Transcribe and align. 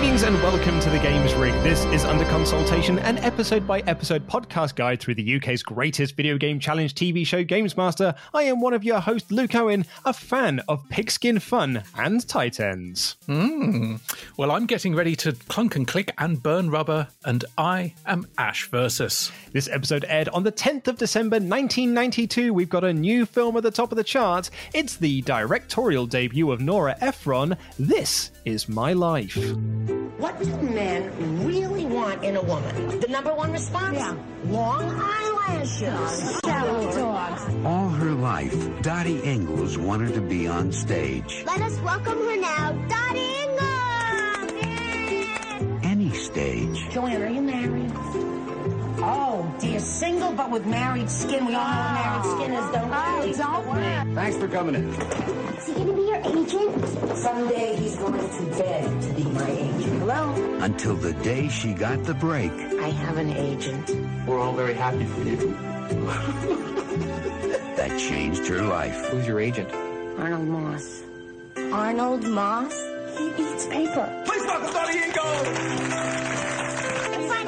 Greetings 0.00 0.22
and 0.22 0.34
welcome 0.36 0.80
to 0.80 0.88
the 0.88 0.98
Games 0.98 1.34
Rig. 1.34 1.52
This 1.62 1.84
is 1.84 2.06
Under 2.06 2.24
Consultation, 2.24 2.98
an 3.00 3.18
episode 3.18 3.66
by 3.66 3.80
episode 3.80 4.26
podcast 4.26 4.74
guide 4.74 4.98
through 4.98 5.16
the 5.16 5.36
UK's 5.36 5.62
greatest 5.62 6.16
video 6.16 6.38
game 6.38 6.58
challenge 6.58 6.94
TV 6.94 7.26
show, 7.26 7.44
Games 7.44 7.76
Master. 7.76 8.14
I 8.32 8.44
am 8.44 8.62
one 8.62 8.72
of 8.72 8.82
your 8.82 8.98
hosts, 8.98 9.30
Luke 9.30 9.54
Owen, 9.54 9.84
a 10.06 10.14
fan 10.14 10.62
of 10.68 10.88
pigskin 10.88 11.38
fun 11.38 11.82
and 11.98 12.26
tight 12.26 12.60
ends. 12.60 13.16
Mm. 13.28 14.00
Well, 14.38 14.52
I'm 14.52 14.64
getting 14.64 14.94
ready 14.94 15.14
to 15.16 15.32
clunk 15.48 15.76
and 15.76 15.86
click 15.86 16.14
and 16.16 16.42
burn 16.42 16.70
rubber, 16.70 17.06
and 17.26 17.44
I 17.58 17.92
am 18.06 18.26
Ash 18.38 18.70
Versus. 18.70 19.30
This 19.52 19.68
episode 19.68 20.06
aired 20.08 20.30
on 20.30 20.44
the 20.44 20.52
10th 20.52 20.88
of 20.88 20.96
December 20.96 21.36
1992. 21.36 22.54
We've 22.54 22.70
got 22.70 22.84
a 22.84 22.94
new 22.94 23.26
film 23.26 23.54
at 23.58 23.64
the 23.64 23.70
top 23.70 23.92
of 23.92 23.96
the 23.96 24.04
chart. 24.04 24.48
It's 24.72 24.96
the 24.96 25.20
directorial 25.22 26.06
debut 26.06 26.50
of 26.50 26.62
Nora 26.62 26.96
Ephron. 27.02 27.54
This 27.78 28.30
is 28.46 28.66
My 28.66 28.94
Life. 28.94 29.36
What 30.18 30.38
do 30.42 30.56
men 30.62 31.44
really 31.46 31.84
want 31.86 32.22
in 32.24 32.36
a 32.36 32.42
woman? 32.42 33.00
The 33.00 33.08
number 33.08 33.34
one 33.34 33.52
response? 33.52 33.98
Long 34.44 34.84
eyelashes. 35.00 36.40
Shallow 36.44 36.92
dogs. 36.92 37.42
All 37.64 37.88
her 37.88 38.12
life, 38.12 38.82
Dottie 38.82 39.22
Ingalls 39.24 39.76
wanted 39.78 40.14
to 40.14 40.20
be 40.20 40.46
on 40.46 40.72
stage. 40.72 41.42
Let 41.46 41.60
us 41.60 41.78
welcome 41.80 42.18
her 42.18 42.36
now, 42.36 42.72
Dottie 42.88 43.34
Ingalls! 43.42 43.60
Any 45.84 46.10
stage. 46.14 46.88
Joanne, 46.90 47.22
are 47.22 47.28
you 47.28 47.42
married? 47.42 48.29
Oh, 49.02 49.54
dear, 49.58 49.80
single 49.80 50.32
but 50.32 50.50
with 50.50 50.66
married 50.66 51.08
skin. 51.10 51.46
We 51.46 51.54
all 51.54 51.64
know 51.64 51.80
what 51.80 51.94
married 51.94 52.24
skin 52.24 52.52
is, 52.52 52.70
don't 52.72 52.90
we? 52.90 52.96
Oh, 52.96 54.04
don't 54.04 54.14
Thanks 54.14 54.36
for 54.36 54.48
coming 54.48 54.74
in. 54.74 54.90
Is 54.90 55.66
he 55.66 55.72
gonna 55.74 55.92
be 55.92 56.02
your 56.02 56.16
agent? 56.16 57.16
Someday 57.16 57.76
he's 57.76 57.96
going 57.96 58.12
to 58.12 58.58
beg 58.58 59.00
to 59.02 59.12
be 59.14 59.24
my 59.24 59.50
agent. 59.50 59.98
Hello? 60.00 60.58
Until 60.60 60.96
the 60.96 61.14
day 61.14 61.48
she 61.48 61.72
got 61.72 62.04
the 62.04 62.14
break. 62.14 62.52
I 62.52 62.88
have 62.88 63.16
an 63.16 63.30
agent. 63.30 63.90
We're 64.26 64.38
all 64.38 64.52
very 64.52 64.74
happy 64.74 65.04
for 65.04 65.22
you. 65.22 65.56
That 67.80 67.98
changed 67.98 68.46
her 68.48 68.60
life. 68.60 69.06
Who's 69.06 69.26
your 69.26 69.40
agent? 69.40 69.72
Arnold 70.18 70.46
Moss. 70.46 71.02
Arnold 71.56 72.24
Moss? 72.24 72.74
He 73.16 73.28
eats 73.38 73.66
paper. 73.68 74.22
Please 74.26 74.44
welcome 74.44 74.70
Dottie 74.70 74.98
Ingalls! 74.98 76.49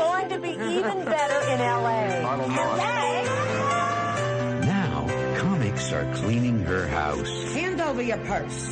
It's 0.03 0.11
going 0.11 0.29
to 0.31 0.39
be 0.39 0.49
even 0.51 1.05
better 1.05 1.51
in 1.53 1.61
L.A. 1.61 2.23
Arnold 2.25 2.51
Now, 4.67 5.07
comics 5.39 5.93
are 5.93 6.13
cleaning 6.15 6.63
her 6.65 6.89
house. 6.89 7.53
Hand 7.53 7.81
over 7.81 8.03
your 8.03 8.19
purse. 8.19 8.67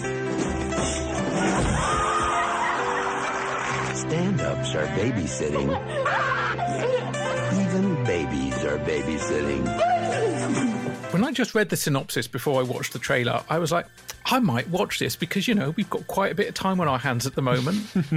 Stand 4.00 4.40
ups 4.40 4.74
are 4.74 4.86
babysitting. 4.88 5.68
Even 7.64 8.04
babies 8.04 8.64
are 8.64 8.78
babysitting. 8.78 11.12
When 11.12 11.22
I 11.24 11.30
just 11.32 11.54
read 11.54 11.68
the 11.68 11.76
synopsis 11.76 12.26
before 12.26 12.60
I 12.60 12.64
watched 12.64 12.92
the 12.92 12.98
trailer, 12.98 13.42
I 13.48 13.58
was 13.58 13.70
like, 13.70 13.86
I 14.24 14.40
might 14.40 14.68
watch 14.68 14.98
this 14.98 15.14
because, 15.16 15.46
you 15.46 15.54
know, 15.54 15.70
we've 15.70 15.90
got 15.90 16.06
quite 16.08 16.32
a 16.32 16.34
bit 16.34 16.48
of 16.48 16.54
time 16.54 16.80
on 16.80 16.88
our 16.88 16.98
hands 16.98 17.26
at 17.26 17.34
the 17.34 17.42
moment. 17.42 17.86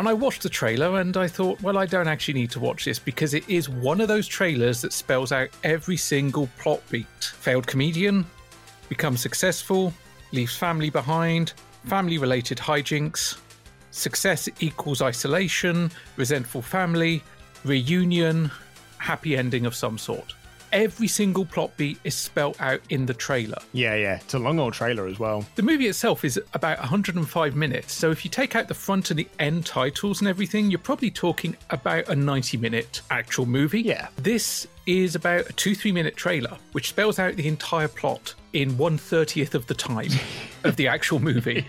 and 0.00 0.08
I 0.08 0.14
watched 0.14 0.42
the 0.42 0.48
trailer 0.48 0.98
and 0.98 1.14
I 1.18 1.28
thought, 1.28 1.60
well, 1.60 1.76
I 1.76 1.84
don't 1.84 2.08
actually 2.08 2.32
need 2.32 2.50
to 2.52 2.58
watch 2.58 2.86
this 2.86 2.98
because 2.98 3.34
it 3.34 3.46
is 3.50 3.68
one 3.68 4.00
of 4.00 4.08
those 4.08 4.26
trailers 4.26 4.80
that 4.80 4.94
spells 4.94 5.30
out 5.30 5.50
every 5.62 5.98
single 5.98 6.48
plot 6.58 6.80
beat. 6.88 7.06
Failed 7.20 7.66
comedian, 7.66 8.24
becomes 8.88 9.20
successful, 9.20 9.92
leaves 10.32 10.56
family 10.56 10.88
behind, 10.88 11.52
family 11.84 12.16
related 12.16 12.56
hijinks, 12.56 13.36
success 13.90 14.48
equals 14.60 15.02
isolation, 15.02 15.90
resentful 16.16 16.62
family, 16.62 17.22
reunion, 17.66 18.50
happy 18.96 19.36
ending 19.36 19.66
of 19.66 19.74
some 19.74 19.98
sort. 19.98 20.32
Every 20.72 21.08
single 21.08 21.44
plot 21.44 21.76
beat 21.76 21.98
is 22.04 22.14
spelt 22.14 22.60
out 22.60 22.80
in 22.90 23.06
the 23.06 23.14
trailer. 23.14 23.58
Yeah, 23.72 23.94
yeah. 23.94 24.16
It's 24.16 24.34
a 24.34 24.38
long 24.38 24.58
old 24.58 24.74
trailer 24.74 25.06
as 25.06 25.18
well. 25.18 25.44
The 25.56 25.62
movie 25.62 25.86
itself 25.86 26.24
is 26.24 26.40
about 26.54 26.78
105 26.78 27.56
minutes, 27.56 27.92
so 27.92 28.10
if 28.10 28.24
you 28.24 28.30
take 28.30 28.54
out 28.54 28.68
the 28.68 28.74
front 28.74 29.10
and 29.10 29.18
the 29.18 29.28
end 29.38 29.66
titles 29.66 30.20
and 30.20 30.28
everything, 30.28 30.70
you're 30.70 30.78
probably 30.78 31.10
talking 31.10 31.56
about 31.70 32.08
a 32.08 32.14
90 32.14 32.56
minute 32.56 33.02
actual 33.10 33.46
movie. 33.46 33.80
Yeah. 33.82 34.08
This 34.16 34.66
is 34.86 35.14
about 35.14 35.48
a 35.48 35.52
two, 35.52 35.74
three 35.74 35.92
minute 35.92 36.16
trailer, 36.16 36.56
which 36.72 36.88
spells 36.88 37.18
out 37.18 37.36
the 37.36 37.46
entire 37.48 37.88
plot 37.88 38.34
in 38.52 38.76
one 38.76 38.98
thirtieth 38.98 39.54
of 39.54 39.66
the 39.66 39.74
time 39.74 40.10
of 40.64 40.76
the 40.76 40.88
actual 40.88 41.20
movie. 41.20 41.66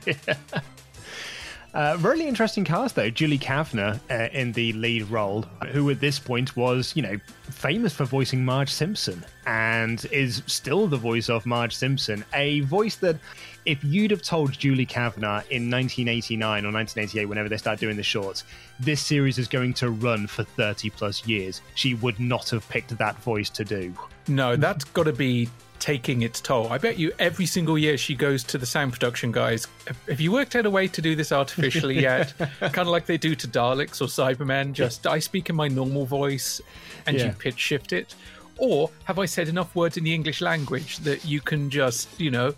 Uh, 1.73 1.97
really 2.01 2.27
interesting 2.27 2.65
cast 2.65 2.95
though. 2.95 3.09
Julie 3.09 3.39
Kavner 3.39 3.99
uh, 4.09 4.29
in 4.33 4.51
the 4.51 4.73
lead 4.73 5.09
role, 5.09 5.43
who 5.71 5.89
at 5.89 6.01
this 6.01 6.19
point 6.19 6.55
was, 6.57 6.93
you 6.95 7.01
know, 7.01 7.17
famous 7.43 7.93
for 7.93 8.03
voicing 8.03 8.43
Marge 8.43 8.69
Simpson 8.69 9.23
and 9.45 10.05
is 10.11 10.43
still 10.47 10.87
the 10.87 10.97
voice 10.97 11.29
of 11.29 11.45
Marge 11.45 11.73
Simpson. 11.73 12.25
A 12.33 12.59
voice 12.61 12.95
that, 12.97 13.17
if 13.65 13.81
you'd 13.83 14.11
have 14.11 14.21
told 14.21 14.51
Julie 14.51 14.85
Kavner 14.85 15.43
in 15.49 15.69
1989 15.69 16.65
or 16.65 16.71
1988, 16.73 17.25
whenever 17.25 17.47
they 17.47 17.57
start 17.57 17.79
doing 17.79 17.95
the 17.95 18.03
shorts, 18.03 18.43
this 18.79 18.99
series 19.01 19.37
is 19.37 19.47
going 19.47 19.73
to 19.75 19.91
run 19.91 20.27
for 20.27 20.43
30 20.43 20.89
plus 20.89 21.25
years, 21.25 21.61
she 21.75 21.93
would 21.95 22.19
not 22.19 22.49
have 22.49 22.67
picked 22.67 22.97
that 22.97 23.17
voice 23.19 23.49
to 23.51 23.63
do. 23.63 23.93
No, 24.27 24.55
that's 24.57 24.83
got 24.83 25.03
to 25.03 25.13
be 25.13 25.49
taking 25.81 26.21
its 26.21 26.39
toll. 26.39 26.69
I 26.71 26.77
bet 26.77 26.97
you 26.97 27.11
every 27.19 27.45
single 27.45 27.77
year 27.77 27.97
she 27.97 28.15
goes 28.15 28.43
to 28.45 28.57
the 28.57 28.65
sound 28.65 28.93
production 28.93 29.31
guys. 29.33 29.67
Have 30.07 30.21
you 30.21 30.31
worked 30.31 30.55
out 30.55 30.65
a 30.65 30.69
way 30.69 30.87
to 30.87 31.01
do 31.01 31.15
this 31.15 31.33
artificially 31.33 31.99
yet? 32.09 32.33
kind 32.59 32.77
of 32.77 32.87
like 32.87 33.05
they 33.05 33.17
do 33.17 33.35
to 33.35 33.47
Daleks 33.47 33.99
or 33.99 34.05
Cybermen. 34.05 34.71
Just 34.71 35.05
I 35.07 35.19
speak 35.19 35.49
in 35.49 35.55
my 35.57 35.67
normal 35.67 36.05
voice, 36.05 36.61
and 37.05 37.17
Yeah. 37.17 37.25
you 37.25 37.31
pitch 37.33 37.59
shift 37.59 37.91
it. 37.91 38.15
Or 38.57 38.89
have 39.05 39.17
I 39.19 39.25
said 39.25 39.49
enough 39.49 39.75
words 39.75 39.97
in 39.97 40.03
the 40.03 40.13
English 40.13 40.39
language 40.39 40.99
that 40.99 41.25
you 41.25 41.41
can 41.41 41.69
just, 41.69 42.07
you 42.19 42.29
know, 42.31 42.53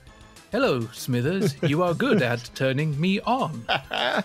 hello 0.51 0.81
Smithers, 0.91 1.55
you 1.63 1.81
are 1.81 1.93
good 1.93 2.21
at 2.21 2.49
turning 2.53 2.99
me 2.99 3.19
on. 3.21 3.65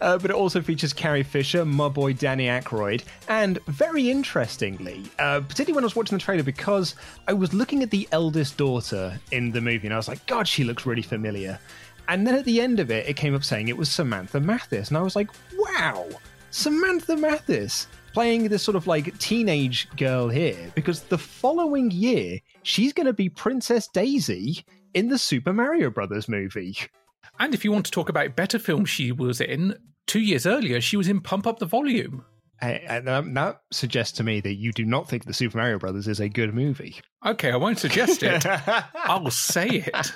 Uh, 0.00 0.18
but 0.18 0.30
it 0.30 0.34
also 0.34 0.60
features 0.60 0.92
Carrie 0.92 1.22
Fisher, 1.22 1.64
my 1.64 1.88
boy 1.88 2.12
Danny 2.12 2.46
Aykroyd, 2.46 3.02
and 3.28 3.58
very 3.66 4.10
interestingly, 4.10 5.04
uh, 5.18 5.40
particularly 5.40 5.74
when 5.74 5.84
I 5.84 5.86
was 5.86 5.96
watching 5.96 6.16
the 6.18 6.22
trailer, 6.22 6.42
because 6.42 6.94
I 7.28 7.32
was 7.32 7.52
looking 7.52 7.82
at 7.82 7.90
the 7.90 8.08
eldest 8.12 8.56
daughter 8.56 9.18
in 9.30 9.50
the 9.50 9.60
movie, 9.60 9.86
and 9.86 9.94
I 9.94 9.96
was 9.96 10.08
like, 10.08 10.24
God, 10.26 10.46
she 10.46 10.64
looks 10.64 10.86
really 10.86 11.02
familiar. 11.02 11.58
And 12.08 12.26
then 12.26 12.34
at 12.34 12.44
the 12.44 12.60
end 12.60 12.80
of 12.80 12.90
it, 12.90 13.08
it 13.08 13.16
came 13.16 13.34
up 13.34 13.44
saying 13.44 13.68
it 13.68 13.76
was 13.76 13.90
Samantha 13.90 14.40
Mathis, 14.40 14.88
and 14.88 14.98
I 14.98 15.02
was 15.02 15.16
like, 15.16 15.30
wow, 15.58 16.06
Samantha 16.50 17.16
Mathis 17.16 17.86
playing 18.12 18.48
this 18.48 18.62
sort 18.62 18.76
of 18.76 18.86
like 18.86 19.18
teenage 19.18 19.88
girl 19.96 20.28
here, 20.28 20.70
because 20.74 21.00
the 21.02 21.18
following 21.18 21.90
year, 21.90 22.38
she's 22.62 22.92
going 22.92 23.06
to 23.06 23.12
be 23.12 23.28
Princess 23.28 23.88
Daisy 23.88 24.64
in 24.92 25.08
the 25.08 25.18
Super 25.18 25.52
Mario 25.52 25.90
Brothers 25.90 26.28
movie. 26.28 26.76
And 27.38 27.54
if 27.54 27.64
you 27.64 27.72
want 27.72 27.86
to 27.86 27.90
talk 27.90 28.08
about 28.08 28.36
better 28.36 28.58
films 28.58 28.90
she 28.90 29.12
was 29.12 29.40
in, 29.40 29.76
two 30.06 30.20
years 30.20 30.46
earlier, 30.46 30.80
she 30.80 30.96
was 30.96 31.08
in 31.08 31.20
Pump 31.20 31.46
Up 31.46 31.58
the 31.58 31.66
Volume. 31.66 32.24
And 32.60 33.36
that 33.36 33.60
suggests 33.72 34.16
to 34.18 34.24
me 34.24 34.40
that 34.40 34.54
you 34.54 34.72
do 34.72 34.84
not 34.84 35.08
think 35.08 35.24
the 35.24 35.34
Super 35.34 35.58
Mario 35.58 35.78
Brothers 35.78 36.08
is 36.08 36.20
a 36.20 36.28
good 36.28 36.54
movie. 36.54 36.96
Okay, 37.24 37.50
I 37.50 37.56
won't 37.56 37.78
suggest 37.78 38.22
it. 38.22 38.46
I'll 38.94 39.30
say 39.30 39.66
it. 39.68 40.12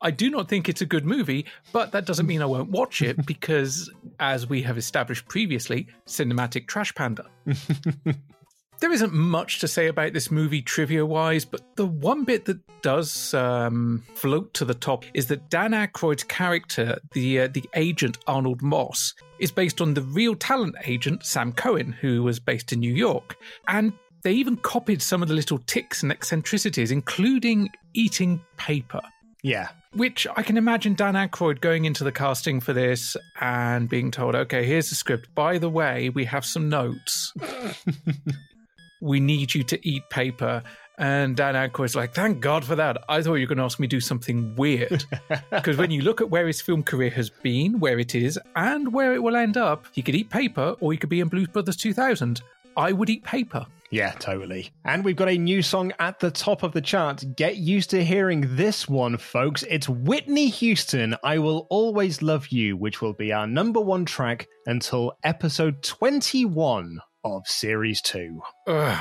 I 0.00 0.10
do 0.10 0.30
not 0.30 0.48
think 0.48 0.68
it's 0.68 0.82
a 0.82 0.86
good 0.86 1.04
movie, 1.06 1.46
but 1.72 1.92
that 1.92 2.04
doesn't 2.04 2.26
mean 2.26 2.42
I 2.42 2.46
won't 2.46 2.70
watch 2.70 3.02
it 3.02 3.24
because, 3.26 3.90
as 4.20 4.48
we 4.48 4.62
have 4.62 4.76
established 4.76 5.26
previously, 5.26 5.88
cinematic 6.06 6.68
trash 6.68 6.94
panda. 6.94 7.26
there 8.80 8.92
isn't 8.92 9.12
much 9.12 9.58
to 9.60 9.68
say 9.68 9.86
about 9.86 10.12
this 10.12 10.30
movie 10.30 10.62
trivia 10.62 11.04
wise, 11.04 11.44
but 11.44 11.62
the 11.76 11.86
one 11.86 12.24
bit 12.24 12.44
that 12.46 12.58
does 12.82 13.34
um, 13.34 14.04
float 14.14 14.52
to 14.54 14.64
the 14.64 14.74
top 14.74 15.04
is 15.14 15.26
that 15.26 15.48
Dan 15.50 15.72
Aykroyd's 15.72 16.24
character, 16.24 16.98
the 17.12 17.40
uh, 17.40 17.48
the 17.48 17.64
agent 17.74 18.18
Arnold 18.26 18.62
Moss, 18.62 19.14
is 19.38 19.50
based 19.50 19.80
on 19.80 19.94
the 19.94 20.02
real 20.02 20.34
talent 20.34 20.76
agent 20.84 21.24
Sam 21.24 21.52
Cohen, 21.52 21.92
who 21.92 22.22
was 22.22 22.38
based 22.38 22.72
in 22.72 22.80
New 22.80 22.94
York, 22.94 23.36
and 23.68 23.92
they 24.22 24.32
even 24.32 24.56
copied 24.56 25.02
some 25.02 25.22
of 25.22 25.28
the 25.28 25.34
little 25.34 25.58
ticks 25.58 26.02
and 26.02 26.10
eccentricities, 26.10 26.90
including 26.90 27.70
eating 27.94 28.40
paper. 28.56 29.00
Yeah. 29.42 29.68
Which 29.92 30.26
I 30.36 30.42
can 30.42 30.56
imagine 30.56 30.94
Dan 30.94 31.14
Aykroyd 31.14 31.60
going 31.60 31.84
into 31.84 32.02
the 32.02 32.10
casting 32.10 32.60
for 32.60 32.72
this 32.72 33.16
and 33.40 33.88
being 33.88 34.10
told, 34.10 34.34
okay, 34.34 34.66
here's 34.66 34.88
the 34.88 34.96
script. 34.96 35.32
By 35.34 35.58
the 35.58 35.70
way, 35.70 36.08
we 36.08 36.24
have 36.24 36.44
some 36.44 36.68
notes. 36.68 37.32
we 39.00 39.20
need 39.20 39.54
you 39.54 39.62
to 39.64 39.88
eat 39.88 40.08
paper. 40.10 40.62
And 40.98 41.36
Dan 41.36 41.54
Aykroyd's 41.54 41.94
like, 41.94 42.14
thank 42.14 42.40
God 42.40 42.64
for 42.64 42.74
that. 42.76 42.96
I 43.08 43.20
thought 43.20 43.34
you 43.34 43.42
were 43.42 43.54
going 43.54 43.58
to 43.58 43.64
ask 43.64 43.78
me 43.78 43.86
to 43.86 43.96
do 43.96 44.00
something 44.00 44.54
weird. 44.56 45.04
Because 45.50 45.76
when 45.76 45.90
you 45.90 46.02
look 46.02 46.20
at 46.20 46.30
where 46.30 46.46
his 46.46 46.60
film 46.60 46.82
career 46.82 47.10
has 47.10 47.28
been, 47.28 47.80
where 47.80 47.98
it 47.98 48.14
is, 48.14 48.38
and 48.54 48.92
where 48.92 49.14
it 49.14 49.22
will 49.22 49.36
end 49.36 49.56
up, 49.56 49.86
he 49.92 50.02
could 50.02 50.14
eat 50.14 50.30
paper 50.30 50.76
or 50.80 50.92
he 50.92 50.98
could 50.98 51.10
be 51.10 51.20
in 51.20 51.28
Blues 51.28 51.48
Brothers 51.48 51.76
2000. 51.76 52.40
I 52.76 52.92
would 52.92 53.10
eat 53.10 53.24
paper. 53.24 53.66
Yeah, 53.90 54.12
totally. 54.12 54.70
And 54.84 55.04
we've 55.04 55.16
got 55.16 55.28
a 55.28 55.38
new 55.38 55.62
song 55.62 55.92
at 55.98 56.18
the 56.18 56.30
top 56.30 56.62
of 56.62 56.72
the 56.72 56.80
chart. 56.80 57.24
Get 57.36 57.56
used 57.56 57.90
to 57.90 58.04
hearing 58.04 58.56
this 58.56 58.88
one, 58.88 59.16
folks. 59.16 59.64
It's 59.68 59.88
Whitney 59.88 60.48
Houston, 60.48 61.16
I 61.22 61.38
Will 61.38 61.66
Always 61.70 62.22
Love 62.22 62.48
You, 62.48 62.76
which 62.76 63.00
will 63.00 63.12
be 63.12 63.32
our 63.32 63.46
number 63.46 63.80
one 63.80 64.04
track 64.04 64.46
until 64.66 65.16
episode 65.24 65.82
21 65.82 67.00
of 67.26 67.46
Series 67.46 68.00
2. 68.02 68.40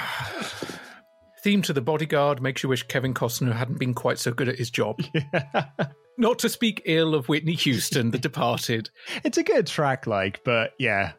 Theme 1.44 1.62
to 1.62 1.74
the 1.74 1.82
bodyguard 1.82 2.42
makes 2.42 2.64
you 2.64 2.70
wish 2.70 2.84
Kevin 2.84 3.14
Costner 3.14 3.54
hadn't 3.54 3.78
been 3.78 3.94
quite 3.94 4.18
so 4.18 4.32
good 4.32 4.50
at 4.50 4.58
his 4.58 4.72
job. 4.72 5.00
Not 6.18 6.40
to 6.40 6.50
speak 6.50 6.82
ill 6.86 7.14
of 7.14 7.28
Whitney 7.30 7.54
Houston, 7.54 8.12
The 8.12 8.18
Departed. 8.18 8.90
It's 9.24 9.38
a 9.38 9.44
good 9.44 9.68
track, 9.68 10.08
like, 10.08 10.44
but 10.44 10.72
yeah, 10.80 11.14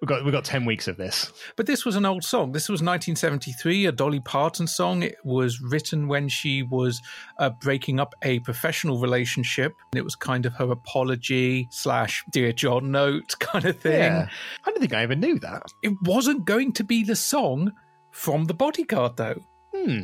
We've 0.00 0.08
got 0.08 0.24
we've 0.24 0.32
got 0.32 0.44
ten 0.44 0.66
weeks 0.66 0.88
of 0.88 0.98
this. 0.98 1.32
But 1.56 1.66
this 1.66 1.86
was 1.86 1.96
an 1.96 2.04
old 2.04 2.22
song. 2.22 2.52
This 2.52 2.68
was 2.68 2.82
1973, 2.82 3.86
a 3.86 3.92
Dolly 3.92 4.20
Parton 4.20 4.66
song. 4.66 5.02
It 5.02 5.16
was 5.24 5.60
written 5.62 6.06
when 6.06 6.28
she 6.28 6.62
was 6.62 7.00
uh, 7.38 7.50
breaking 7.60 7.98
up 7.98 8.14
a 8.22 8.40
professional 8.40 8.98
relationship. 9.00 9.72
And 9.92 9.98
it 9.98 10.04
was 10.04 10.14
kind 10.14 10.44
of 10.44 10.52
her 10.54 10.70
apology 10.70 11.66
slash 11.70 12.22
dear 12.30 12.52
John 12.52 12.90
note 12.90 13.34
kind 13.40 13.64
of 13.64 13.78
thing. 13.78 13.94
Yeah. 13.94 14.28
I 14.64 14.70
don't 14.70 14.80
think 14.80 14.92
I 14.92 15.02
ever 15.02 15.16
knew 15.16 15.38
that. 15.38 15.62
It 15.82 15.94
wasn't 16.02 16.44
going 16.44 16.72
to 16.74 16.84
be 16.84 17.02
the 17.02 17.16
song 17.16 17.72
from 18.10 18.44
The 18.44 18.54
Bodyguard, 18.54 19.16
though. 19.16 19.42
Hmm. 19.74 20.02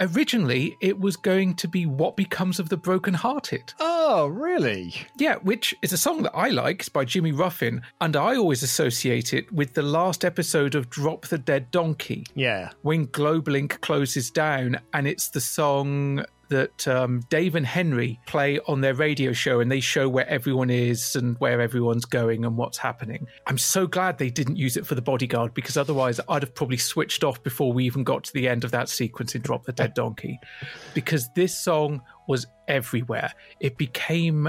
Originally, 0.00 0.76
it 0.80 0.98
was 0.98 1.16
going 1.16 1.54
to 1.54 1.68
be 1.68 1.86
What 1.86 2.16
Becomes 2.16 2.58
of 2.58 2.68
the 2.68 2.76
Broken 2.76 3.14
Hearted. 3.14 3.72
Oh, 3.78 4.26
really? 4.26 4.94
Yeah, 5.16 5.36
which 5.36 5.74
is 5.82 5.92
a 5.92 5.96
song 5.96 6.22
that 6.24 6.34
I 6.34 6.48
like. 6.48 6.80
It's 6.80 6.88
by 6.88 7.04
Jimmy 7.04 7.32
Ruffin, 7.32 7.82
and 8.00 8.16
I 8.16 8.36
always 8.36 8.62
associate 8.62 9.32
it 9.32 9.50
with 9.52 9.74
the 9.74 9.82
last 9.82 10.24
episode 10.24 10.74
of 10.74 10.90
Drop 10.90 11.26
the 11.26 11.38
Dead 11.38 11.70
Donkey. 11.70 12.26
Yeah. 12.34 12.70
When 12.82 13.06
Globelink 13.06 13.80
closes 13.80 14.30
down, 14.30 14.80
and 14.92 15.06
it's 15.06 15.28
the 15.28 15.40
song 15.40 16.24
that 16.54 16.86
um, 16.86 17.20
Dave 17.30 17.56
and 17.56 17.66
Henry 17.66 18.20
play 18.26 18.60
on 18.68 18.80
their 18.80 18.94
radio 18.94 19.32
show 19.32 19.58
and 19.58 19.70
they 19.70 19.80
show 19.80 20.08
where 20.08 20.28
everyone 20.28 20.70
is 20.70 21.16
and 21.16 21.36
where 21.40 21.60
everyone's 21.60 22.04
going 22.04 22.44
and 22.44 22.56
what's 22.56 22.78
happening. 22.78 23.26
I'm 23.48 23.58
so 23.58 23.88
glad 23.88 24.18
they 24.18 24.30
didn't 24.30 24.56
use 24.56 24.76
it 24.76 24.86
for 24.86 24.94
the 24.94 25.02
bodyguard 25.02 25.52
because 25.52 25.76
otherwise 25.76 26.20
I'd 26.28 26.42
have 26.42 26.54
probably 26.54 26.76
switched 26.76 27.24
off 27.24 27.42
before 27.42 27.72
we 27.72 27.84
even 27.84 28.04
got 28.04 28.22
to 28.24 28.32
the 28.32 28.48
end 28.48 28.62
of 28.62 28.70
that 28.70 28.88
sequence 28.88 29.34
in 29.34 29.42
Drop 29.42 29.64
the 29.64 29.72
Dead 29.72 29.94
Donkey. 29.94 30.38
Because 30.94 31.28
this 31.34 31.58
song 31.58 32.00
was 32.28 32.46
everywhere. 32.68 33.32
It 33.60 33.76
became 33.76 34.48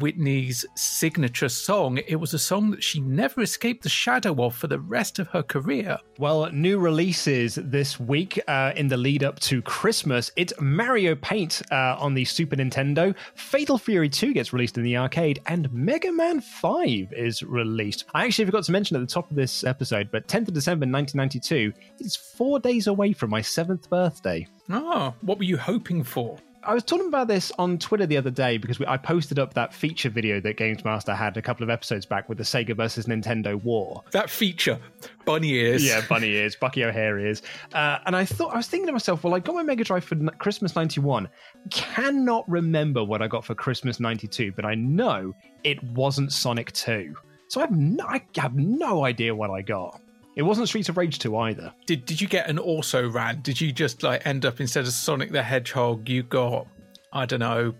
Whitney's 0.00 0.64
signature 0.74 1.48
song. 1.48 1.98
It 2.06 2.16
was 2.16 2.34
a 2.34 2.38
song 2.38 2.70
that 2.70 2.82
she 2.82 3.00
never 3.00 3.42
escaped 3.42 3.82
the 3.82 3.88
shadow 3.88 4.34
of 4.44 4.54
for 4.54 4.66
the 4.66 4.80
rest 4.80 5.18
of 5.18 5.28
her 5.28 5.42
career. 5.42 5.98
Well, 6.18 6.50
new 6.50 6.78
releases 6.78 7.56
this 7.56 8.00
week 8.00 8.40
uh, 8.48 8.72
in 8.76 8.88
the 8.88 8.96
lead 8.96 9.24
up 9.24 9.38
to 9.40 9.60
Christmas. 9.62 10.30
It's 10.36 10.52
Mario 10.60 11.14
Paint 11.14 11.62
uh, 11.70 11.96
on 11.98 12.14
the 12.14 12.24
Super 12.24 12.56
Nintendo. 12.56 13.14
Fatal 13.34 13.78
Fury 13.78 14.08
2 14.08 14.32
gets 14.32 14.52
released 14.52 14.78
in 14.78 14.84
the 14.84 14.96
arcade, 14.96 15.40
and 15.46 15.72
Mega 15.72 16.12
Man 16.12 16.40
5 16.40 17.12
is 17.12 17.42
released. 17.42 18.04
I 18.14 18.24
actually 18.24 18.46
forgot 18.46 18.64
to 18.64 18.72
mention 18.72 18.96
at 18.96 19.00
the 19.00 19.06
top 19.06 19.30
of 19.30 19.36
this 19.36 19.64
episode, 19.64 20.10
but 20.10 20.28
10th 20.28 20.48
of 20.48 20.54
December 20.54 20.86
1992 20.86 21.72
is 22.00 22.16
four 22.16 22.58
days 22.58 22.86
away 22.86 23.12
from 23.12 23.30
my 23.30 23.40
seventh 23.40 23.88
birthday. 23.90 24.46
Ah, 24.70 25.12
what 25.20 25.38
were 25.38 25.44
you 25.44 25.56
hoping 25.56 26.02
for? 26.02 26.38
I 26.64 26.74
was 26.74 26.84
talking 26.84 27.08
about 27.08 27.26
this 27.26 27.50
on 27.58 27.78
Twitter 27.78 28.06
the 28.06 28.16
other 28.16 28.30
day 28.30 28.56
because 28.56 28.78
we, 28.78 28.86
I 28.86 28.96
posted 28.96 29.38
up 29.38 29.54
that 29.54 29.74
feature 29.74 30.08
video 30.08 30.40
that 30.40 30.56
Games 30.56 30.84
Master 30.84 31.14
had 31.14 31.36
a 31.36 31.42
couple 31.42 31.64
of 31.64 31.70
episodes 31.70 32.06
back 32.06 32.28
with 32.28 32.38
the 32.38 32.44
Sega 32.44 32.76
versus 32.76 33.06
Nintendo 33.06 33.60
war. 33.62 34.04
That 34.12 34.30
feature, 34.30 34.78
bunny 35.24 35.50
ears. 35.50 35.84
Yeah, 35.84 36.02
bunny 36.08 36.28
ears, 36.28 36.54
Bucky 36.54 36.84
O'Hare 36.84 37.18
ears. 37.18 37.42
Uh, 37.72 37.98
and 38.06 38.14
I 38.14 38.24
thought 38.24 38.54
I 38.54 38.58
was 38.58 38.68
thinking 38.68 38.86
to 38.86 38.92
myself, 38.92 39.24
well, 39.24 39.34
I 39.34 39.40
got 39.40 39.54
my 39.54 39.62
Mega 39.64 39.82
Drive 39.82 40.04
for 40.04 40.16
Christmas 40.38 40.76
'91. 40.76 41.28
Cannot 41.70 42.48
remember 42.48 43.02
what 43.02 43.22
I 43.22 43.26
got 43.26 43.44
for 43.44 43.54
Christmas 43.54 43.98
'92, 43.98 44.52
but 44.52 44.64
I 44.64 44.74
know 44.74 45.34
it 45.64 45.82
wasn't 45.82 46.32
Sonic 46.32 46.72
2. 46.72 47.14
So 47.48 47.60
I 47.60 47.64
have 47.64 47.72
no, 47.72 48.04
I 48.06 48.22
have 48.36 48.54
no 48.54 49.04
idea 49.04 49.34
what 49.34 49.50
I 49.50 49.62
got. 49.62 50.00
It 50.34 50.42
wasn't 50.42 50.68
Streets 50.68 50.88
of 50.88 50.96
Rage 50.96 51.18
2 51.18 51.36
either. 51.36 51.72
Did 51.86 52.04
Did 52.06 52.20
you 52.20 52.28
get 52.28 52.48
an 52.48 52.58
also 52.58 53.08
ran? 53.08 53.40
Did 53.42 53.60
you 53.60 53.72
just 53.72 54.02
like 54.02 54.26
end 54.26 54.46
up 54.46 54.60
instead 54.60 54.84
of 54.84 54.92
Sonic 54.92 55.30
the 55.30 55.42
Hedgehog, 55.42 56.08
you 56.08 56.22
got 56.22 56.66
I 57.12 57.26
don't 57.26 57.40
know. 57.40 57.74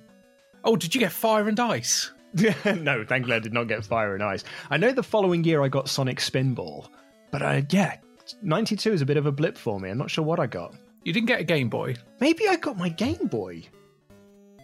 Oh, 0.64 0.76
did 0.76 0.94
you 0.94 1.00
get 1.00 1.12
Fire 1.12 1.48
and 1.48 1.58
Ice? 1.58 2.12
no, 2.34 3.04
thankfully 3.04 3.36
I 3.36 3.38
did 3.38 3.52
not 3.52 3.68
get 3.68 3.84
Fire 3.84 4.14
and 4.14 4.22
Ice. 4.22 4.44
I 4.70 4.76
know 4.76 4.92
the 4.92 5.02
following 5.02 5.44
year 5.44 5.62
I 5.62 5.68
got 5.68 5.88
Sonic 5.88 6.18
Spinball, 6.18 6.88
but 7.30 7.42
uh, 7.42 7.62
yeah, 7.70 7.96
92 8.42 8.92
is 8.92 9.02
a 9.02 9.06
bit 9.06 9.16
of 9.16 9.26
a 9.26 9.32
blip 9.32 9.56
for 9.56 9.80
me. 9.80 9.90
I'm 9.90 9.98
not 9.98 10.10
sure 10.10 10.24
what 10.24 10.40
I 10.40 10.46
got. 10.46 10.74
You 11.04 11.12
didn't 11.12 11.26
get 11.26 11.40
a 11.40 11.44
Game 11.44 11.68
Boy. 11.68 11.96
Maybe 12.20 12.48
I 12.48 12.56
got 12.56 12.76
my 12.78 12.88
Game 12.88 13.26
Boy. 13.26 13.64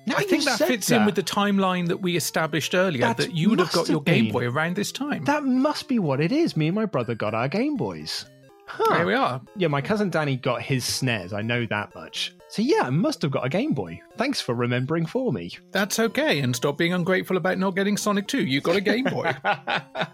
Now 0.08 0.16
I 0.16 0.24
think 0.24 0.44
that 0.44 0.58
fits 0.58 0.88
that, 0.88 1.00
in 1.00 1.06
with 1.06 1.14
the 1.14 1.22
timeline 1.22 1.88
that 1.88 1.98
we 1.98 2.16
established 2.16 2.74
earlier 2.74 3.02
That 3.02 3.16
that 3.18 3.34
you 3.34 3.50
would 3.50 3.58
have 3.58 3.72
got 3.72 3.86
have 3.86 3.90
your 3.90 4.02
Game. 4.02 4.32
Boy 4.32 4.48
around 4.48 4.76
this 4.76 4.92
time. 4.92 5.24
That 5.24 5.44
must 5.44 5.88
be 5.88 5.98
what 5.98 6.20
it 6.20 6.32
is. 6.32 6.56
Me 6.56 6.68
and 6.68 6.74
my 6.74 6.86
brother 6.86 7.14
got 7.14 7.34
our 7.34 7.48
Game 7.48 7.76
Boys. 7.76 8.24
Huh. 8.66 8.96
There 8.96 9.06
we 9.06 9.14
are. 9.14 9.40
Yeah, 9.56 9.68
my 9.68 9.80
cousin 9.80 10.10
Danny 10.10 10.36
got 10.36 10.60
his 10.60 10.84
snares. 10.84 11.32
I 11.32 11.40
know 11.40 11.64
that 11.66 11.94
much. 11.94 12.34
So 12.48 12.62
yeah, 12.62 12.82
I 12.82 12.90
must 12.90 13.22
have 13.22 13.30
got 13.30 13.44
a 13.46 13.48
Game 13.48 13.72
Boy. 13.72 14.00
Thanks 14.16 14.40
for 14.40 14.54
remembering 14.54 15.06
for 15.06 15.32
me. 15.32 15.52
That's 15.70 15.98
okay, 15.98 16.40
and 16.40 16.54
stop 16.54 16.76
being 16.76 16.92
ungrateful 16.92 17.36
about 17.36 17.58
not 17.58 17.74
getting 17.76 17.96
Sonic 17.96 18.26
2. 18.26 18.44
You 18.44 18.60
got 18.60 18.76
a 18.76 18.80
Game 18.80 19.04
Boy. 19.04 19.34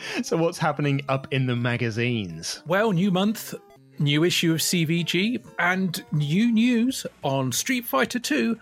So 0.22 0.36
what's 0.36 0.58
happening 0.58 1.02
up 1.08 1.26
in 1.32 1.46
the 1.46 1.56
magazines? 1.56 2.62
well, 2.66 2.92
new 2.92 3.10
month, 3.10 3.54
new 3.98 4.24
issue 4.24 4.52
of 4.52 4.60
CVG, 4.60 5.44
and 5.58 6.04
new 6.12 6.52
news 6.52 7.06
on 7.24 7.50
Street 7.52 7.84
Fighter 7.84 8.18
2 8.18 8.56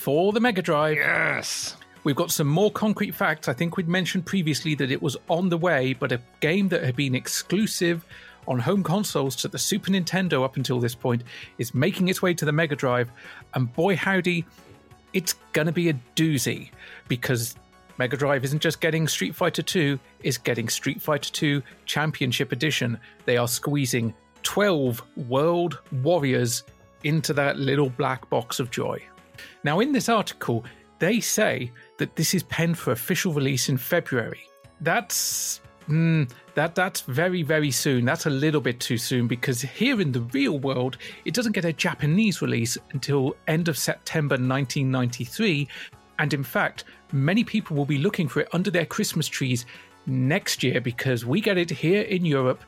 for 0.00 0.32
the 0.32 0.40
Mega 0.40 0.62
Drive. 0.62 0.96
Yes. 0.96 1.76
We've 2.04 2.16
got 2.16 2.30
some 2.30 2.46
more 2.46 2.70
concrete 2.72 3.14
facts. 3.14 3.48
I 3.48 3.52
think 3.52 3.76
we'd 3.76 3.88
mentioned 3.88 4.24
previously 4.24 4.74
that 4.76 4.90
it 4.90 5.02
was 5.02 5.18
on 5.28 5.50
the 5.50 5.58
way, 5.58 5.92
but 5.92 6.10
a 6.10 6.20
game 6.40 6.68
that 6.68 6.82
had 6.82 6.96
been 6.96 7.14
exclusive 7.14 8.04
on 8.48 8.58
home 8.58 8.82
consoles 8.82 9.36
to 9.36 9.48
the 9.48 9.58
Super 9.58 9.90
Nintendo 9.90 10.42
up 10.42 10.56
until 10.56 10.80
this 10.80 10.94
point 10.94 11.22
is 11.58 11.74
making 11.74 12.08
its 12.08 12.22
way 12.22 12.32
to 12.32 12.46
the 12.46 12.52
Mega 12.52 12.74
Drive. 12.74 13.10
And 13.52 13.70
boy, 13.74 13.94
howdy, 13.94 14.46
it's 15.12 15.34
going 15.52 15.66
to 15.66 15.72
be 15.72 15.90
a 15.90 15.94
doozy 16.16 16.70
because 17.06 17.54
Mega 17.98 18.16
Drive 18.16 18.42
isn't 18.44 18.62
just 18.62 18.80
getting 18.80 19.06
Street 19.06 19.34
Fighter 19.34 19.62
2, 19.62 20.00
it's 20.22 20.38
getting 20.38 20.70
Street 20.70 21.02
Fighter 21.02 21.30
2 21.30 21.62
Championship 21.84 22.52
Edition. 22.52 22.98
They 23.26 23.36
are 23.36 23.48
squeezing 23.48 24.14
12 24.44 25.02
World 25.28 25.78
Warriors 26.02 26.62
into 27.04 27.34
that 27.34 27.58
little 27.58 27.90
black 27.90 28.30
box 28.30 28.58
of 28.60 28.70
joy. 28.70 29.02
Now, 29.64 29.80
in 29.80 29.92
this 29.92 30.08
article, 30.08 30.64
they 30.98 31.20
say 31.20 31.72
that 31.98 32.16
this 32.16 32.34
is 32.34 32.42
penned 32.44 32.78
for 32.78 32.92
official 32.92 33.32
release 33.32 33.68
in 33.68 33.76
February. 33.76 34.46
That's 34.80 35.60
mm, 35.88 36.30
that 36.54 36.74
that's 36.74 37.02
very 37.02 37.42
very 37.42 37.70
soon. 37.70 38.04
That's 38.04 38.26
a 38.26 38.30
little 38.30 38.60
bit 38.60 38.80
too 38.80 38.98
soon 38.98 39.26
because 39.26 39.60
here 39.60 40.00
in 40.00 40.12
the 40.12 40.22
real 40.32 40.58
world, 40.58 40.98
it 41.24 41.34
doesn't 41.34 41.52
get 41.52 41.64
a 41.64 41.72
Japanese 41.72 42.40
release 42.40 42.78
until 42.92 43.36
end 43.48 43.68
of 43.68 43.76
September 43.76 44.34
1993, 44.34 45.68
and 46.18 46.32
in 46.32 46.44
fact, 46.44 46.84
many 47.12 47.44
people 47.44 47.76
will 47.76 47.86
be 47.86 47.98
looking 47.98 48.28
for 48.28 48.40
it 48.40 48.48
under 48.52 48.70
their 48.70 48.86
Christmas 48.86 49.26
trees 49.26 49.66
next 50.06 50.62
year 50.62 50.80
because 50.80 51.24
we 51.24 51.40
get 51.40 51.58
it 51.58 51.70
here 51.70 52.02
in 52.02 52.24
Europe 52.24 52.62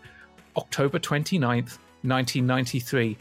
October 0.57 0.99
29th, 0.99 1.79
1993. 2.03 3.17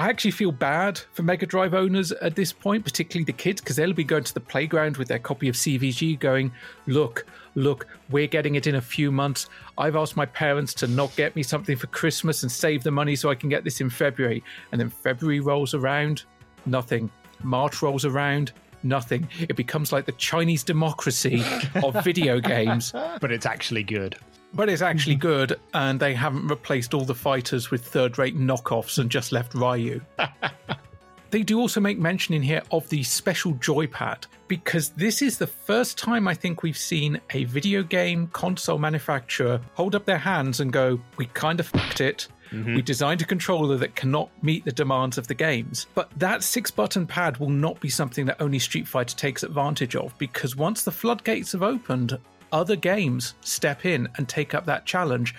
I 0.00 0.08
actually 0.08 0.30
feel 0.30 0.50
bad 0.50 0.98
for 1.12 1.22
Mega 1.22 1.44
Drive 1.44 1.74
owners 1.74 2.10
at 2.10 2.34
this 2.34 2.54
point, 2.54 2.84
particularly 2.84 3.26
the 3.26 3.34
kids, 3.34 3.60
because 3.60 3.76
they'll 3.76 3.92
be 3.92 4.02
going 4.02 4.24
to 4.24 4.32
the 4.32 4.40
playground 4.40 4.96
with 4.96 5.08
their 5.08 5.18
copy 5.18 5.46
of 5.46 5.54
CVG 5.54 6.18
going, 6.18 6.50
Look, 6.86 7.26
look, 7.54 7.86
we're 8.08 8.26
getting 8.26 8.54
it 8.54 8.66
in 8.66 8.76
a 8.76 8.80
few 8.80 9.12
months. 9.12 9.50
I've 9.76 9.96
asked 9.96 10.16
my 10.16 10.24
parents 10.24 10.72
to 10.74 10.86
not 10.86 11.14
get 11.16 11.36
me 11.36 11.42
something 11.42 11.76
for 11.76 11.86
Christmas 11.88 12.42
and 12.42 12.50
save 12.50 12.82
the 12.82 12.90
money 12.90 13.14
so 13.14 13.28
I 13.28 13.34
can 13.34 13.50
get 13.50 13.62
this 13.62 13.82
in 13.82 13.90
February. 13.90 14.42
And 14.72 14.80
then 14.80 14.88
February 14.88 15.40
rolls 15.40 15.74
around, 15.74 16.22
nothing. 16.64 17.10
March 17.42 17.82
rolls 17.82 18.06
around, 18.06 18.52
nothing. 18.82 19.28
It 19.38 19.56
becomes 19.56 19.92
like 19.92 20.06
the 20.06 20.12
Chinese 20.12 20.64
democracy 20.64 21.44
of 21.84 22.02
video 22.02 22.40
games. 22.40 22.92
But 23.20 23.32
it's 23.32 23.44
actually 23.44 23.82
good. 23.82 24.16
But 24.52 24.68
it's 24.68 24.82
actually 24.82 25.14
mm-hmm. 25.14 25.28
good, 25.28 25.60
and 25.74 26.00
they 26.00 26.14
haven't 26.14 26.48
replaced 26.48 26.94
all 26.94 27.04
the 27.04 27.14
fighters 27.14 27.70
with 27.70 27.84
third 27.84 28.18
rate 28.18 28.36
knockoffs 28.36 28.98
and 28.98 29.10
just 29.10 29.32
left 29.32 29.54
Ryu. 29.54 30.00
they 31.30 31.42
do 31.42 31.60
also 31.60 31.80
make 31.80 31.98
mention 31.98 32.34
in 32.34 32.42
here 32.42 32.62
of 32.72 32.88
the 32.88 33.02
special 33.04 33.54
joypad, 33.54 34.26
because 34.48 34.90
this 34.90 35.22
is 35.22 35.38
the 35.38 35.46
first 35.46 35.98
time 35.98 36.26
I 36.26 36.34
think 36.34 36.62
we've 36.62 36.76
seen 36.76 37.20
a 37.30 37.44
video 37.44 37.82
game 37.82 38.26
console 38.28 38.78
manufacturer 38.78 39.60
hold 39.74 39.94
up 39.94 40.04
their 40.04 40.18
hands 40.18 40.58
and 40.60 40.72
go, 40.72 41.00
We 41.16 41.26
kind 41.26 41.60
of 41.60 41.68
fucked 41.68 42.00
it. 42.00 42.26
Mm-hmm. 42.52 42.74
We 42.74 42.82
designed 42.82 43.22
a 43.22 43.24
controller 43.24 43.76
that 43.76 43.94
cannot 43.94 44.28
meet 44.42 44.64
the 44.64 44.72
demands 44.72 45.18
of 45.18 45.28
the 45.28 45.34
games. 45.34 45.86
But 45.94 46.10
that 46.16 46.42
six 46.42 46.70
button 46.70 47.06
pad 47.06 47.36
will 47.36 47.50
not 47.50 47.78
be 47.80 47.88
something 47.88 48.26
that 48.26 48.40
only 48.40 48.58
Street 48.58 48.88
Fighter 48.88 49.16
takes 49.16 49.42
advantage 49.42 49.94
of 49.94 50.16
because 50.18 50.56
once 50.56 50.82
the 50.82 50.90
floodgates 50.90 51.52
have 51.52 51.62
opened, 51.62 52.18
other 52.52 52.76
games 52.76 53.34
step 53.40 53.84
in 53.84 54.08
and 54.16 54.28
take 54.28 54.54
up 54.54 54.66
that 54.66 54.86
challenge, 54.86 55.34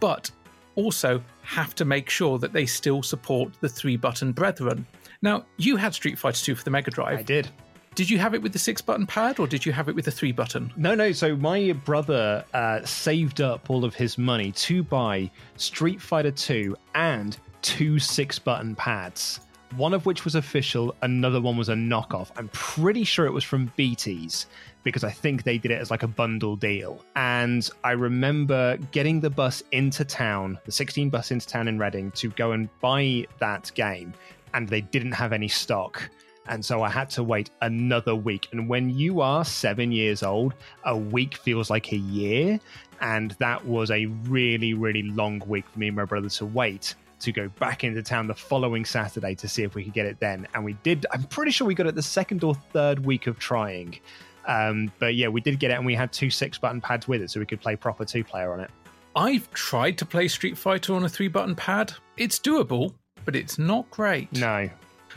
but 0.00 0.30
also 0.74 1.22
have 1.42 1.74
to 1.74 1.84
make 1.84 2.10
sure 2.10 2.38
that 2.38 2.52
they 2.52 2.66
still 2.66 3.02
support 3.02 3.52
the 3.60 3.68
three 3.68 3.96
button 3.96 4.32
brethren. 4.32 4.86
Now, 5.22 5.44
you 5.56 5.76
had 5.76 5.94
Street 5.94 6.18
Fighter 6.18 6.44
2 6.44 6.54
for 6.54 6.64
the 6.64 6.70
Mega 6.70 6.90
Drive. 6.90 7.18
I 7.18 7.22
did. 7.22 7.48
Did 7.94 8.10
you 8.10 8.18
have 8.18 8.34
it 8.34 8.42
with 8.42 8.52
the 8.52 8.58
six 8.58 8.82
button 8.82 9.06
pad 9.06 9.38
or 9.38 9.46
did 9.46 9.64
you 9.64 9.72
have 9.72 9.88
it 9.88 9.94
with 9.94 10.04
the 10.04 10.10
three 10.10 10.32
button? 10.32 10.70
No, 10.76 10.94
no. 10.94 11.12
So 11.12 11.34
my 11.34 11.72
brother 11.72 12.44
uh, 12.52 12.84
saved 12.84 13.40
up 13.40 13.70
all 13.70 13.86
of 13.86 13.94
his 13.94 14.18
money 14.18 14.52
to 14.52 14.82
buy 14.82 15.30
Street 15.56 16.00
Fighter 16.00 16.30
2 16.30 16.76
and 16.94 17.38
two 17.62 17.98
six 17.98 18.38
button 18.38 18.76
pads. 18.76 19.40
One 19.74 19.92
of 19.92 20.06
which 20.06 20.24
was 20.24 20.36
official, 20.36 20.94
another 21.02 21.40
one 21.40 21.56
was 21.56 21.68
a 21.68 21.74
knockoff. 21.74 22.30
I'm 22.36 22.48
pretty 22.48 23.04
sure 23.04 23.26
it 23.26 23.32
was 23.32 23.44
from 23.44 23.72
BT's 23.76 24.46
because 24.84 25.02
I 25.02 25.10
think 25.10 25.42
they 25.42 25.58
did 25.58 25.72
it 25.72 25.80
as 25.80 25.90
like 25.90 26.04
a 26.04 26.08
bundle 26.08 26.54
deal. 26.54 27.04
And 27.16 27.68
I 27.82 27.90
remember 27.90 28.76
getting 28.92 29.20
the 29.20 29.28
bus 29.28 29.62
into 29.72 30.04
town, 30.04 30.58
the 30.64 30.72
16 30.72 31.10
bus 31.10 31.32
into 31.32 31.46
town 31.46 31.66
in 31.66 31.78
Reading 31.78 32.12
to 32.12 32.30
go 32.30 32.52
and 32.52 32.68
buy 32.80 33.26
that 33.40 33.72
game, 33.74 34.14
and 34.54 34.68
they 34.68 34.82
didn't 34.82 35.12
have 35.12 35.32
any 35.32 35.48
stock. 35.48 36.08
And 36.48 36.64
so 36.64 36.82
I 36.82 36.88
had 36.88 37.10
to 37.10 37.24
wait 37.24 37.50
another 37.60 38.14
week. 38.14 38.48
And 38.52 38.68
when 38.68 38.90
you 38.90 39.20
are 39.20 39.44
seven 39.44 39.90
years 39.90 40.22
old, 40.22 40.54
a 40.84 40.96
week 40.96 41.36
feels 41.36 41.70
like 41.70 41.92
a 41.92 41.96
year. 41.96 42.60
And 43.00 43.32
that 43.40 43.66
was 43.66 43.90
a 43.90 44.06
really, 44.06 44.72
really 44.72 45.02
long 45.02 45.42
week 45.46 45.68
for 45.68 45.78
me 45.78 45.88
and 45.88 45.96
my 45.96 46.04
brother 46.04 46.28
to 46.28 46.46
wait 46.46 46.94
to 47.20 47.32
go 47.32 47.48
back 47.58 47.84
into 47.84 48.02
town 48.02 48.26
the 48.26 48.34
following 48.34 48.84
Saturday 48.84 49.34
to 49.34 49.48
see 49.48 49.62
if 49.62 49.74
we 49.74 49.84
could 49.84 49.94
get 49.94 50.06
it 50.06 50.18
then. 50.20 50.46
And 50.54 50.64
we 50.64 50.74
did. 50.82 51.06
I'm 51.12 51.24
pretty 51.24 51.50
sure 51.50 51.66
we 51.66 51.74
got 51.74 51.86
it 51.86 51.94
the 51.94 52.02
second 52.02 52.44
or 52.44 52.54
third 52.54 53.04
week 53.04 53.26
of 53.26 53.38
trying. 53.38 53.98
Um, 54.46 54.92
but 54.98 55.14
yeah, 55.14 55.28
we 55.28 55.40
did 55.40 55.58
get 55.58 55.70
it, 55.70 55.74
and 55.74 55.86
we 55.86 55.94
had 55.94 56.12
two 56.12 56.30
six 56.30 56.58
button 56.58 56.80
pads 56.80 57.08
with 57.08 57.22
it, 57.22 57.30
so 57.30 57.40
we 57.40 57.46
could 57.46 57.60
play 57.60 57.76
proper 57.76 58.04
two 58.04 58.22
player 58.22 58.52
on 58.52 58.60
it. 58.60 58.70
I've 59.16 59.50
tried 59.52 59.98
to 59.98 60.06
play 60.06 60.28
Street 60.28 60.58
Fighter 60.58 60.94
on 60.94 61.04
a 61.04 61.08
three 61.08 61.28
button 61.28 61.54
pad. 61.54 61.92
It's 62.16 62.38
doable, 62.38 62.92
but 63.24 63.34
it's 63.34 63.58
not 63.58 63.90
great. 63.90 64.30
No. 64.32 64.68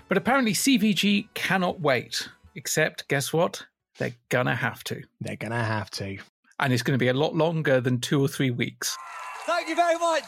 But 0.07 0.17
apparently, 0.17 0.53
CVG 0.53 1.27
cannot 1.33 1.79
wait. 1.81 2.27
Except, 2.55 3.07
guess 3.07 3.31
what? 3.31 3.63
They're 3.97 4.15
gonna 4.29 4.55
have 4.55 4.83
to. 4.85 5.03
They're 5.21 5.35
gonna 5.35 5.63
have 5.63 5.91
to. 5.91 6.17
And 6.59 6.73
it's 6.73 6.81
gonna 6.81 6.97
be 6.97 7.09
a 7.09 7.13
lot 7.13 7.35
longer 7.35 7.79
than 7.81 7.99
two 7.99 8.21
or 8.21 8.27
three 8.27 8.51
weeks. 8.51 8.97
Thank 9.45 9.67
you 9.67 9.75
very 9.75 9.97
much. 9.97 10.23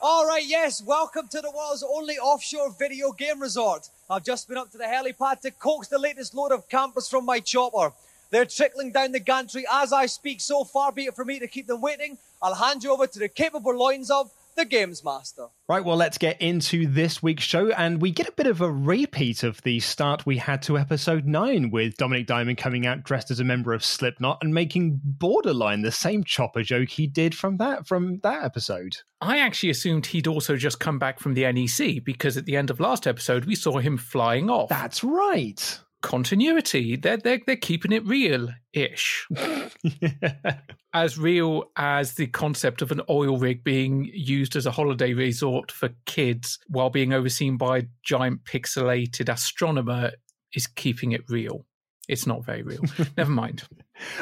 All 0.00 0.28
right, 0.28 0.46
yes, 0.46 0.80
welcome 0.80 1.26
to 1.26 1.40
the 1.40 1.50
world's 1.50 1.82
only 1.82 2.18
offshore 2.18 2.70
video 2.70 3.10
game 3.10 3.42
resort. 3.42 3.88
I've 4.08 4.22
just 4.22 4.46
been 4.46 4.56
up 4.56 4.70
to 4.70 4.78
the 4.78 4.84
helipad 4.84 5.40
to 5.40 5.50
coax 5.50 5.88
the 5.88 5.98
latest 5.98 6.36
load 6.36 6.52
of 6.52 6.68
campers 6.68 7.08
from 7.08 7.24
my 7.24 7.40
chopper. 7.40 7.92
They're 8.30 8.44
trickling 8.44 8.92
down 8.92 9.10
the 9.10 9.18
gantry 9.18 9.64
as 9.68 9.92
I 9.92 10.06
speak. 10.06 10.40
So 10.40 10.62
far 10.62 10.92
be 10.92 11.06
it 11.06 11.16
for 11.16 11.24
me 11.24 11.40
to 11.40 11.48
keep 11.48 11.66
them 11.66 11.80
waiting. 11.80 12.16
I'll 12.40 12.54
hand 12.54 12.84
you 12.84 12.92
over 12.92 13.08
to 13.08 13.18
the 13.18 13.28
capable 13.28 13.76
loins 13.76 14.08
of 14.08 14.30
the 14.58 14.64
Games 14.64 15.04
Master. 15.04 15.46
Right, 15.68 15.84
well, 15.84 15.96
let's 15.96 16.18
get 16.18 16.42
into 16.42 16.88
this 16.88 17.22
week's 17.22 17.44
show, 17.44 17.70
and 17.70 18.02
we 18.02 18.10
get 18.10 18.28
a 18.28 18.32
bit 18.32 18.48
of 18.48 18.60
a 18.60 18.70
repeat 18.70 19.44
of 19.44 19.62
the 19.62 19.78
start 19.78 20.26
we 20.26 20.36
had 20.36 20.62
to 20.62 20.76
episode 20.76 21.26
9 21.26 21.70
with 21.70 21.96
Dominik 21.96 22.26
Diamond 22.26 22.58
coming 22.58 22.84
out 22.84 23.04
dressed 23.04 23.30
as 23.30 23.38
a 23.38 23.44
member 23.44 23.72
of 23.72 23.84
Slipknot 23.84 24.38
and 24.42 24.52
making 24.52 25.00
borderline 25.04 25.82
the 25.82 25.92
same 25.92 26.24
chopper 26.24 26.64
joke 26.64 26.88
he 26.88 27.06
did 27.06 27.36
from 27.36 27.58
that 27.58 27.86
from 27.86 28.18
that 28.24 28.44
episode. 28.44 28.96
I 29.20 29.38
actually 29.38 29.70
assumed 29.70 30.06
he'd 30.06 30.26
also 30.26 30.56
just 30.56 30.80
come 30.80 30.98
back 30.98 31.20
from 31.20 31.34
the 31.34 31.50
NEC 31.52 32.04
because 32.04 32.36
at 32.36 32.44
the 32.44 32.56
end 32.56 32.70
of 32.70 32.80
last 32.80 33.06
episode 33.06 33.44
we 33.44 33.54
saw 33.54 33.78
him 33.78 33.96
flying 33.96 34.50
off. 34.50 34.68
That's 34.68 35.04
right. 35.04 35.78
Continuity. 36.02 36.96
They're 36.96 37.16
they're, 37.16 37.40
they're 37.46 37.56
keeping 37.56 37.92
it 37.92 38.06
real 38.06 38.48
ish. 38.72 39.26
As 40.94 41.18
real 41.18 41.64
as 41.76 42.14
the 42.14 42.26
concept 42.28 42.82
of 42.82 42.90
an 42.90 43.02
oil 43.10 43.36
rig 43.36 43.62
being 43.62 44.10
used 44.12 44.56
as 44.56 44.64
a 44.64 44.70
holiday 44.70 45.12
resort 45.12 45.70
for 45.70 45.90
kids 46.06 46.58
while 46.66 46.88
being 46.88 47.12
overseen 47.12 47.56
by 47.56 47.78
a 47.78 47.82
giant 48.02 48.44
pixelated 48.44 49.30
astronomer 49.30 50.12
is 50.54 50.66
keeping 50.66 51.12
it 51.12 51.28
real. 51.28 51.66
It's 52.08 52.26
not 52.26 52.44
very 52.44 52.62
real. 52.62 52.80
Never 53.16 53.30
mind. 53.30 53.64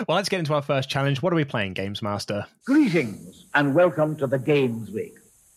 Well, 0.09 0.17
let's 0.17 0.29
get 0.29 0.41
into 0.41 0.55
our 0.55 0.63
first 0.63 0.91
challenge. 0.91 1.23
What 1.23 1.33
are 1.33 1.37
we 1.37 1.45
playing, 1.45 1.75
Games 1.75 2.03
Master? 2.03 2.47
Greetings 2.65 3.47
and 3.55 3.75
welcome 3.75 4.17
to 4.17 4.27
the 4.27 4.39
Games 4.39 4.91
Week. 4.91 5.15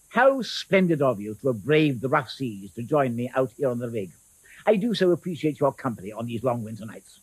How 0.10 0.42
splendid 0.42 1.02
of 1.02 1.20
you 1.20 1.36
to 1.42 1.48
have 1.48 1.64
braved 1.64 2.02
the 2.02 2.10
rough 2.10 2.30
seas 2.30 2.72
to 2.74 2.84
join 2.84 3.16
me 3.16 3.32
out 3.36 3.52
here 3.58 3.70
on 3.70 3.80
the 3.80 3.90
rig. 3.90 4.12
I 4.70 4.76
do 4.76 4.94
so 4.94 5.10
appreciate 5.10 5.60
your 5.60 5.74
company 5.74 6.12
on 6.12 6.28
these 6.28 6.44
long 6.44 6.64
winter 6.64 6.86
nights. 6.86 7.22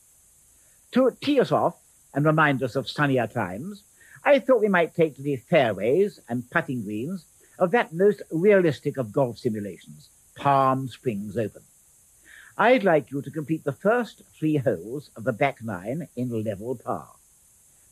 To 0.90 1.16
tee 1.20 1.38
us 1.38 1.52
off 1.52 1.80
and 2.12 2.24
remind 2.24 2.60
us 2.60 2.74
of 2.74 2.88
sunnier 2.88 3.28
times, 3.28 3.84
I 4.24 4.40
thought 4.40 4.62
we 4.62 4.68
might 4.68 4.96
take 4.96 5.14
to 5.14 5.22
the 5.22 5.36
fairways 5.36 6.18
and 6.28 6.50
putting 6.50 6.82
greens 6.82 7.24
of 7.60 7.70
that 7.70 7.92
most 7.92 8.20
realistic 8.32 8.96
of 8.96 9.12
golf 9.12 9.38
simulations, 9.38 10.10
Palm 10.34 10.88
Springs 10.88 11.38
Open. 11.38 11.62
I'd 12.58 12.82
like 12.82 13.12
you 13.12 13.22
to 13.22 13.30
complete 13.30 13.62
the 13.62 13.70
first 13.70 14.22
three 14.36 14.56
holes 14.56 15.10
of 15.14 15.22
the 15.22 15.32
back 15.32 15.62
nine 15.62 16.08
in 16.16 16.42
level 16.42 16.74
par. 16.74 17.10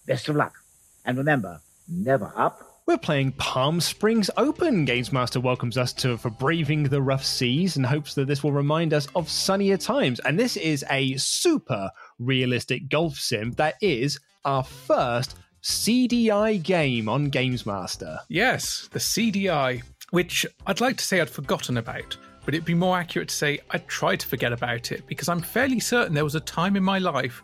Best 0.04 0.28
of 0.28 0.34
luck. 0.34 0.64
And 1.04 1.16
remember, 1.16 1.60
never 1.86 2.32
up, 2.34 2.73
We're 2.86 2.98
playing 2.98 3.32
Palm 3.32 3.80
Springs 3.80 4.28
Open. 4.36 4.84
Games 4.84 5.10
Master 5.10 5.40
welcomes 5.40 5.78
us 5.78 5.94
to 5.94 6.18
for 6.18 6.28
braving 6.28 6.82
the 6.82 7.00
rough 7.00 7.24
seas 7.24 7.76
and 7.76 7.86
hopes 7.86 8.12
that 8.14 8.26
this 8.26 8.44
will 8.44 8.52
remind 8.52 8.92
us 8.92 9.08
of 9.16 9.30
sunnier 9.30 9.78
times. 9.78 10.20
And 10.20 10.38
this 10.38 10.58
is 10.58 10.84
a 10.90 11.16
super 11.16 11.90
realistic 12.18 12.90
golf 12.90 13.16
sim 13.16 13.52
that 13.52 13.76
is 13.80 14.20
our 14.44 14.62
first 14.62 15.36
CDI 15.62 16.62
game 16.62 17.08
on 17.08 17.30
Games 17.30 17.64
Master. 17.64 18.18
Yes, 18.28 18.86
the 18.92 18.98
CDI, 18.98 19.82
which 20.10 20.44
I'd 20.66 20.82
like 20.82 20.98
to 20.98 21.04
say 21.04 21.22
I'd 21.22 21.30
forgotten 21.30 21.78
about, 21.78 22.18
but 22.44 22.52
it'd 22.52 22.66
be 22.66 22.74
more 22.74 22.98
accurate 22.98 23.30
to 23.30 23.34
say 23.34 23.60
I 23.70 23.78
tried 23.78 24.20
to 24.20 24.26
forget 24.26 24.52
about 24.52 24.92
it 24.92 25.06
because 25.06 25.30
I'm 25.30 25.40
fairly 25.40 25.80
certain 25.80 26.12
there 26.12 26.22
was 26.22 26.34
a 26.34 26.40
time 26.40 26.76
in 26.76 26.84
my 26.84 26.98
life 26.98 27.42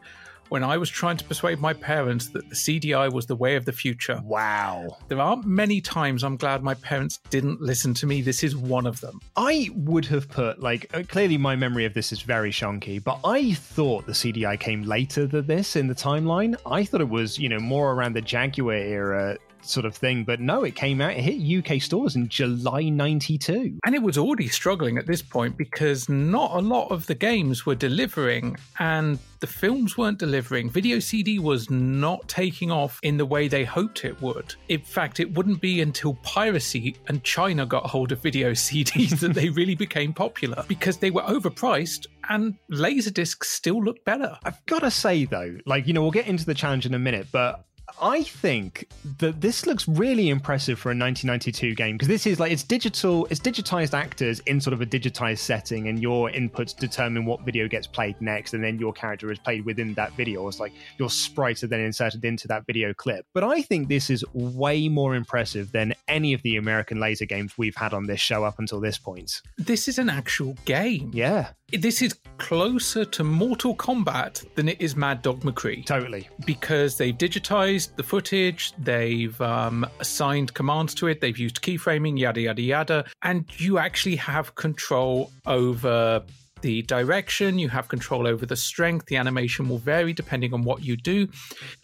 when 0.51 0.65
I 0.65 0.77
was 0.77 0.91
trying 0.91 1.17
to 1.17 1.25
persuade 1.25 1.61
my 1.61 1.73
parents 1.73 2.29
that 2.31 2.49
the 2.49 2.55
CDI 2.55 3.11
was 3.13 3.27
the 3.27 3.37
way 3.37 3.55
of 3.57 3.65
the 3.65 3.73
future. 3.73 4.21
Wow. 4.25 4.99
There 5.09 5.21
aren't 5.21 5.47
many 5.47 5.81
times 5.81 6.25
I'm 6.25 6.37
glad 6.37 6.63
my 6.63 6.75
parents 6.75 7.21
didn't 7.31 7.61
listen 7.61 7.95
to 7.95 8.07
me. 8.07 8.21
This 8.21 8.43
is 8.43 8.57
one 8.57 8.87
of 8.87 9.01
them. 9.01 9.21
I 9.37 9.71
would 9.75 10.05
have 10.07 10.29
put, 10.29 10.61
like, 10.61 10.93
uh, 10.93 11.05
clearly 11.09 11.39
my 11.39 11.55
memory 11.55 11.85
of 11.85 11.95
this 11.95 12.13
is 12.13 12.23
very 12.23 12.51
shonky, 12.51 13.03
but 13.03 13.21
I 13.25 13.55
thought 13.55 14.07
the 14.07 14.13
CDI 14.13 14.59
came 14.59 14.83
later 14.83 15.27
than 15.27 15.47
this 15.47 15.77
in 15.77 15.87
the 15.87 15.95
timeline. 15.95 16.57
I 16.67 16.85
thought 16.85 17.01
it 17.01 17.09
was, 17.09 17.39
you 17.39 17.49
know, 17.49 17.61
more 17.61 17.93
around 17.93 18.15
the 18.15 18.21
Jaguar 18.21 18.75
era 18.75 19.37
sort 19.63 19.87
of 19.87 19.97
thing. 19.97 20.25
But 20.25 20.41
no, 20.41 20.65
it 20.65 20.75
came 20.75 21.01
out, 21.01 21.13
it 21.13 21.21
hit 21.21 21.65
UK 21.65 21.81
stores 21.81 22.17
in 22.17 22.29
July 22.29 22.89
92. 22.89 23.79
And 23.85 23.95
it 23.95 24.03
was 24.03 24.19
already 24.19 24.49
struggling 24.49 24.99
at 24.99 25.07
this 25.07 25.23
point 25.23 25.57
because 25.57 26.09
not 26.09 26.53
a 26.55 26.61
lot 26.61 26.91
of 26.91 27.07
the 27.07 27.15
games 27.15 27.67
were 27.67 27.75
delivering 27.75 28.57
and 28.79 29.19
the 29.41 29.47
films 29.47 29.97
weren't 29.97 30.19
delivering. 30.19 30.69
Video 30.71 30.99
CD 30.99 31.39
was 31.39 31.71
not 31.71 32.29
taking 32.29 32.71
off 32.71 33.01
in 33.03 33.17
the 33.17 33.25
way 33.25 33.49
they 33.49 33.65
hoped 33.65 34.05
it 34.05 34.21
would. 34.21 34.55
In 34.69 34.83
fact, 34.83 35.19
it 35.19 35.35
wouldn't 35.35 35.61
be 35.61 35.81
until 35.81 36.15
piracy 36.23 36.97
and 37.09 37.25
China 37.25 37.65
got 37.65 37.87
hold 37.87 38.13
of 38.13 38.21
video 38.21 38.51
CDs 38.53 39.19
that 39.21 39.35
they 39.35 39.49
really 39.49 39.75
became 39.75 40.13
popular 40.13 40.65
because 40.69 40.99
they 40.99 41.11
were 41.11 41.23
overpriced 41.23 42.07
and 42.29 42.55
Laserdiscs 42.71 43.45
still 43.45 43.83
looked 43.83 44.05
better. 44.05 44.39
I've 44.45 44.65
got 44.67 44.81
to 44.81 44.91
say, 44.91 45.25
though, 45.25 45.57
like, 45.67 45.87
you 45.87 45.93
know, 45.93 46.03
we'll 46.03 46.11
get 46.11 46.27
into 46.27 46.45
the 46.45 46.55
challenge 46.55 46.87
in 46.87 46.95
a 46.95 46.99
minute, 46.99 47.27
but 47.33 47.65
I 48.01 48.23
think 48.23 48.89
that 49.19 49.41
this 49.41 49.67
looks 49.67 49.89
really 49.89 50.29
impressive 50.29 50.79
for 50.79 50.91
a 50.91 50.97
1992 50.97 51.75
game 51.75 51.97
because 51.97 52.09
this 52.09 52.27
is 52.27 52.41
like 52.41 52.53
it's 52.53 52.63
digital, 52.63 53.27
it's 53.31 53.41
digitized 53.41 53.95
actors 53.95 54.41
in 54.41 54.61
sort 54.61 54.75
of 54.75 54.81
a 54.81 54.87
digitized 54.87 55.39
setting, 55.39 55.89
and 55.89 56.01
your 56.01 56.31
inputs 56.31 56.77
determine 56.77 57.25
what 57.25 57.43
video 57.45 57.69
gets 57.69 57.87
played 57.87 58.21
next, 58.21 58.55
and 58.55 58.63
then 58.63 58.79
your 58.79 58.93
character 58.93 59.31
is 59.31 59.39
played 59.39 59.65
within 59.65 59.95
that 59.95 60.13
video. 60.13 60.47
It's 60.49 60.61
like 60.61 60.73
your 60.99 61.11
sprites 61.11 61.63
are 61.65 61.69
then 61.69 61.81
inserted 61.81 62.25
into 62.25 62.49
that 62.49 62.67
video 62.67 62.93
clip. 62.95 63.27
But 63.35 63.45
I 63.45 63.63
think 63.63 63.89
this 63.89 64.11
is 64.11 64.25
way 64.33 64.89
more 64.89 65.15
impressive 65.15 65.73
than 65.73 65.95
any 66.09 66.33
of 66.33 66.43
the 66.43 66.57
American 66.57 67.01
laser 67.01 67.27
games 67.27 67.57
we've 67.57 67.77
had 67.77 67.95
on 67.95 68.07
this 68.07 68.21
show 68.21 68.45
up 68.45 68.59
until 68.59 68.81
this 68.81 68.99
point. 68.99 69.43
This 69.59 69.89
is 69.89 69.99
an 69.99 70.11
actual 70.11 70.57
game. 70.65 71.11
Yeah. 71.15 71.51
This 71.73 72.03
is 72.03 72.19
closer 72.39 73.05
to 73.05 73.23
Mortal 73.23 73.77
Kombat 73.77 74.55
than 74.57 74.69
it 74.69 74.81
is 74.81 74.97
Mad 74.97 75.23
Dog 75.23 75.43
McCree. 75.43 75.87
Totally. 75.87 76.29
Because 76.45 76.97
they've 76.97 77.17
digitized 77.17 77.95
the 77.95 78.03
footage, 78.03 78.73
they've 78.77 79.41
um, 79.41 79.87
assigned 80.01 80.53
commands 80.53 80.95
to 80.97 81.07
it, 81.07 81.21
they've 81.21 81.39
used 81.39 81.63
keyframing, 81.63 82.19
yada, 82.19 82.41
yada, 82.41 82.63
yada. 82.63 83.05
And 83.23 83.45
you 83.61 83.79
actually 83.79 84.17
have 84.17 84.57
control 84.57 85.31
over 85.47 86.25
the 86.61 86.83
direction, 86.83 87.59
you 87.59 87.69
have 87.69 87.87
control 87.87 88.27
over 88.27 88.45
the 88.47 88.57
strength. 88.57 89.07
The 89.07 89.17
animation 89.17 89.69
will 89.69 89.79
vary 89.79 90.13
depending 90.13 90.53
on 90.53 90.63
what 90.63 90.83
you 90.83 90.97
do. 90.97 91.29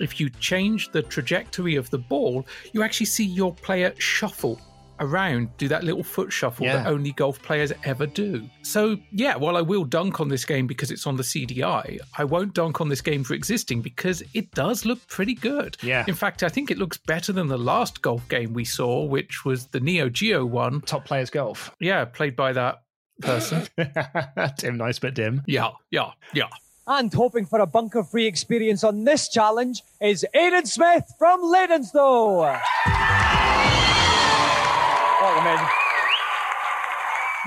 If 0.00 0.18
you 0.18 0.30
change 0.30 0.90
the 0.90 1.02
trajectory 1.02 1.76
of 1.76 1.88
the 1.90 1.98
ball, 1.98 2.44
you 2.72 2.82
actually 2.82 3.06
see 3.06 3.24
your 3.24 3.54
player 3.54 3.94
shuffle 3.98 4.60
around, 5.00 5.48
do 5.58 5.68
that 5.68 5.84
little 5.84 6.02
foot 6.02 6.32
shuffle 6.32 6.66
Yeah. 6.66 6.76
that 6.78 6.86
only 6.86 7.12
golf 7.12 7.40
players 7.42 7.72
ever 7.84 8.06
do. 8.06 8.48
So, 8.62 8.98
yeah, 9.12 9.36
while 9.36 9.56
I 9.56 9.60
will 9.62 9.84
dunk 9.84 10.20
on 10.20 10.28
this 10.28 10.44
game 10.44 10.66
because 10.66 10.90
it's 10.90 11.06
on 11.06 11.16
the 11.16 11.22
CDI, 11.22 11.98
I 12.16 12.24
won't 12.24 12.54
dunk 12.54 12.80
on 12.80 12.88
this 12.88 13.00
game 13.00 13.24
for 13.24 13.34
existing 13.34 13.82
because 13.82 14.22
it 14.34 14.50
does 14.52 14.84
look 14.84 15.06
pretty 15.08 15.34
good. 15.34 15.76
Yeah. 15.82 16.04
In 16.08 16.14
fact, 16.14 16.42
I 16.42 16.48
think 16.48 16.70
it 16.70 16.78
looks 16.78 16.96
better 16.98 17.32
than 17.32 17.48
the 17.48 17.58
last 17.58 18.02
golf 18.02 18.28
game 18.28 18.52
we 18.52 18.64
saw, 18.64 19.04
which 19.04 19.44
was 19.44 19.66
the 19.68 19.80
Neo 19.80 20.08
Geo 20.08 20.44
one. 20.44 20.80
Top 20.82 21.04
Players 21.04 21.30
Golf. 21.30 21.74
Yeah, 21.80 22.04
played 22.04 22.36
by 22.36 22.52
that 22.52 22.82
person. 23.22 23.66
Tim 24.58 24.76
Nice 24.76 24.98
but 24.98 25.14
dim. 25.14 25.42
yeah, 25.46 25.70
yeah, 25.90 26.10
yeah. 26.34 26.48
And 26.88 27.12
hoping 27.12 27.46
for 27.46 27.58
a 27.58 27.66
bunker 27.66 28.04
free 28.04 28.26
experience 28.26 28.84
on 28.84 29.02
this 29.04 29.28
challenge 29.28 29.82
is 30.00 30.24
Aidan 30.34 30.66
Smith 30.66 31.04
from 31.18 31.42
Leytonstone. 31.42 32.58
Welcome 35.20 35.46
in. 35.46 35.58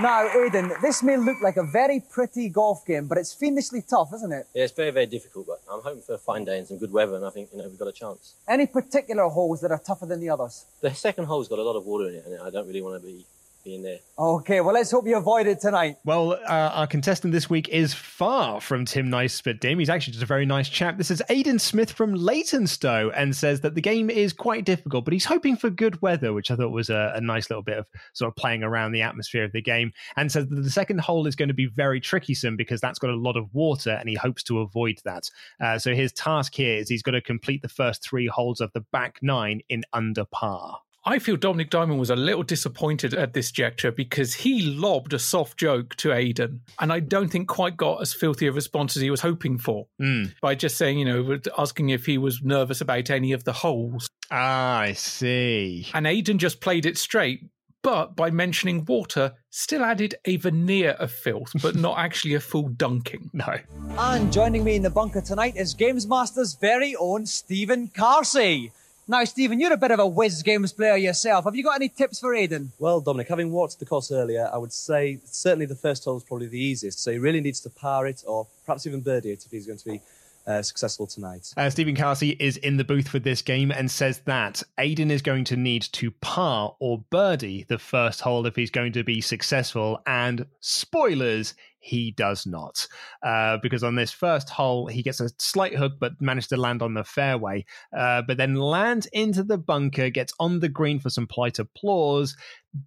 Now, 0.01 0.27
Aidan, 0.27 0.71
this 0.81 1.03
may 1.03 1.17
look 1.17 1.41
like 1.41 1.57
a 1.57 1.63
very 1.63 1.99
pretty 1.99 2.49
golf 2.49 2.85
game, 2.85 3.07
but 3.07 3.17
it's 3.17 3.33
fiendishly 3.33 3.83
tough, 3.87 4.11
isn't 4.15 4.31
it? 4.31 4.47
Yeah, 4.55 4.63
it's 4.63 4.73
very, 4.73 4.91
very 4.91 5.05
difficult, 5.05 5.45
but 5.45 5.61
I'm 5.71 5.81
hoping 5.81 6.01
for 6.01 6.13
a 6.13 6.17
fine 6.17 6.45
day 6.45 6.57
and 6.57 6.65
some 6.67 6.77
good 6.77 6.91
weather, 6.91 7.15
and 7.15 7.25
I 7.25 7.29
think 7.29 7.49
you 7.51 7.59
know 7.59 7.67
we've 7.67 7.77
got 7.77 7.89
a 7.89 7.91
chance. 7.91 8.33
Any 8.47 8.65
particular 8.65 9.27
holes 9.27 9.61
that 9.61 9.71
are 9.71 9.77
tougher 9.77 10.05
than 10.07 10.19
the 10.19 10.29
others? 10.29 10.65
The 10.81 10.93
second 10.95 11.25
hole's 11.25 11.47
got 11.47 11.59
a 11.59 11.63
lot 11.63 11.75
of 11.75 11.85
water 11.85 12.07
in 12.09 12.15
it, 12.15 12.25
and 12.25 12.41
I 12.41 12.49
don't 12.49 12.65
really 12.65 12.81
want 12.81 13.01
to 13.01 13.07
be, 13.07 13.25
be 13.63 13.75
in 13.75 13.83
there. 13.83 13.99
Okay, 14.17 14.61
well, 14.61 14.73
let's 14.73 14.91
hope 14.91 15.07
you 15.07 15.17
avoid 15.17 15.47
it 15.47 15.59
tonight. 15.59 15.97
Well, 16.05 16.33
uh, 16.33 16.71
our 16.73 16.87
contestant 16.87 17.33
this 17.33 17.49
week 17.49 17.69
is 17.69 17.93
far 17.93 18.59
from 18.61 18.85
Tim 18.85 19.09
Nice 19.09 19.41
but 19.41 19.59
dim. 19.59 19.79
He's 19.79 19.89
actually 19.89 20.13
just 20.13 20.23
a 20.23 20.27
very 20.27 20.45
nice 20.45 20.69
chap. 20.69 20.97
This 20.97 21.11
is 21.11 21.21
Aidan 21.29 21.59
Smith 21.59 21.91
from 21.91 22.13
Leytonstone 22.13 23.11
and 23.15 23.35
says 23.35 23.61
that 23.61 23.75
the 23.75 23.81
game 23.81 24.09
is 24.09 24.33
quite 24.33 24.65
difficult, 24.65 25.05
but 25.05 25.13
he's 25.13 25.25
hoping 25.25 25.55
for 25.55 25.69
good 25.69 26.01
weather, 26.01 26.33
which 26.33 26.51
I 26.51 26.55
thought 26.55 26.71
was 26.71 26.89
a, 26.89 27.13
a 27.15 27.21
nice 27.21 27.49
little 27.49 27.63
bit 27.63 27.77
of 27.77 27.87
sort 28.13 28.29
of 28.29 28.35
playing 28.35 28.63
around 28.63 28.91
the 28.91 29.01
atmosphere 29.01 29.43
of 29.43 29.51
the 29.51 29.61
game. 29.61 29.91
And 30.15 30.31
says 30.31 30.47
that 30.47 30.63
the 30.63 30.69
second 30.69 31.01
hole 31.01 31.27
is 31.27 31.35
going 31.35 31.49
to 31.49 31.53
be 31.53 31.67
very 31.67 32.01
trickysome 32.01 32.57
because 32.57 32.81
that's 32.81 32.99
got 32.99 33.11
a 33.11 33.15
lot 33.15 33.37
of 33.37 33.53
water 33.53 33.91
and 33.91 34.09
he 34.09 34.15
hopes 34.15 34.43
to 34.43 34.59
avoid 34.59 34.99
that. 35.05 35.29
Uh, 35.61 35.77
so 35.77 35.93
his 35.93 36.11
task 36.13 36.55
here 36.55 36.77
is 36.77 36.89
he's 36.89 37.03
got 37.03 37.11
to 37.11 37.21
complete 37.21 37.61
the 37.61 37.69
first 37.69 38.03
three 38.03 38.27
holes 38.27 38.61
of 38.61 38.71
the 38.73 38.81
back 38.91 39.19
nine 39.21 39.61
in 39.69 39.83
under 39.93 40.25
par. 40.25 40.79
I 41.09 41.17
feel 41.17 41.37
Dominik 41.37 41.71
Diamond 41.71 41.99
was 41.99 42.11
a 42.11 42.15
little 42.15 42.43
disappointed 42.43 43.15
at 43.15 43.33
this 43.33 43.51
gesture 43.51 43.91
because 43.91 44.35
he 44.35 44.61
lobbed 44.61 45.11
a 45.13 45.17
soft 45.19 45.57
joke 45.57 45.95
to 45.95 46.13
Aidan, 46.13 46.61
and 46.79 46.93
I 46.93 46.99
don't 46.99 47.29
think 47.29 47.47
quite 47.47 47.75
got 47.77 47.99
as 48.01 48.13
filthy 48.13 48.45
a 48.45 48.51
response 48.51 48.95
as 48.95 49.01
he 49.01 49.09
was 49.09 49.21
hoping 49.21 49.57
for 49.57 49.87
Mm. 49.99 50.33
by 50.39 50.53
just 50.53 50.77
saying, 50.77 50.99
you 50.99 51.05
know, 51.05 51.39
asking 51.57 51.89
if 51.89 52.05
he 52.05 52.19
was 52.19 52.43
nervous 52.43 52.79
about 52.79 53.09
any 53.09 53.31
of 53.31 53.43
the 53.43 53.53
holes. 53.53 54.07
Ah, 54.29 54.81
I 54.81 54.93
see. 54.93 55.87
And 55.95 56.05
Aidan 56.05 56.37
just 56.37 56.61
played 56.61 56.85
it 56.85 56.97
straight, 56.99 57.43
but 57.81 58.15
by 58.15 58.29
mentioning 58.29 58.85
water, 58.85 59.33
still 59.49 59.83
added 59.83 60.13
a 60.25 60.35
veneer 60.37 60.91
of 60.91 61.11
filth, 61.11 61.51
but 61.63 61.75
not 61.75 61.97
actually 62.05 62.35
a 62.35 62.39
full 62.39 62.67
dunking. 62.69 63.31
No. 63.33 63.57
And 63.97 64.31
joining 64.31 64.63
me 64.63 64.75
in 64.75 64.83
the 64.83 64.91
bunker 64.91 65.21
tonight 65.21 65.55
is 65.57 65.73
Games 65.73 66.05
Master's 66.05 66.53
very 66.53 66.95
own 66.97 67.25
Stephen 67.25 67.87
Carsey. 67.87 68.71
Now, 69.09 69.23
Stephen, 69.23 69.59
you're 69.59 69.73
a 69.73 69.77
bit 69.77 69.89
of 69.89 69.97
a 69.97 70.05
whiz 70.05 70.43
games 70.43 70.71
player 70.71 70.95
yourself. 70.95 71.45
Have 71.45 71.55
you 71.55 71.63
got 71.63 71.77
any 71.77 71.89
tips 71.89 72.19
for 72.19 72.35
Aidan? 72.35 72.71
Well, 72.77 73.01
Dominik, 73.01 73.27
having 73.27 73.51
watched 73.51 73.79
the 73.79 73.85
course 73.87 74.11
earlier, 74.11 74.47
I 74.53 74.59
would 74.59 74.71
say 74.71 75.19
certainly 75.25 75.65
the 75.65 75.73
first 75.73 76.05
hole 76.05 76.17
is 76.17 76.23
probably 76.23 76.45
the 76.45 76.63
easiest. 76.63 77.01
So 77.01 77.11
he 77.11 77.17
really 77.17 77.41
needs 77.41 77.59
to 77.61 77.71
par 77.71 78.05
it 78.05 78.23
or 78.27 78.45
perhaps 78.67 78.85
even 78.85 79.01
birdie 79.01 79.31
it 79.31 79.43
if 79.43 79.49
he's 79.49 79.65
going 79.65 79.79
to 79.79 79.85
be 79.85 80.01
uh, 80.45 80.61
successful 80.61 81.07
tonight. 81.07 81.51
Uh, 81.57 81.71
Stephen 81.71 81.95
Carsey 81.95 82.37
is 82.39 82.57
in 82.57 82.77
the 82.77 82.83
booth 82.83 83.07
for 83.07 83.17
this 83.17 83.41
game 83.41 83.71
and 83.71 83.89
says 83.89 84.19
that 84.25 84.61
Aiden 84.77 85.09
is 85.09 85.23
going 85.23 85.43
to 85.45 85.57
need 85.57 85.81
to 85.93 86.11
par 86.11 86.75
or 86.77 87.03
birdie 87.09 87.65
the 87.67 87.79
first 87.79 88.21
hole 88.21 88.45
if 88.45 88.55
he's 88.55 88.69
going 88.69 88.93
to 88.93 89.03
be 89.03 89.21
successful. 89.21 90.03
And 90.05 90.45
spoilers, 90.59 91.55
he 91.79 92.11
does 92.11 92.45
not. 92.45 92.87
Uh, 93.23 93.57
because 93.61 93.83
on 93.83 93.95
this 93.95 94.11
first 94.11 94.49
hole, 94.49 94.87
he 94.87 95.01
gets 95.01 95.19
a 95.19 95.29
slight 95.39 95.75
hook 95.75 95.93
but 95.99 96.19
managed 96.21 96.49
to 96.49 96.57
land 96.57 96.81
on 96.81 96.93
the 96.93 97.03
fairway, 97.03 97.65
uh, 97.97 98.21
but 98.21 98.37
then 98.37 98.55
lands 98.55 99.07
into 99.07 99.43
the 99.43 99.57
bunker, 99.57 100.09
gets 100.09 100.33
on 100.39 100.59
the 100.59 100.69
green 100.69 100.99
for 100.99 101.09
some 101.09 101.27
polite 101.27 101.59
applause, 101.59 102.35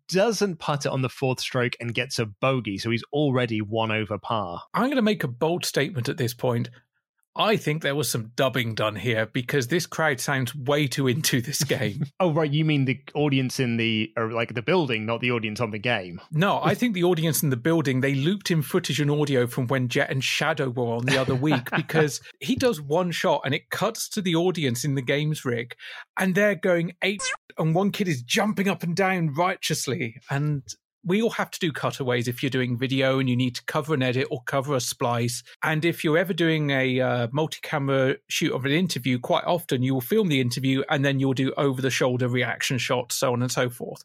doesn't 0.08 0.58
putt 0.58 0.86
it 0.86 0.92
on 0.92 1.02
the 1.02 1.08
fourth 1.08 1.40
stroke, 1.40 1.74
and 1.80 1.94
gets 1.94 2.18
a 2.18 2.26
bogey. 2.26 2.78
So 2.78 2.90
he's 2.90 3.04
already 3.12 3.60
one 3.60 3.90
over 3.90 4.18
par. 4.18 4.62
I'm 4.74 4.84
going 4.84 4.96
to 4.96 5.02
make 5.02 5.24
a 5.24 5.28
bold 5.28 5.64
statement 5.64 6.08
at 6.08 6.18
this 6.18 6.34
point. 6.34 6.70
I 7.34 7.56
think 7.56 7.82
there 7.82 7.94
was 7.94 8.10
some 8.10 8.32
dubbing 8.36 8.74
done 8.74 8.96
here 8.96 9.26
because 9.26 9.68
this 9.68 9.86
crowd 9.86 10.20
sounds 10.20 10.54
way 10.54 10.86
too 10.86 11.06
into 11.06 11.40
this 11.40 11.64
game. 11.64 12.04
Oh, 12.20 12.32
right. 12.32 12.50
You 12.50 12.64
mean 12.64 12.84
the 12.84 13.00
audience 13.14 13.58
in 13.58 13.78
the, 13.78 14.12
or 14.16 14.32
like 14.32 14.54
the 14.54 14.62
building, 14.62 15.06
not 15.06 15.20
the 15.20 15.30
audience 15.30 15.60
on 15.60 15.70
the 15.70 15.78
game? 15.78 16.20
No, 16.30 16.60
I 16.62 16.74
think 16.74 16.94
the 16.94 17.04
audience 17.04 17.42
in 17.42 17.50
the 17.50 17.56
building, 17.56 18.00
they 18.00 18.14
looped 18.14 18.50
in 18.50 18.62
footage 18.62 19.00
and 19.00 19.10
audio 19.10 19.46
from 19.46 19.66
when 19.68 19.88
Jet 19.88 20.10
and 20.10 20.22
Shadow 20.22 20.68
were 20.68 20.94
on 20.94 21.06
the 21.06 21.18
other 21.18 21.34
week 21.34 21.70
because 21.76 22.20
he 22.40 22.54
does 22.54 22.80
one 22.80 23.10
shot 23.10 23.42
and 23.44 23.54
it 23.54 23.70
cuts 23.70 24.08
to 24.10 24.20
the 24.20 24.34
audience 24.34 24.84
in 24.84 24.94
the 24.94 25.02
games 25.02 25.44
rig 25.44 25.74
and 26.18 26.34
they're 26.34 26.54
going 26.54 26.92
eight 27.02 27.22
and 27.58 27.74
one 27.74 27.90
kid 27.90 28.08
is 28.08 28.22
jumping 28.22 28.68
up 28.68 28.82
and 28.82 28.96
down 28.96 29.32
righteously. 29.34 30.16
And 30.30 30.62
we 31.04 31.22
all 31.22 31.30
have 31.30 31.50
to 31.50 31.58
do 31.58 31.72
cutaways 31.72 32.28
if 32.28 32.42
you're 32.42 32.50
doing 32.50 32.78
video 32.78 33.18
and 33.18 33.28
you 33.28 33.36
need 33.36 33.54
to 33.56 33.64
cover 33.64 33.94
an 33.94 34.02
edit 34.02 34.28
or 34.30 34.42
cover 34.44 34.74
a 34.74 34.80
splice. 34.80 35.42
And 35.62 35.84
if 35.84 36.04
you're 36.04 36.18
ever 36.18 36.32
doing 36.32 36.70
a 36.70 37.00
uh, 37.00 37.28
multi 37.32 37.58
camera 37.62 38.16
shoot 38.28 38.52
of 38.52 38.64
an 38.64 38.72
interview, 38.72 39.18
quite 39.18 39.44
often 39.44 39.82
you 39.82 39.94
will 39.94 40.00
film 40.00 40.28
the 40.28 40.40
interview 40.40 40.82
and 40.88 41.04
then 41.04 41.18
you'll 41.18 41.34
do 41.34 41.52
over 41.56 41.82
the 41.82 41.90
shoulder 41.90 42.28
reaction 42.28 42.78
shots, 42.78 43.16
so 43.16 43.32
on 43.32 43.42
and 43.42 43.50
so 43.50 43.68
forth. 43.68 44.04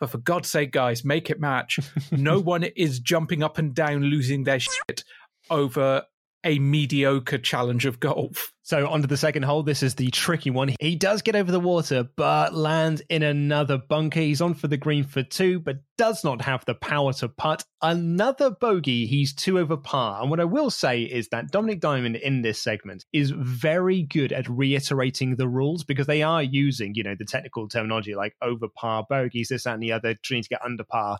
But 0.00 0.10
for 0.10 0.18
God's 0.18 0.50
sake, 0.50 0.72
guys, 0.72 1.04
make 1.04 1.30
it 1.30 1.40
match. 1.40 1.78
no 2.10 2.40
one 2.40 2.64
is 2.64 3.00
jumping 3.00 3.42
up 3.42 3.58
and 3.58 3.74
down, 3.74 4.02
losing 4.02 4.44
their 4.44 4.60
shit 4.60 5.04
over 5.50 6.04
a 6.44 6.58
mediocre 6.58 7.38
challenge 7.38 7.86
of 7.86 7.98
golf. 8.00 8.52
So 8.62 8.88
onto 8.88 9.06
the 9.06 9.18
second 9.18 9.42
hole. 9.42 9.62
This 9.62 9.82
is 9.82 9.94
the 9.94 10.10
tricky 10.10 10.48
one. 10.48 10.74
He 10.80 10.96
does 10.96 11.20
get 11.20 11.36
over 11.36 11.52
the 11.52 11.60
water, 11.60 12.08
but 12.16 12.54
lands 12.54 13.02
in 13.10 13.22
another 13.22 13.76
bunker. 13.76 14.20
He's 14.20 14.40
on 14.40 14.54
for 14.54 14.68
the 14.68 14.78
green 14.78 15.04
for 15.04 15.22
two, 15.22 15.60
but 15.60 15.80
does 15.98 16.24
not 16.24 16.40
have 16.40 16.64
the 16.64 16.74
power 16.74 17.12
to 17.14 17.28
putt. 17.28 17.64
Another 17.82 18.50
bogey. 18.50 19.04
He's 19.06 19.34
two 19.34 19.58
over 19.58 19.76
par. 19.76 20.22
And 20.22 20.30
what 20.30 20.40
I 20.40 20.44
will 20.44 20.70
say 20.70 21.02
is 21.02 21.28
that 21.28 21.52
Dominik 21.52 21.80
Diamond 21.80 22.16
in 22.16 22.40
this 22.40 22.58
segment 22.58 23.04
is 23.12 23.32
very 23.36 24.02
good 24.02 24.32
at 24.32 24.48
reiterating 24.48 25.36
the 25.36 25.48
rules 25.48 25.84
because 25.84 26.06
they 26.06 26.22
are 26.22 26.42
using, 26.42 26.94
you 26.94 27.02
know, 27.02 27.14
the 27.18 27.26
technical 27.26 27.68
terminology 27.68 28.14
like 28.14 28.34
over 28.40 28.68
par 28.68 29.04
bogeys, 29.08 29.48
this, 29.48 29.64
that, 29.64 29.74
and 29.74 29.82
the 29.82 29.92
other, 29.92 30.14
trying 30.22 30.42
to 30.42 30.48
get 30.48 30.64
under 30.64 30.84
par. 30.84 31.18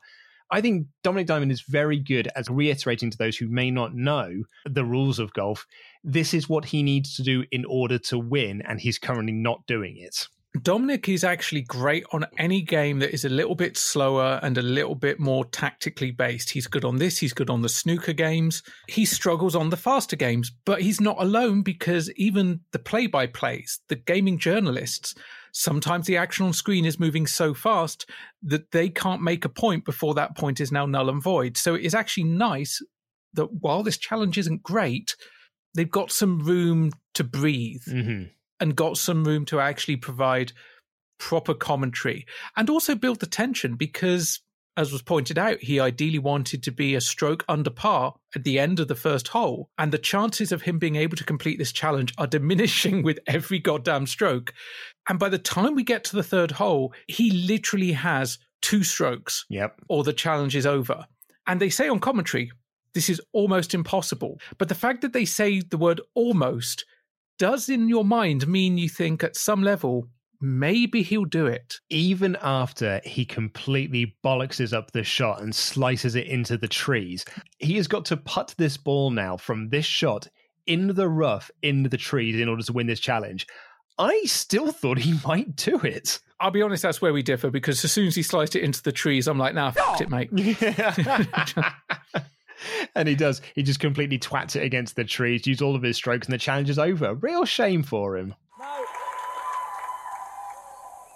I 0.51 0.61
think 0.61 0.87
Dominik 1.03 1.27
Diamond 1.27 1.53
is 1.53 1.63
very 1.63 1.99
good 1.99 2.29
at 2.37 2.49
reiterating 2.49 3.11
to 3.11 3.19
those 3.19 3.37
who 3.37 3.49
may 3.49 3.71
not 3.71 3.95
know 3.95 4.45
the 4.67 4.85
rules 4.85 5.19
of 5.19 5.33
golf. 5.33 5.67
This 6.03 6.35
is 6.35 6.49
what 6.49 6.67
he 6.67 6.83
needs 6.83 7.17
to 7.17 7.23
do 7.23 7.45
in 7.51 7.65
order 7.65 7.99
to 7.99 8.19
win, 8.19 8.63
and 8.63 8.81
he's 8.81 8.99
currently 8.99 9.33
not 9.33 9.67
doing 9.67 9.97
it. 9.97 10.29
Dominik 10.59 11.13
is 11.13 11.25
actually 11.25 11.63
great 11.63 12.05
on 12.13 12.27
any 12.39 12.63
game 12.63 13.01
that 13.01 13.13
is 13.13 13.25
a 13.25 13.29
little 13.29 13.57
bit 13.57 13.77
slower 13.77 14.39
and 14.41 14.57
a 14.57 14.63
little 14.63 14.95
bit 14.95 15.19
more 15.19 15.45
tactically 15.47 16.13
based. 16.13 16.51
He's 16.51 16.69
good 16.69 16.85
on 16.85 16.99
this, 16.99 17.19
he's 17.19 17.33
good 17.33 17.51
on 17.51 17.63
the 17.63 17.69
snooker 17.69 18.13
games. 18.13 18.63
He 18.87 19.05
struggles 19.05 19.57
on 19.57 19.71
the 19.71 19.77
faster 19.77 20.15
games, 20.15 20.53
but 20.65 20.81
he's 20.81 21.01
not 21.01 21.17
alone 21.19 21.63
because 21.63 22.09
even 22.13 22.61
the 22.71 22.79
play 22.79 23.09
by 23.09 23.27
plays, 23.27 23.81
the 23.89 23.97
gaming 23.97 24.39
journalists, 24.39 25.17
sometimes 25.55 26.07
the 26.07 26.17
action 26.17 26.45
on 26.45 26.53
screen 26.53 26.85
is 26.85 26.99
moving 26.99 27.27
so 27.27 27.55
fast 27.55 28.11
that 28.43 28.73
they 28.73 28.89
can't 28.89 29.23
make 29.23 29.45
a 29.45 29.49
point 29.49 29.85
before 29.85 30.13
that 30.15 30.37
point 30.37 30.61
is 30.61 30.73
now 30.73 30.85
null 30.85 31.09
and 31.09 31.23
void. 31.23 31.57
So 31.57 31.75
it 31.75 31.83
is 31.83 31.95
actually 31.95 32.25
nice 32.25 32.83
that 33.35 33.53
while 33.61 33.85
this 33.85 33.97
challenge 33.97 34.37
isn't 34.37 34.65
great, 34.65 35.15
they've 35.75 35.91
got 35.91 36.11
some 36.11 36.41
room 36.41 36.91
to 37.15 37.23
breathe 37.23 37.85
mm-hmm. 37.89 38.25
and 38.59 38.77
got 38.77 38.99
some 38.99 39.25
room 39.25 39.45
to 39.47 39.61
actually 39.61 39.97
provide 39.97 40.53
proper 41.21 41.55
commentary 41.55 42.27
and 42.57 42.69
also 42.69 42.97
build 42.97 43.21
the 43.21 43.27
tension 43.27 43.77
because 43.77 44.41
as 44.77 44.93
was 44.93 45.03
pointed 45.03 45.39
out, 45.39 45.61
he 45.61 45.79
ideally 45.79 46.19
wanted 46.19 46.63
to 46.65 46.73
be 46.73 46.95
a 46.95 47.01
stroke 47.01 47.45
under 47.49 47.71
par 47.71 48.15
at 48.35 48.45
the 48.45 48.59
end 48.59 48.81
of 48.81 48.89
the 48.89 48.95
first 48.95 49.29
hole. 49.29 49.71
And 49.79 49.93
the 49.93 49.99
chances 49.99 50.51
of 50.53 50.63
him 50.63 50.79
being 50.79 50.97
able 50.97 51.17
to 51.17 51.25
complete 51.25 51.59
this 51.59 51.73
challenge 51.73 52.13
are 52.19 52.27
diminishing 52.27 53.03
with 53.03 53.19
every 53.27 53.59
goddamn 53.59 54.07
stroke. 54.07 54.53
And 55.09 55.19
by 55.19 55.29
the 55.29 55.39
time 55.39 55.75
we 55.75 55.85
get 55.85 56.05
to 56.05 56.17
the 56.17 56.23
third 56.23 56.53
hole, 56.53 56.93
he 57.07 57.31
literally 57.31 57.93
has 57.93 58.39
two 58.63 58.83
strokes. 58.83 59.45
Yep. 59.51 59.81
Or 59.89 60.03
the 60.03 60.13
challenge 60.13 60.57
is 60.57 60.67
over. 60.67 61.07
And 61.47 61.61
they 61.61 61.71
say 61.71 61.89
on 61.89 62.01
commentary, 62.01 62.51
this 62.95 63.09
is 63.09 63.21
almost 63.33 63.75
impossible. 63.75 64.41
But 64.59 64.69
the 64.69 64.75
fact 64.75 65.03
that 65.03 65.13
they 65.13 65.25
say 65.25 65.61
the 65.61 65.77
word 65.77 66.01
almost 66.15 66.85
does 67.39 67.69
in 67.69 67.89
your 67.89 68.05
mind 68.05 68.47
mean 68.47 68.79
you 68.79 68.89
think 68.89 69.23
at 69.23 69.37
some 69.37 69.63
level, 69.63 70.09
maybe 70.45 71.03
he'll 71.03 71.25
do 71.25 71.47
it. 71.47 71.81
Even 71.89 72.37
after 72.43 73.01
he 73.05 73.25
completely 73.25 74.15
bollockses 74.23 74.75
up 74.75 74.93
the 74.93 75.03
shot 75.03 75.41
and 75.41 75.55
slices 75.55 76.15
it 76.15 76.27
into 76.27 76.59
the 76.59 76.69
trees, 76.69 77.25
he 77.59 77.77
has 77.77 77.89
got 77.89 78.05
to 78.07 78.17
putt 78.19 78.55
this 78.59 78.77
ball 78.77 79.11
now 79.11 79.39
from 79.39 79.71
this 79.71 79.87
shot 79.87 80.29
in 80.67 80.89
the 80.89 81.09
rough, 81.09 81.51
in 81.63 81.85
the 81.85 81.97
trees, 81.97 82.39
in 82.39 82.49
order 82.49 82.63
to 82.63 82.73
win 82.73 82.87
this 82.87 83.01
challenge. 83.01 83.47
I 83.99 84.23
still 84.27 84.71
thought 84.71 84.99
he 84.99 85.19
might 85.27 85.57
do 85.57 85.77
it. 85.79 86.21
I'll 86.41 86.51
be 86.51 86.63
honest, 86.63 86.83
that's 86.83 87.01
where 87.01 87.13
we 87.15 87.23
differ 87.23 87.51
because 87.51 87.83
as 87.85 87.93
soon 87.93 88.07
as 88.07 88.15
he 88.15 88.23
sliced 88.23 88.55
it 88.55 88.63
into 88.63 88.83
the 88.83 88.93
trees, 88.93 89.27
I'm 89.27 89.39
like, 89.39 89.55
nah, 89.55 89.73
f- 89.75 90.01
it, 90.01 90.11
mate. 90.11 90.31
and 92.95 93.09
he 93.09 93.15
does. 93.15 93.41
He 93.55 93.63
just 93.63 93.81
completely 93.81 94.19
twats 94.19 94.57
it 94.57 94.63
against 94.63 94.97
the 94.97 95.05
trees, 95.05 95.47
use 95.47 95.63
all 95.63 95.75
of 95.75 95.83
his 95.83 95.97
strokes, 95.97 96.27
and 96.27 96.35
the 96.35 96.39
challenge 96.39 96.69
is 96.69 96.79
over. 96.79 97.15
Real 97.15 97.47
shame 97.47 97.83
for 97.83 98.19
him. 98.19 98.35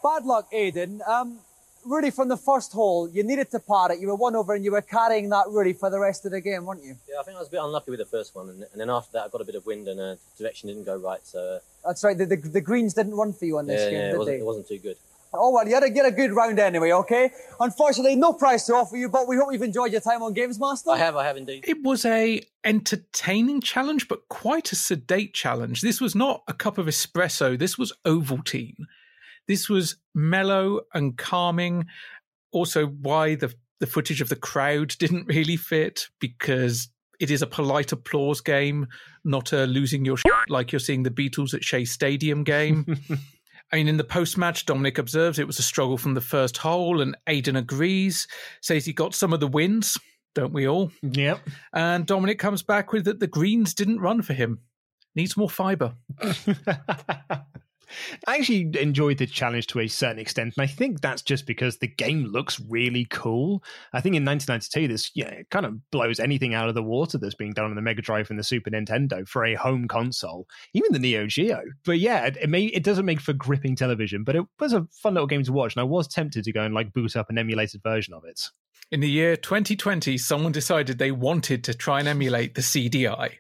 Bad 0.03 0.25
luck, 0.25 0.51
Aiden. 0.53 1.07
Um, 1.09 1.39
really, 1.85 2.11
from 2.11 2.29
the 2.29 2.37
first 2.37 2.73
hole, 2.73 3.09
you 3.09 3.23
needed 3.23 3.51
to 3.51 3.61
par 3.61 3.93
it. 3.93 4.01
You 4.01 4.09
were 4.09 4.17
one 4.17 4.37
over 4.37 4.55
and 4.55 4.65
you 4.65 4.73
were 4.73 4.83
carrying 4.83 5.29
that 5.31 5.47
really 5.49 5.73
for 5.73 5.91
the 5.91 5.99
rest 5.99 6.25
of 6.25 6.33
the 6.33 6.41
game, 6.41 6.67
weren't 6.67 6.85
you? 6.85 6.97
Yeah, 7.09 7.21
I 7.21 7.23
think 7.23 7.37
I 7.37 7.41
was 7.41 7.49
a 7.49 7.51
bit 7.51 7.61
unlucky 7.63 7.91
with 7.91 8.01
the 8.01 8.07
first 8.07 8.35
one, 8.35 8.49
and, 8.49 8.65
and 8.71 8.81
then 8.81 8.91
after 8.91 9.13
that, 9.13 9.25
I 9.25 9.29
got 9.29 9.41
a 9.41 9.45
bit 9.45 9.55
of 9.55 9.67
wind 9.67 9.89
and 9.89 10.01
uh, 10.01 10.17
direction 10.39 10.69
didn't 10.69 10.85
go 10.85 10.97
right. 10.97 11.25
So 11.25 11.57
uh, 11.57 11.59
That's 11.85 12.05
right. 12.05 12.17
The, 12.17 12.27
the, 12.27 12.37
the 12.37 12.61
greens 12.61 12.95
didn't 12.95 13.15
run 13.15 13.33
for 13.33 13.45
you 13.45 13.59
on 13.59 13.67
this 13.67 13.81
yeah, 13.83 13.91
game, 13.91 13.99
yeah, 13.99 14.07
did 14.07 14.15
it 14.15 14.19
wasn't, 14.19 14.37
they? 14.37 14.41
it 14.41 14.47
wasn't 14.47 14.69
too 14.69 14.79
good. 14.79 14.97
Oh 15.33 15.53
well, 15.53 15.69
you 15.69 15.75
had 15.75 15.81
to 15.81 15.91
get 15.91 16.07
a 16.07 16.11
good 16.11 16.33
round 16.33 16.59
anyway, 16.59 16.91
okay? 16.91 17.31
Unfortunately, 17.61 18.17
no 18.17 18.33
prize 18.33 18.65
to 18.65 18.75
offer 18.75 18.97
you, 18.97 19.11
but 19.11 19.29
we 19.29 19.37
hope 19.37 19.53
you've 19.53 19.61
enjoyed 19.61 19.93
your 19.93 20.01
time 20.01 20.23
on 20.23 20.33
Games 20.33 20.59
Master. 20.59 20.91
I 20.91 20.97
have, 20.97 21.17
I 21.17 21.25
have 21.27 21.37
indeed. 21.37 21.65
It 21.69 21.83
was 21.83 22.07
a 22.07 22.41
entertaining 22.65 23.61
challenge, 23.61 24.09
but 24.09 24.27
quite 24.29 24.73
a 24.73 24.77
sedate 24.77 25.35
challenge. 25.35 25.83
This 25.83 26.01
was 26.01 26.15
not 26.15 26.45
a 26.49 26.55
cup 26.55 26.79
of 26.79 26.87
espresso. 26.87 27.59
This 27.59 27.77
was 27.77 27.93
Ovaltine. 28.07 28.87
This 29.49 29.69
was 29.69 29.97
mellow 30.15 30.83
and 30.95 31.17
calming. 31.17 31.87
Also, 32.53 32.87
why 32.87 33.35
the 33.35 33.53
the 33.81 33.87
footage 33.87 34.21
of 34.21 34.29
the 34.29 34.37
crowd 34.37 34.89
didn't 34.99 35.27
really 35.27 35.57
fit 35.57 36.09
because 36.21 36.89
it 37.21 37.31
is 37.31 37.43
a 37.43 37.47
polite 37.47 37.93
applause 37.93 38.41
game, 38.41 38.87
not 39.25 39.53
a 39.53 39.67
losing 39.67 40.05
your 40.05 40.17
shit 40.17 40.33
like 40.49 40.71
you're 40.71 40.79
seeing 40.79 41.03
the 41.03 41.11
Beatles 41.11 41.55
at 41.55 41.65
Shea 41.65 41.85
Stadium 41.85 42.45
game. 42.45 42.87
I 43.73 43.77
mean, 43.77 43.89
in 43.89 43.97
the 43.99 44.05
post 44.05 44.39
match, 44.39 44.65
Dominik 44.65 44.99
observes 44.99 45.39
it 45.39 45.47
was 45.47 45.59
a 45.59 45.63
struggle 45.63 45.99
from 45.99 46.15
the 46.15 46.23
first 46.23 46.57
hole, 46.57 47.03
and 47.03 47.17
Aidan 47.27 47.57
agrees, 47.57 48.27
says 48.63 48.87
he 48.87 48.95
got 48.95 49.15
some 49.15 49.33
of 49.33 49.41
the 49.41 49.49
wins, 49.49 49.99
don't 50.35 50.55
we 50.55 50.67
all? 50.67 50.91
Yep. 51.03 51.41
And 51.75 52.07
Dominik 52.07 52.39
comes 52.39 52.63
back 52.63 52.93
with 52.93 53.05
that 53.05 53.21
the 53.21 53.27
greens 53.27 53.75
didn't 53.75 54.01
run 54.01 54.23
for 54.23 54.33
him. 54.33 54.61
Needs 55.15 55.37
more 55.37 55.51
fibre. 55.51 55.95
I 58.27 58.37
actually 58.37 58.71
enjoyed 58.81 59.19
the 59.19 59.27
challenge 59.27 59.67
to 59.69 59.81
a 59.81 59.89
certain 59.89 60.19
extent, 60.19 60.55
and 60.57 60.63
I 60.63 60.67
think 60.67 61.01
that's 61.01 61.23
just 61.23 61.47
because 61.47 61.79
the 61.79 61.87
game 61.87 62.25
looks 62.25 62.61
really 62.69 63.07
cool. 63.11 63.63
I 63.93 64.01
think 64.01 64.17
in 64.17 64.25
1992, 64.25 64.89
this 64.89 65.11
yeah, 65.15 65.43
kind 65.51 65.67
of 65.67 65.91
blows 65.91 66.21
anything 66.21 66.55
out 66.55 66.69
of 66.69 66.75
the 66.75 66.83
water 66.83 67.19
that's 67.19 67.35
being 67.35 67.53
done 67.53 67.67
on 67.67 67.75
the 67.75 67.83
Mega 67.83 68.03
Drive 68.03 68.31
and 68.31 68.39
the 68.39 68.45
Super 68.45 68.71
Nintendo 68.71 69.27
for 69.29 69.45
a 69.45 69.55
home 69.55 69.89
console, 69.89 70.47
even 70.75 70.93
the 70.93 70.99
Neo 70.99 71.27
Geo. 71.27 71.63
But 71.85 71.99
yeah, 71.99 72.27
it, 72.27 72.37
it, 72.37 72.51
may, 72.51 72.65
it 72.65 72.85
doesn't 72.85 73.07
make 73.07 73.21
for 73.21 73.33
gripping 73.33 73.77
television, 73.77 74.25
but 74.25 74.37
it 74.37 74.45
was 74.59 74.73
a 74.73 74.87
fun 74.93 75.15
little 75.15 75.27
game 75.27 75.43
to 75.45 75.53
watch, 75.53 75.75
and 75.77 75.81
I 75.81 75.85
was 75.85 76.09
tempted 76.09 76.45
to 76.45 76.53
go 76.53 76.63
and 76.63 76.75
like 76.75 76.93
boot 76.93 77.17
up 77.17 77.31
an 77.31 77.39
emulated 77.39 77.83
version 77.83 78.15
of 78.15 78.25
it. 78.25 78.41
In 78.91 79.01
the 79.01 79.11
year 79.11 79.37
2020, 79.37 80.17
someone 80.17 80.51
decided 80.51 80.97
they 80.97 81.11
wanted 81.11 81.63
to 81.65 81.75
try 81.75 81.99
and 81.99 82.09
emulate 82.09 82.55
the 82.55 82.63
CDI. 82.63 83.33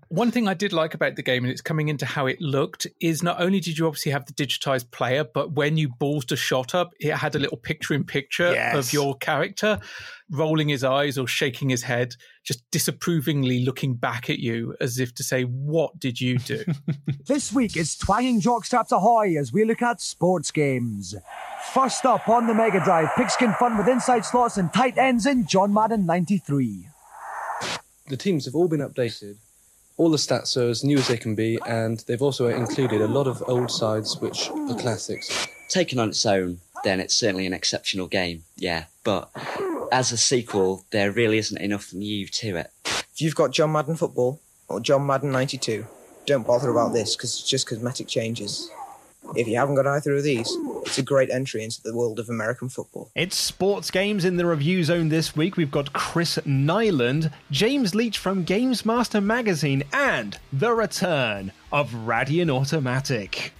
One 0.08 0.32
thing 0.32 0.48
I 0.48 0.54
did 0.54 0.72
like 0.72 0.94
about 0.94 1.14
the 1.14 1.22
game, 1.22 1.44
and 1.44 1.52
it's 1.52 1.60
coming 1.60 1.86
into 1.86 2.04
how 2.04 2.26
it 2.26 2.40
looked, 2.40 2.84
is 3.00 3.22
not 3.22 3.40
only 3.40 3.60
did 3.60 3.78
you 3.78 3.86
obviously 3.86 4.10
have 4.10 4.26
the 4.26 4.32
digitized 4.32 4.90
player, 4.90 5.22
but 5.22 5.52
when 5.52 5.76
you 5.76 5.88
ballsed 5.88 6.32
a 6.32 6.36
shot 6.36 6.74
up, 6.74 6.92
it 6.98 7.12
had 7.14 7.36
a 7.36 7.38
little 7.38 7.56
picture 7.56 7.94
in 7.94 8.02
picture 8.02 8.50
Yes. 8.52 8.74
of 8.74 8.92
your 8.92 9.14
character 9.18 9.78
rolling 10.30 10.68
his 10.68 10.84
eyes 10.84 11.18
or 11.18 11.26
shaking 11.26 11.68
his 11.68 11.82
head, 11.82 12.14
just 12.44 12.68
disapprovingly 12.70 13.64
looking 13.64 13.94
back 13.94 14.28
at 14.28 14.38
you 14.38 14.74
as 14.80 14.98
if 14.98 15.14
to 15.14 15.22
say, 15.22 15.42
What 15.42 15.98
did 15.98 16.20
you 16.20 16.38
do? 16.38 16.64
This 17.26 17.52
week 17.52 17.76
is 17.76 17.94
twanging 17.94 18.40
jockstraps 18.40 18.90
ahoy 18.90 19.36
as 19.38 19.52
we 19.52 19.64
look 19.66 19.82
at 19.82 20.00
sports 20.00 20.50
games. 20.50 21.14
First 21.74 22.06
up 22.06 22.26
on 22.26 22.46
the 22.46 22.54
Mega 22.54 22.82
Drive, 22.82 23.10
pigskin 23.16 23.52
fun 23.54 23.76
with 23.76 23.86
inside 23.86 24.24
slots 24.24 24.56
and 24.56 24.72
tight 24.72 24.96
ends 24.96 25.26
in 25.26 25.46
John 25.46 25.74
Madden 25.74 26.06
93. 26.06 26.88
The 28.08 28.16
teams 28.16 28.46
have 28.46 28.54
all 28.54 28.68
been 28.68 28.80
updated. 28.80 29.36
All 29.98 30.10
the 30.10 30.16
stats 30.16 30.56
are 30.56 30.70
as 30.70 30.84
new 30.84 30.96
as 30.96 31.08
they 31.08 31.18
can 31.18 31.34
be, 31.34 31.58
and 31.66 31.98
they've 32.06 32.22
also 32.22 32.46
included 32.46 33.02
a 33.02 33.08
lot 33.08 33.26
of 33.26 33.42
old 33.46 33.70
sides 33.70 34.18
which 34.20 34.48
are 34.48 34.74
classics. 34.76 35.48
Taken 35.68 35.98
on 35.98 36.08
its 36.08 36.24
own, 36.24 36.60
then 36.84 37.00
it's 37.00 37.14
certainly 37.14 37.46
an 37.46 37.52
exceptional 37.52 38.06
game, 38.06 38.44
yeah. 38.56 38.84
But 39.04 39.30
as 39.92 40.12
a 40.12 40.16
sequel, 40.16 40.84
there 40.90 41.10
really 41.10 41.38
isn't 41.38 41.60
enough 41.60 41.92
new 41.92 42.26
to 42.26 42.56
it. 42.56 42.70
If 42.84 43.20
you've 43.20 43.34
got 43.34 43.52
John 43.52 43.72
Madden 43.72 43.96
Football 43.96 44.40
or 44.68 44.80
John 44.80 45.06
Madden 45.06 45.32
92, 45.32 45.86
don't 46.26 46.46
bother 46.46 46.70
about 46.70 46.92
this 46.92 47.16
because 47.16 47.38
it's 47.38 47.48
just 47.48 47.66
cosmetic 47.66 48.06
changes. 48.06 48.70
If 49.34 49.46
you 49.46 49.56
haven't 49.56 49.74
got 49.74 49.86
either 49.86 50.14
of 50.14 50.22
these, 50.22 50.56
it's 50.86 50.98
a 50.98 51.02
great 51.02 51.28
entry 51.30 51.62
into 51.62 51.82
the 51.82 51.94
world 51.94 52.18
of 52.18 52.30
American 52.30 52.68
football. 52.68 53.10
It's 53.14 53.36
sports 53.36 53.90
games 53.90 54.24
in 54.24 54.36
the 54.36 54.46
review 54.46 54.84
zone 54.84 55.10
this 55.10 55.36
week. 55.36 55.56
We've 55.56 55.70
got 55.70 55.92
Chris 55.92 56.38
Nyland, 56.46 57.30
James 57.50 57.94
Leach 57.94 58.18
from 58.18 58.44
Games 58.44 58.86
Master 58.86 59.20
Magazine, 59.20 59.84
and 59.92 60.38
the 60.52 60.72
return 60.72 61.52
of 61.72 61.90
Radian 61.92 62.48
Automatic. 62.50 63.52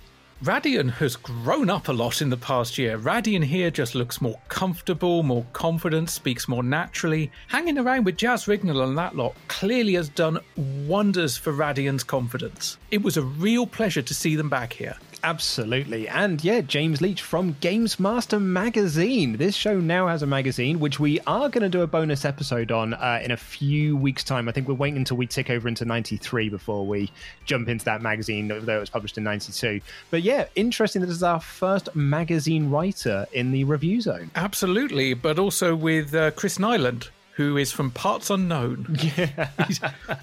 Radian 0.44 0.88
has 0.92 1.16
grown 1.16 1.68
up 1.68 1.88
a 1.88 1.92
lot 1.92 2.22
in 2.22 2.31
the 2.31 2.37
past 2.37 2.79
year. 2.79 2.96
Radian 2.96 3.42
here 3.42 3.72
just 3.72 3.96
looks 3.96 4.20
more 4.20 4.38
comfortable, 4.48 5.24
more 5.24 5.44
confident, 5.53 6.11
speaks 6.11 6.46
more 6.46 6.62
naturally. 6.62 7.33
Hanging 7.48 7.77
around 7.77 8.05
with 8.05 8.16
Jaz 8.16 8.46
Rignall 8.46 8.85
and 8.87 8.96
that 8.96 9.16
lot 9.16 9.35
clearly 9.48 9.94
has 9.94 10.09
done 10.09 10.38
wonders 10.57 11.37
for 11.37 11.53
Radian's 11.53 12.05
confidence. 12.05 12.79
It 12.92 13.03
was 13.03 13.16
a 13.16 13.22
real 13.22 13.66
pleasure 13.66 14.03
to 14.03 14.14
see 14.14 14.37
them 14.37 14.48
back 14.48 14.72
here. 14.72 14.96
Absolutely. 15.25 16.09
And 16.09 16.43
yeah, 16.43 16.61
James 16.61 17.01
Leach 17.01 17.23
from 17.23 17.57
Games 17.61 17.99
Master 17.99 18.39
Magazine. 18.39 19.37
This 19.37 19.55
show 19.55 19.81
now 19.81 20.07
has 20.07 20.23
a 20.23 20.27
magazine, 20.27 20.81
which 20.81 21.01
we 21.01 21.21
are 21.27 21.49
going 21.49 21.63
to 21.63 21.69
do 21.69 21.83
a 21.83 21.87
bonus 21.87 22.25
episode 22.25 22.71
on 22.71 22.95
uh, 22.95 23.21
in 23.23 23.31
a 23.31 23.37
few 23.37 23.97
weeks' 23.97 24.23
time. 24.23 24.49
I 24.49 24.53
think 24.53 24.69
we're 24.69 24.75
waiting 24.75 24.97
until 24.99 25.17
we 25.17 25.27
tick 25.27 25.51
over 25.51 25.67
into 25.69 25.85
93 25.85 26.49
before 26.49 26.87
we 26.87 27.11
jump 27.45 27.69
into 27.69 27.85
that 27.87 28.01
magazine, 28.01 28.49
though 28.49 28.77
it 28.77 28.81
was 28.81 28.91
published 28.91 29.19
in 29.19 29.25
92. 29.25 29.81
But 30.11 30.23
yeah, 30.23 30.47
interesting 30.55 31.01
that 31.01 31.07
this 31.07 31.17
is 31.17 31.23
our 31.23 31.41
first 31.41 31.95
magazine 31.95 32.71
writer 32.71 33.27
in 33.33 33.51
the 33.51 33.65
review 33.65 34.01
zone. 34.01 34.31
Absolutely. 34.35 35.15
But 35.15 35.39
also 35.39 35.75
with 35.75 36.15
uh, 36.15 36.31
Chris 36.33 36.59
Nyland, 36.59 37.09
who 37.33 37.57
is 37.57 37.73
from 37.73 37.91
Parts 37.91 38.31
Unknown. 38.31 38.97
Yeah. 39.17 39.51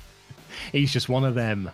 He's 0.72 0.92
just 0.92 1.10
one 1.10 1.26
of 1.26 1.36
them. 1.36 1.70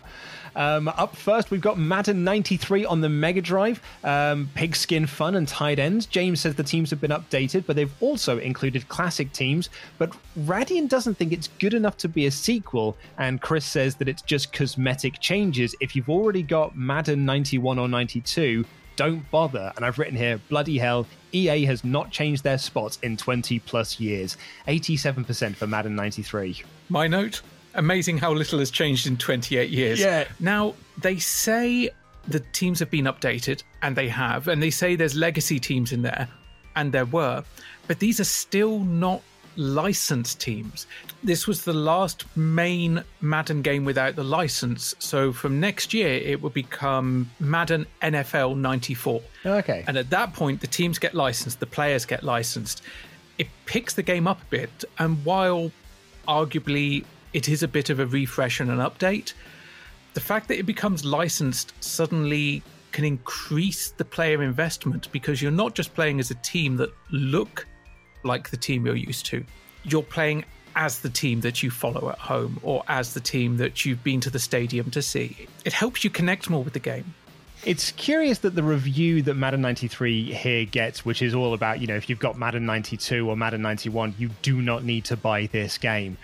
Um, 0.55 0.87
up 0.87 1.15
first, 1.15 1.51
we've 1.51 1.61
got 1.61 1.77
Madden 1.77 2.23
93 2.23 2.85
on 2.85 3.01
the 3.01 3.09
Mega 3.09 3.41
Drive, 3.41 3.81
um, 4.03 4.49
Pigskin 4.55 5.05
Fun 5.05 5.35
and 5.35 5.47
Tight 5.47 5.79
Ends. 5.79 6.05
James 6.05 6.41
says 6.41 6.55
the 6.55 6.63
teams 6.63 6.89
have 6.89 7.01
been 7.01 7.11
updated, 7.11 7.65
but 7.65 7.75
they've 7.75 7.93
also 8.01 8.37
included 8.39 8.87
classic 8.89 9.31
teams. 9.31 9.69
But 9.97 10.13
Radian 10.39 10.89
doesn't 10.89 11.15
think 11.15 11.31
it's 11.31 11.49
good 11.59 11.73
enough 11.73 11.97
to 11.97 12.09
be 12.09 12.25
a 12.25 12.31
sequel, 12.31 12.97
and 13.17 13.41
Chris 13.41 13.65
says 13.65 13.95
that 13.95 14.07
it's 14.07 14.21
just 14.21 14.53
cosmetic 14.53 15.19
changes. 15.19 15.75
If 15.79 15.95
you've 15.95 16.09
already 16.09 16.43
got 16.43 16.75
Madden 16.75 17.25
91 17.25 17.79
or 17.79 17.87
92, 17.87 18.65
don't 18.95 19.29
bother. 19.31 19.71
And 19.75 19.85
I've 19.85 19.97
written 19.97 20.15
here, 20.15 20.39
bloody 20.49 20.77
hell, 20.77 21.07
EA 21.31 21.65
has 21.65 21.83
not 21.83 22.11
changed 22.11 22.43
their 22.43 22.57
spots 22.57 22.99
in 23.01 23.17
20 23.17 23.59
plus 23.59 23.99
years. 23.99 24.37
87% 24.67 25.55
for 25.55 25.67
Madden 25.67 25.95
93. 25.95 26.63
My 26.89 27.07
note 27.07 27.41
amazing 27.73 28.17
how 28.17 28.33
little 28.33 28.59
has 28.59 28.71
changed 28.71 29.07
in 29.07 29.17
28 29.17 29.69
years. 29.69 29.99
Yeah. 29.99 30.25
Now, 30.39 30.75
they 30.97 31.17
say 31.17 31.89
the 32.27 32.39
teams 32.39 32.79
have 32.79 32.91
been 32.91 33.05
updated, 33.05 33.63
and 33.81 33.95
they 33.95 34.07
have, 34.09 34.47
and 34.47 34.61
they 34.61 34.69
say 34.69 34.95
there's 34.95 35.15
legacy 35.15 35.59
teams 35.59 35.91
in 35.91 36.01
there, 36.01 36.27
and 36.75 36.91
there 36.91 37.05
were, 37.05 37.43
but 37.87 37.99
these 37.99 38.19
are 38.19 38.25
still 38.25 38.79
not 38.79 39.21
licensed 39.57 40.39
teams. 40.39 40.87
This 41.23 41.47
was 41.47 41.65
the 41.65 41.73
last 41.73 42.25
main 42.37 43.03
Madden 43.19 43.61
game 43.61 43.85
without 43.85 44.15
the 44.15 44.23
license. 44.23 44.95
So 44.99 45.33
from 45.33 45.59
next 45.59 45.93
year, 45.93 46.13
it 46.13 46.41
will 46.41 46.51
become 46.51 47.29
Madden 47.39 47.85
NFL 48.01 48.57
94. 48.57 49.21
Okay. 49.45 49.83
And 49.87 49.97
at 49.97 50.09
that 50.09 50.33
point, 50.33 50.61
the 50.61 50.67
teams 50.67 50.99
get 50.99 51.13
licensed, 51.13 51.59
the 51.59 51.65
players 51.65 52.05
get 52.05 52.23
licensed. 52.23 52.81
It 53.37 53.47
picks 53.65 53.93
the 53.93 54.03
game 54.03 54.27
up 54.27 54.41
a 54.41 54.45
bit. 54.45 54.85
And 54.99 55.23
while 55.25 55.71
arguably 56.27 57.03
it 57.33 57.47
is 57.49 57.63
a 57.63 57.67
bit 57.67 57.89
of 57.89 57.99
a 57.99 58.05
refresh 58.05 58.59
and 58.59 58.69
an 58.69 58.79
update, 58.79 59.33
the 60.13 60.19
fact 60.19 60.47
that 60.49 60.59
it 60.59 60.65
becomes 60.65 61.05
licensed 61.05 61.73
suddenly 61.83 62.61
can 62.91 63.05
increase 63.05 63.91
the 63.91 64.05
player 64.05 64.43
investment 64.43 65.11
because 65.11 65.41
you're 65.41 65.51
not 65.51 65.73
just 65.73 65.93
playing 65.93 66.19
as 66.19 66.29
a 66.29 66.35
team 66.35 66.77
that 66.77 66.89
look 67.11 67.65
like 68.23 68.49
the 68.49 68.57
team 68.57 68.85
you're 68.85 68.95
used 68.95 69.25
to. 69.27 69.43
You're 69.83 70.03
playing 70.03 70.45
as 70.75 70.99
the 70.99 71.09
team 71.09 71.41
that 71.41 71.63
you 71.63 71.71
follow 71.71 72.09
at 72.09 72.17
home 72.17 72.59
or 72.63 72.83
as 72.87 73.13
the 73.13 73.19
team 73.19 73.57
that 73.57 73.85
you've 73.85 74.03
been 74.03 74.21
to 74.21 74.29
the 74.29 74.39
stadium 74.39 74.91
to 74.91 75.01
see. 75.01 75.47
It 75.65 75.73
helps 75.73 76.03
you 76.03 76.09
connect 76.09 76.49
more 76.49 76.63
with 76.63 76.73
the 76.73 76.79
game. 76.79 77.13
It's 77.63 77.91
curious 77.91 78.39
that 78.39 78.55
the 78.55 78.63
review 78.63 79.21
that 79.23 79.35
Madden 79.35 79.61
93 79.61 80.33
here 80.33 80.65
gets, 80.65 81.05
which 81.05 81.21
is 81.21 81.35
all 81.35 81.53
about, 81.53 81.79
you 81.79 81.85
know, 81.85 81.95
if 81.95 82.09
you've 82.09 82.19
got 82.19 82.35
Madden 82.35 82.65
92 82.65 83.29
or 83.29 83.37
Madden 83.37 83.61
91, 83.61 84.15
you 84.17 84.31
do 84.41 84.61
not 84.61 84.83
need 84.83 85.05
to 85.05 85.17
buy 85.17 85.45
this 85.45 85.77
game. 85.77 86.17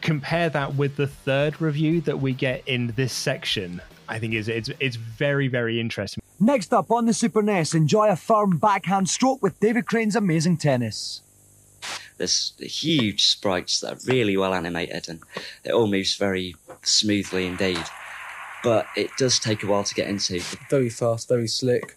Compare 0.00 0.50
that 0.50 0.74
with 0.74 0.96
the 0.96 1.06
third 1.06 1.60
review 1.60 2.00
that 2.02 2.20
we 2.20 2.32
get 2.32 2.62
in 2.66 2.88
this 2.96 3.12
section. 3.12 3.80
I 4.08 4.18
think 4.18 4.34
is 4.34 4.48
it's 4.48 4.70
it's 4.80 4.96
very 4.96 5.46
very 5.46 5.78
interesting. 5.80 6.20
Next 6.40 6.72
up 6.72 6.90
on 6.90 7.06
the 7.06 7.14
Super 7.14 7.42
NES, 7.42 7.74
enjoy 7.74 8.08
a 8.08 8.16
firm 8.16 8.58
backhand 8.58 9.08
stroke 9.08 9.42
with 9.42 9.60
David 9.60 9.86
Crane's 9.86 10.16
amazing 10.16 10.56
tennis. 10.56 11.22
There's 12.16 12.52
huge 12.58 13.26
sprites 13.26 13.80
that 13.80 13.92
are 13.92 13.98
really 14.06 14.36
well 14.36 14.52
animated 14.52 15.08
and 15.08 15.20
it 15.64 15.72
all 15.72 15.86
moves 15.86 16.16
very 16.16 16.56
smoothly 16.82 17.46
indeed. 17.46 17.84
But 18.62 18.86
it 18.96 19.10
does 19.16 19.38
take 19.38 19.62
a 19.62 19.66
while 19.66 19.84
to 19.84 19.94
get 19.94 20.08
into. 20.08 20.40
Very 20.68 20.90
fast, 20.90 21.28
very 21.28 21.46
slick, 21.46 21.96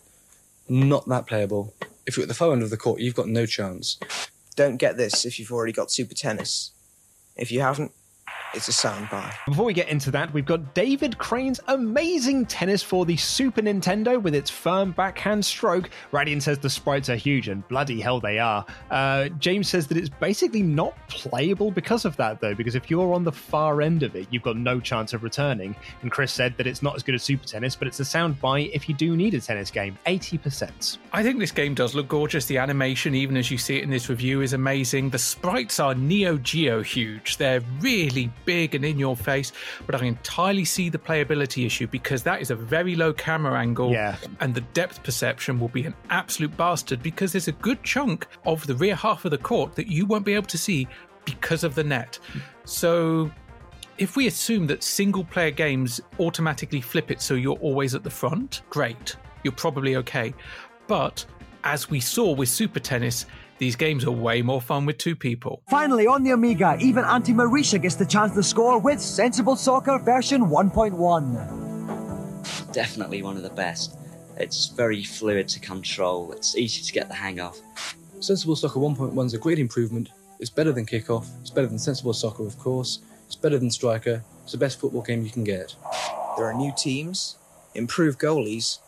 not 0.70 1.08
that 1.08 1.26
playable. 1.26 1.74
If 2.06 2.16
you're 2.16 2.24
at 2.24 2.28
the 2.28 2.34
far 2.34 2.54
end 2.54 2.64
of 2.64 2.70
the 2.70 2.78
court, 2.78 3.02
you've 3.02 3.16
got 3.16 3.28
no 3.28 3.46
chance. 3.46 3.98
Don't 4.56 4.78
get 4.78 4.98
this 4.98 5.26
if 5.26 5.40
you've 5.40 5.52
already 5.52 5.74
got 5.74 5.92
Super 5.92 6.14
Tennis. 6.14 6.73
If 7.36 7.52
you 7.52 7.62
haven't, 7.62 7.91
it's 8.54 8.68
a 8.68 8.74
sound 8.74 9.10
buy. 9.10 9.34
Before 9.48 9.66
we 9.66 9.74
get 9.74 9.89
into 9.89 10.12
that, 10.12 10.32
we've 10.34 10.46
got 10.46 10.74
David 10.74 11.18
Crane's 11.18 11.60
amazing 11.68 12.46
tennis 12.46 12.84
for 12.84 13.06
the 13.06 13.18
Super 13.18 13.62
Nintendo 13.62 14.22
with 14.22 14.36
its 14.36 14.50
firm 14.50 14.92
backhand 14.92 15.44
stroke. 15.44 15.89
Radian 16.12 16.42
says 16.42 16.60
the 16.60 16.70
sprites 16.70 17.10
are 17.10 17.16
huge, 17.16 17.48
and 17.48 17.68
bloody 17.68 18.00
hell 18.00 18.20
they 18.20 18.39
are. 18.39 18.66
Uh, 18.92 19.30
James 19.39 19.70
says 19.70 19.88
that 19.88 19.98
it's 19.98 20.10
basically 20.10 20.62
not 20.62 20.96
playable 21.08 21.72
because 21.72 22.06
of 22.06 22.16
that, 22.18 22.42
though, 22.42 22.54
because 22.54 22.76
if 22.76 22.89
you're 22.89 23.13
on 23.13 23.24
the 23.24 23.32
far 23.32 23.82
end 23.82 24.04
of 24.04 24.16
it, 24.16 24.28
you've 24.30 24.44
got 24.44 24.58
no 24.58 24.80
chance 24.80 25.13
of 25.13 25.24
returning. 25.24 25.76
And 26.02 26.12
Chris 26.12 26.32
said 26.32 26.56
that 26.58 26.68
it's 26.68 26.84
not 26.84 26.96
as 26.96 27.04
good 27.04 27.16
as 27.16 27.24
Super 27.24 27.46
Tennis, 27.46 27.76
but 27.76 27.88
it's 27.88 28.00
a 28.00 28.06
sound 28.06 28.39
buy 28.39 28.62
if 28.74 28.88
you 28.88 28.96
do 28.96 29.16
need 29.18 29.34
a 29.34 29.42
tennis 29.42 29.72
game. 29.72 29.98
80%. 30.06 30.98
I 31.12 31.24
think 31.24 31.39
this 31.39 31.52
game 31.52 31.74
does 31.74 31.96
look 31.96 32.08
gorgeous. 32.08 32.46
The 32.46 32.58
animation, 32.58 33.16
even 33.16 33.38
as 33.38 33.50
you 33.50 33.58
see 33.58 33.78
it 33.78 33.84
in 33.84 33.89
this 33.89 34.10
review, 34.10 34.42
is 34.42 34.54
amazing. 34.54 35.10
The 35.10 35.20
sprites 35.20 35.80
are 35.80 35.96
Neo 35.96 36.38
Geo 36.38 36.84
huge. 36.84 37.38
They're 37.38 37.62
really 37.80 38.32
big 38.46 38.76
and 38.76 38.84
in 38.86 38.98
your 38.98 39.16
face, 39.16 39.52
but 39.86 39.96
I 39.96 40.06
entirely 40.06 40.66
see 40.66 40.90
the 40.90 40.98
playability 40.98 41.66
issue 41.66 41.88
because 41.88 42.24
that 42.24 42.42
is 42.42 42.52
a 42.52 42.56
very 42.56 42.96
low 42.96 43.14
camera 43.14 43.60
angle. 43.60 43.92
Yeah. 43.92 44.16
And 44.40 44.54
the 44.54 44.62
depth 44.62 45.04
perception 45.04 45.60
will 45.60 45.70
be 45.70 45.86
an 45.86 45.94
absolute 46.10 46.56
bastard 46.58 47.02
because 47.04 47.32
there's 47.32 47.48
a 47.48 47.54
good 47.54 47.82
chunk 47.84 48.28
of 48.46 48.66
the 48.68 48.76
rear 48.76 48.96
half 48.96 49.26
of 49.26 49.32
the 49.32 49.38
court 49.38 49.76
that 49.76 49.88
you 49.88 50.06
won't 50.06 50.26
be 50.26 50.34
able 50.34 50.48
to 50.48 50.58
see 50.58 50.88
because 51.26 51.64
of 51.64 51.76
the 51.76 51.84
net. 51.84 52.20
So 52.66 53.32
if 53.98 54.16
we 54.16 54.28
assume 54.28 54.68
that 54.68 54.84
single 54.84 55.24
player 55.24 55.52
games 55.52 56.02
automatically 56.20 56.82
flip 56.82 57.12
it 57.12 57.22
so 57.22 57.36
you're 57.36 57.58
always 57.58 57.96
at 57.96 58.04
the 58.04 58.10
front, 58.10 58.62
great. 58.70 59.16
You're 59.44 59.54
probably 59.54 59.96
okay. 59.98 60.34
But 60.88 61.26
as 61.64 61.90
we 61.90 62.00
saw 62.00 62.34
with 62.34 62.50
Super 62.50 62.80
Tennis, 62.80 63.26
these 63.58 63.76
games 63.76 64.06
are 64.06 64.12
way 64.12 64.42
more 64.42 64.62
fun 64.62 64.86
with 64.86 64.98
two 64.98 65.16
people. 65.16 65.62
Finally, 65.70 66.08
on 66.08 66.24
the 66.24 66.32
Amiga, 66.32 66.78
even 66.80 67.04
Auntie 67.06 67.34
Marisha 67.34 67.82
gets 67.82 67.96
the 67.96 68.06
chance 68.06 68.34
to 68.34 68.44
score 68.44 68.80
with 68.80 69.00
Sensible 69.00 69.56
Soccer 69.56 70.00
version 70.00 70.48
1.1. 70.48 72.74
Definitely 72.74 73.22
one 73.22 73.38
of 73.38 73.44
the 73.44 73.50
best. 73.50 73.98
It's 74.38 74.68
very 74.68 75.04
fluid 75.04 75.48
to 75.50 75.60
control, 75.60 76.32
it's 76.32 76.58
easy 76.58 76.82
to 76.82 76.92
get 76.92 77.08
the 77.08 77.13
hang 77.13 77.39
of. 77.39 77.60
Sensible 78.20 78.56
Soccer 78.56 78.80
1.1 78.80 79.26
is 79.26 79.34
a 79.34 79.38
great 79.38 79.60
improvement. 79.60 80.10
It's 80.39 80.50
better 80.50 80.72
than 80.72 80.86
Kickoff. 80.86 81.28
It's 81.42 81.50
better 81.50 81.68
than 81.68 81.80
Sensible 81.80 82.13
Soccer, 82.13 82.46
of 82.46 82.58
course. 82.58 83.00
It's 83.28 83.36
better 83.36 83.60
than 83.60 83.70
Striker. 83.70 84.24
It's 84.44 84.52
the 84.52 84.58
best 84.58 84.80
football 84.80 85.02
game 85.02 85.24
you 85.24 85.30
can 85.30 85.44
get. 85.44 85.76
There 86.36 86.46
are 86.46 86.54
new 86.54 86.74
teams, 86.76 87.38
improved 87.76 88.20
goalies, 88.20 88.80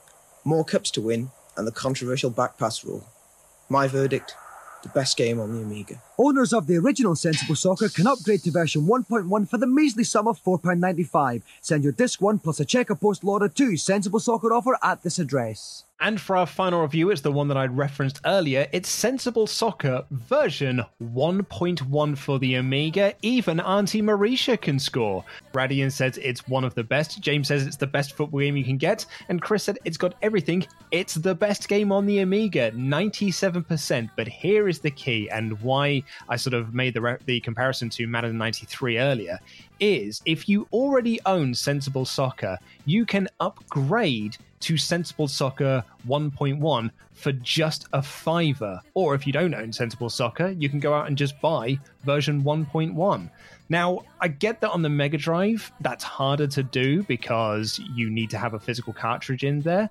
more 0.43 0.65
cups 0.65 0.89
to 0.91 1.01
win, 1.01 1.29
and 1.57 1.67
the 1.67 1.71
controversial 1.71 2.29
back 2.29 2.57
pass 2.57 2.83
rule. 2.83 3.07
My 3.69 3.87
verdict 3.87 4.35
the 4.85 4.89
best 4.89 5.17
game 5.17 5.39
on 5.39 5.51
the 5.51 5.61
Amiga. 5.63 5.99
Owners 6.17 6.53
of 6.53 6.67
the 6.67 6.77
original 6.77 7.13
Sensible 7.13 7.55
Soccer 7.55 7.89
can 7.89 8.07
upgrade 8.07 8.41
to 8.43 8.51
version 8.51 8.83
1.1 8.83 9.49
for 9.49 9.57
the 9.57 9.67
measly 9.67 10.05
sum 10.05 10.29
of 10.29 10.41
£4.95. 10.41 11.41
Send 11.59 11.83
your 11.83 11.91
disc 11.91 12.21
1 12.21 12.39
plus 12.39 12.61
a 12.61 12.65
checker 12.65 12.95
postal 12.95 13.31
order 13.31 13.49
to 13.49 13.75
Sensible 13.75 14.21
Soccer 14.21 14.53
offer 14.53 14.77
at 14.81 15.03
this 15.03 15.19
address. 15.19 15.83
And 16.01 16.19
for 16.19 16.35
our 16.35 16.45
final 16.45 16.81
review, 16.81 17.09
it's 17.09 17.21
the 17.21 17.31
one 17.31 17.47
that 17.47 17.55
I'd 17.55 17.75
referenced 17.75 18.19
earlier. 18.25 18.67
It's 18.73 18.89
Sensible 18.89 19.47
Soccer 19.47 20.03
version 20.11 20.83
1.1 21.01 22.17
for 22.17 22.37
the 22.37 22.55
Amiga. 22.55 23.13
Even 23.21 23.61
Auntie 23.61 24.01
Marisha 24.01 24.59
can 24.59 24.77
score. 24.77 25.23
Radian 25.53 25.89
says 25.89 26.19
it's 26.21 26.49
one 26.49 26.65
of 26.65 26.75
the 26.75 26.83
best. 26.83 27.21
James 27.21 27.47
says 27.47 27.65
it's 27.65 27.77
the 27.77 27.87
best 27.87 28.13
football 28.17 28.41
game 28.41 28.57
you 28.57 28.65
can 28.65 28.77
get. 28.77 29.05
And 29.29 29.41
Chris 29.41 29.63
said 29.63 29.79
it's 29.85 29.95
got 29.95 30.15
everything. 30.21 30.67
It's 30.91 31.15
the 31.15 31.33
best 31.33 31.69
game 31.69 31.93
on 31.93 32.05
the 32.05 32.19
Amiga, 32.19 32.71
97%. 32.71 34.09
But 34.17 34.27
here 34.27 34.67
is 34.67 34.79
the 34.79 34.91
key 34.91 35.29
and 35.29 35.59
why 35.61 36.03
I 36.29 36.35
sort 36.35 36.53
of 36.53 36.73
made 36.73 36.93
the, 36.93 37.01
re- 37.01 37.17
the 37.25 37.39
comparison 37.39 37.89
to 37.91 38.07
Madden 38.07 38.37
93 38.37 38.99
earlier 38.99 39.39
is 39.79 40.21
if 40.25 40.47
you 40.47 40.67
already 40.71 41.19
own 41.25 41.53
Sensible 41.53 42.05
Soccer, 42.05 42.57
you 42.85 43.05
can 43.05 43.27
upgrade 43.39 44.37
to 44.61 44.77
Sensible 44.77 45.27
Soccer 45.27 45.83
1.1 46.07 46.89
for 47.13 47.31
just 47.33 47.87
a 47.93 48.01
fiver. 48.01 48.81
Or 48.93 49.13
if 49.13 49.27
you 49.27 49.33
don't 49.33 49.53
own 49.53 49.71
Sensible 49.71 50.09
Soccer, 50.09 50.49
you 50.49 50.69
can 50.69 50.79
go 50.79 50.93
out 50.93 51.07
and 51.07 51.17
just 51.17 51.39
buy 51.41 51.77
version 52.03 52.43
1.1. 52.43 53.29
Now, 53.69 54.01
I 54.21 54.27
get 54.27 54.61
that 54.61 54.71
on 54.71 54.81
the 54.81 54.89
Mega 54.89 55.17
Drive, 55.17 55.71
that's 55.81 56.03
harder 56.03 56.47
to 56.47 56.63
do 56.63 57.03
because 57.03 57.79
you 57.93 58.09
need 58.09 58.29
to 58.31 58.37
have 58.37 58.53
a 58.53 58.59
physical 58.59 58.93
cartridge 58.93 59.43
in 59.43 59.61
there. 59.61 59.89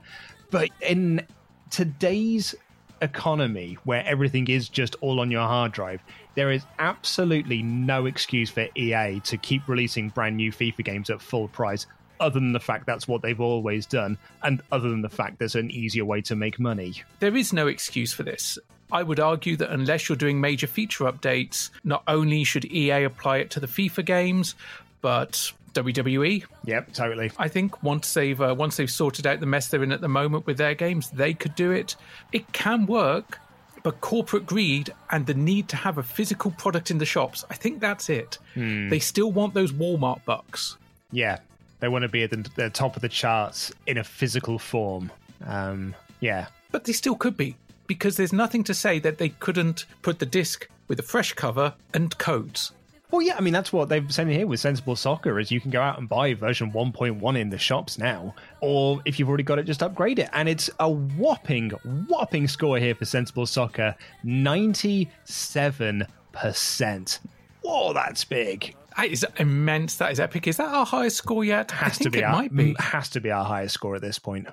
But 0.51 0.71
in 0.81 1.27
today's 1.71 2.55
economy 3.05 3.79
where 3.85 4.05
everything 4.07 4.49
is 4.49 4.69
just 4.69 4.97
all 5.01 5.21
on 5.21 5.31
your 5.31 5.47
hard 5.47 5.73
drive, 5.73 6.03
there 6.35 6.51
is 6.51 6.65
absolutely 6.79 7.63
no 7.63 8.07
excuse 8.07 8.51
for 8.51 8.67
EA 8.75 9.21
to 9.25 9.37
keep 9.37 9.69
releasing 9.69 10.09
brand 10.09 10.37
new 10.37 10.51
FIFA 10.51 10.85
games 10.85 11.11
at 11.11 11.23
full 11.23 11.49
price 11.49 11.87
other 12.21 12.41
than 12.41 12.53
the 12.53 12.61
fact 12.61 12.87
that's 12.87 13.09
what 13.09 13.23
they've 13.23 13.41
always 13.41 13.87
done, 13.87 14.17
and 14.43 14.63
other 14.73 14.89
than 14.89 15.03
the 15.03 15.09
fact 15.09 15.39
there's 15.39 15.55
an 15.57 15.71
easier 15.71 16.05
way 16.05 16.21
to 16.23 16.35
make 16.35 16.59
money. 16.59 16.95
There 17.21 17.37
is 17.37 17.53
no 17.53 17.67
excuse 17.67 18.13
for 18.13 18.23
this. 18.23 18.59
I 18.93 19.03
would 19.03 19.21
argue 19.21 19.57
that 19.57 19.71
unless 19.71 20.09
you're 20.09 20.17
doing 20.17 20.41
major 20.41 20.67
feature 20.67 21.05
updates, 21.05 21.71
not 21.83 22.03
only 22.07 22.45
should 22.45 22.65
EA 22.67 23.05
apply 23.05 23.39
it 23.39 23.51
to 23.51 23.61
the 23.61 23.67
FIFA 23.67 24.05
games, 24.05 24.55
but 25.01 25.53
WWE. 25.75 26.45
Yep, 26.65 26.93
totally. 26.93 27.31
I 27.39 27.49
think 27.49 27.83
once 27.83 28.15
they've 28.15 28.41
uh, 28.41 28.55
once 28.57 28.77
they've 28.77 28.91
sorted 28.91 29.27
out 29.27 29.41
the 29.41 29.47
mess 29.47 29.69
they're 29.69 29.83
in 29.83 29.93
at 29.93 30.01
the 30.01 30.09
moment 30.09 30.47
with 30.47 30.57
their 30.57 30.75
games, 30.75 31.11
they 31.11 31.35
could 31.35 31.55
do 31.55 31.71
it. 31.73 31.97
It 32.33 32.53
can 32.53 32.87
work, 32.87 33.39
but 33.83 34.01
corporate 34.01 34.47
greed 34.47 34.93
and 35.11 35.27
the 35.27 35.35
need 35.35 35.69
to 35.69 35.77
have 35.77 35.99
a 35.99 36.03
physical 36.03 36.51
product 36.53 36.91
in 36.91 36.99
the 36.99 37.05
shops, 37.07 37.45
I 37.51 37.55
think 37.55 37.81
that's 37.81 38.09
it. 38.09 38.39
Hmm. 38.55 38.89
They 38.89 38.99
still 38.99 39.31
want 39.31 39.55
those 39.55 39.73
Walmart 39.73 40.25
bucks. 40.25 40.77
Yeah, 41.13 41.39
they 41.81 41.89
want 41.89 42.03
to 42.03 42.09
be 42.09 42.23
at 42.23 42.31
the, 42.31 42.49
the 42.57 42.71
top 42.71 42.97
of 42.97 43.03
the 43.03 43.09
charts 43.09 43.73
in 43.87 43.99
a 43.99 44.05
physical 44.05 44.59
form. 44.59 45.13
Um, 45.47 45.95
yeah, 46.21 46.47
But 46.73 46.85
they 46.85 46.93
still 46.93 47.15
could 47.17 47.37
be, 47.37 47.57
because 47.87 48.17
there's 48.17 48.33
nothing 48.33 48.65
to 48.65 48.75
say 48.75 48.99
that 49.01 49.19
they 49.19 49.29
couldn't 49.29 49.85
put 50.01 50.19
the 50.19 50.27
disc 50.27 50.67
with 50.89 50.99
a 50.99 51.03
fresh 51.03 51.35
cover 51.35 51.75
and 51.93 52.17
codes. 52.17 52.73
Well, 53.11 53.21
yeah, 53.23 53.37
I 53.37 53.41
mean 53.43 53.53
that's 53.53 53.73
what 53.73 53.89
they've 53.89 54.13
said 54.13 54.27
here 54.29 54.47
with 54.47 54.59
Sensible 54.61 54.97
Soccer 54.97 55.39
is 55.39 55.51
you 55.53 55.61
can 55.61 55.71
go 55.71 55.81
out 55.81 55.99
and 55.99 56.09
buy 56.09 56.35
version 56.35 56.73
1.1 56.73 57.39
in 57.39 57.49
the 57.51 57.59
shops 57.59 57.97
now, 57.99 58.35
or 58.61 59.01
if 59.05 59.19
you've 59.19 59.29
already 59.29 59.45
got 59.45 59.59
it, 59.61 59.65
just 59.65 59.83
upgrade 59.85 60.19
it. 60.19 60.29
And 60.33 60.49
it's 60.49 60.69
a 60.81 60.91
whopping, 60.91 61.71
whopping 62.09 62.49
score 62.49 62.79
here 62.79 62.95
for 62.95 63.05
Sensible 63.05 63.47
Soccer, 63.47 63.95
97%. 64.25 67.19
Whoa, 67.63 67.93
that's 67.93 68.25
big. 68.25 68.75
That 68.97 69.07
is 69.09 69.25
immense. 69.39 69.97
That 69.97 70.11
is 70.13 70.21
epic. 70.21 70.47
Is 70.49 70.57
that 70.59 70.73
our 70.75 70.87
highest 70.87 71.17
score 71.17 71.45
yet? 71.45 71.73
I 71.73 71.77
Has 71.77 71.97
to 71.99 72.05
think 72.05 72.13
be 72.15 72.19
it 72.21 72.25
our, 72.25 72.33
might 72.33 72.55
be. 72.55 72.75
has 72.79 73.09
to 73.11 73.21
be 73.21 73.31
our 73.31 73.45
highest 73.45 73.75
score 73.75 73.95
at 73.97 74.03
this 74.03 74.19
point. 74.19 74.49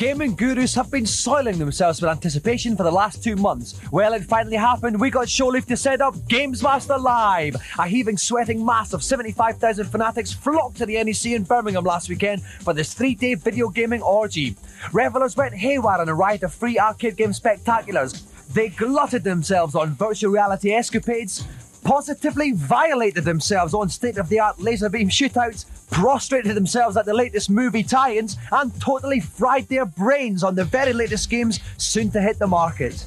Gaming 0.00 0.34
gurus 0.34 0.74
have 0.76 0.90
been 0.90 1.04
soiling 1.04 1.58
themselves 1.58 2.00
with 2.00 2.10
anticipation 2.10 2.74
for 2.74 2.84
the 2.84 2.90
last 2.90 3.22
two 3.22 3.36
months. 3.36 3.78
Well, 3.92 4.14
it 4.14 4.24
finally 4.24 4.56
happened. 4.56 4.98
We 4.98 5.10
got 5.10 5.26
Showleaf 5.26 5.66
to 5.66 5.76
set 5.76 6.00
up 6.00 6.14
Games 6.26 6.62
Master 6.62 6.96
Live. 6.96 7.54
A 7.78 7.86
heaving, 7.86 8.16
sweating 8.16 8.64
mass 8.64 8.94
of 8.94 9.04
75,000 9.04 9.84
fanatics 9.84 10.32
flocked 10.32 10.78
to 10.78 10.86
the 10.86 11.04
NEC 11.04 11.32
in 11.32 11.42
Birmingham 11.42 11.84
last 11.84 12.08
weekend 12.08 12.42
for 12.42 12.72
this 12.72 12.94
three 12.94 13.14
day 13.14 13.34
video 13.34 13.68
gaming 13.68 14.00
orgy. 14.00 14.56
Revelers 14.94 15.36
went 15.36 15.52
haywire 15.52 16.00
on 16.00 16.08
a 16.08 16.14
riot 16.14 16.44
of 16.44 16.54
free 16.54 16.78
arcade 16.78 17.18
game 17.18 17.32
spectaculars. 17.32 18.22
They 18.54 18.70
glutted 18.70 19.22
themselves 19.22 19.74
on 19.74 19.90
virtual 19.96 20.32
reality 20.32 20.72
escapades, 20.72 21.44
positively 21.82 22.52
violated 22.52 23.24
themselves 23.24 23.74
on 23.74 23.88
state 23.88 24.18
of 24.18 24.28
the 24.28 24.40
art 24.40 24.60
laser 24.60 24.88
beam 24.88 25.08
shootouts, 25.08 25.64
prostrated 25.90 26.54
themselves 26.54 26.96
at 26.96 27.06
the 27.06 27.14
latest 27.14 27.50
movie 27.50 27.82
tie 27.82 28.14
ins, 28.14 28.36
and 28.52 28.78
totally 28.80 29.20
fried 29.20 29.68
their 29.68 29.84
brains 29.84 30.42
on 30.42 30.54
the 30.54 30.64
very 30.64 30.92
latest 30.92 31.30
games 31.30 31.60
soon 31.78 32.10
to 32.10 32.20
hit 32.20 32.38
the 32.38 32.46
market. 32.46 33.04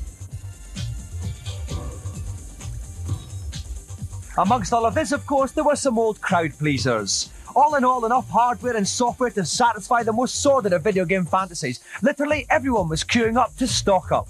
Amongst 4.38 4.74
all 4.74 4.86
of 4.86 4.96
this, 4.96 5.12
of 5.12 5.26
course, 5.28 5.52
there 5.52 5.64
were 5.64 5.76
some 5.76 6.00
old 6.00 6.20
crowd 6.20 6.58
pleasers. 6.58 7.30
All 7.56 7.76
in 7.76 7.84
all, 7.84 8.04
enough 8.04 8.28
hardware 8.30 8.76
and 8.76 8.88
software 8.88 9.30
to 9.30 9.46
satisfy 9.46 10.02
the 10.02 10.12
most 10.12 10.42
sordid 10.42 10.74
of 10.74 10.84
video 10.84 11.06
game 11.06 11.26
fantasies. 11.26 11.82
Literally 12.02 12.48
everyone 12.50 12.90
was 12.90 13.04
queuing 13.04 13.38
up 13.38 13.56
to 13.58 13.68
stock 13.68 14.12
up. 14.12 14.28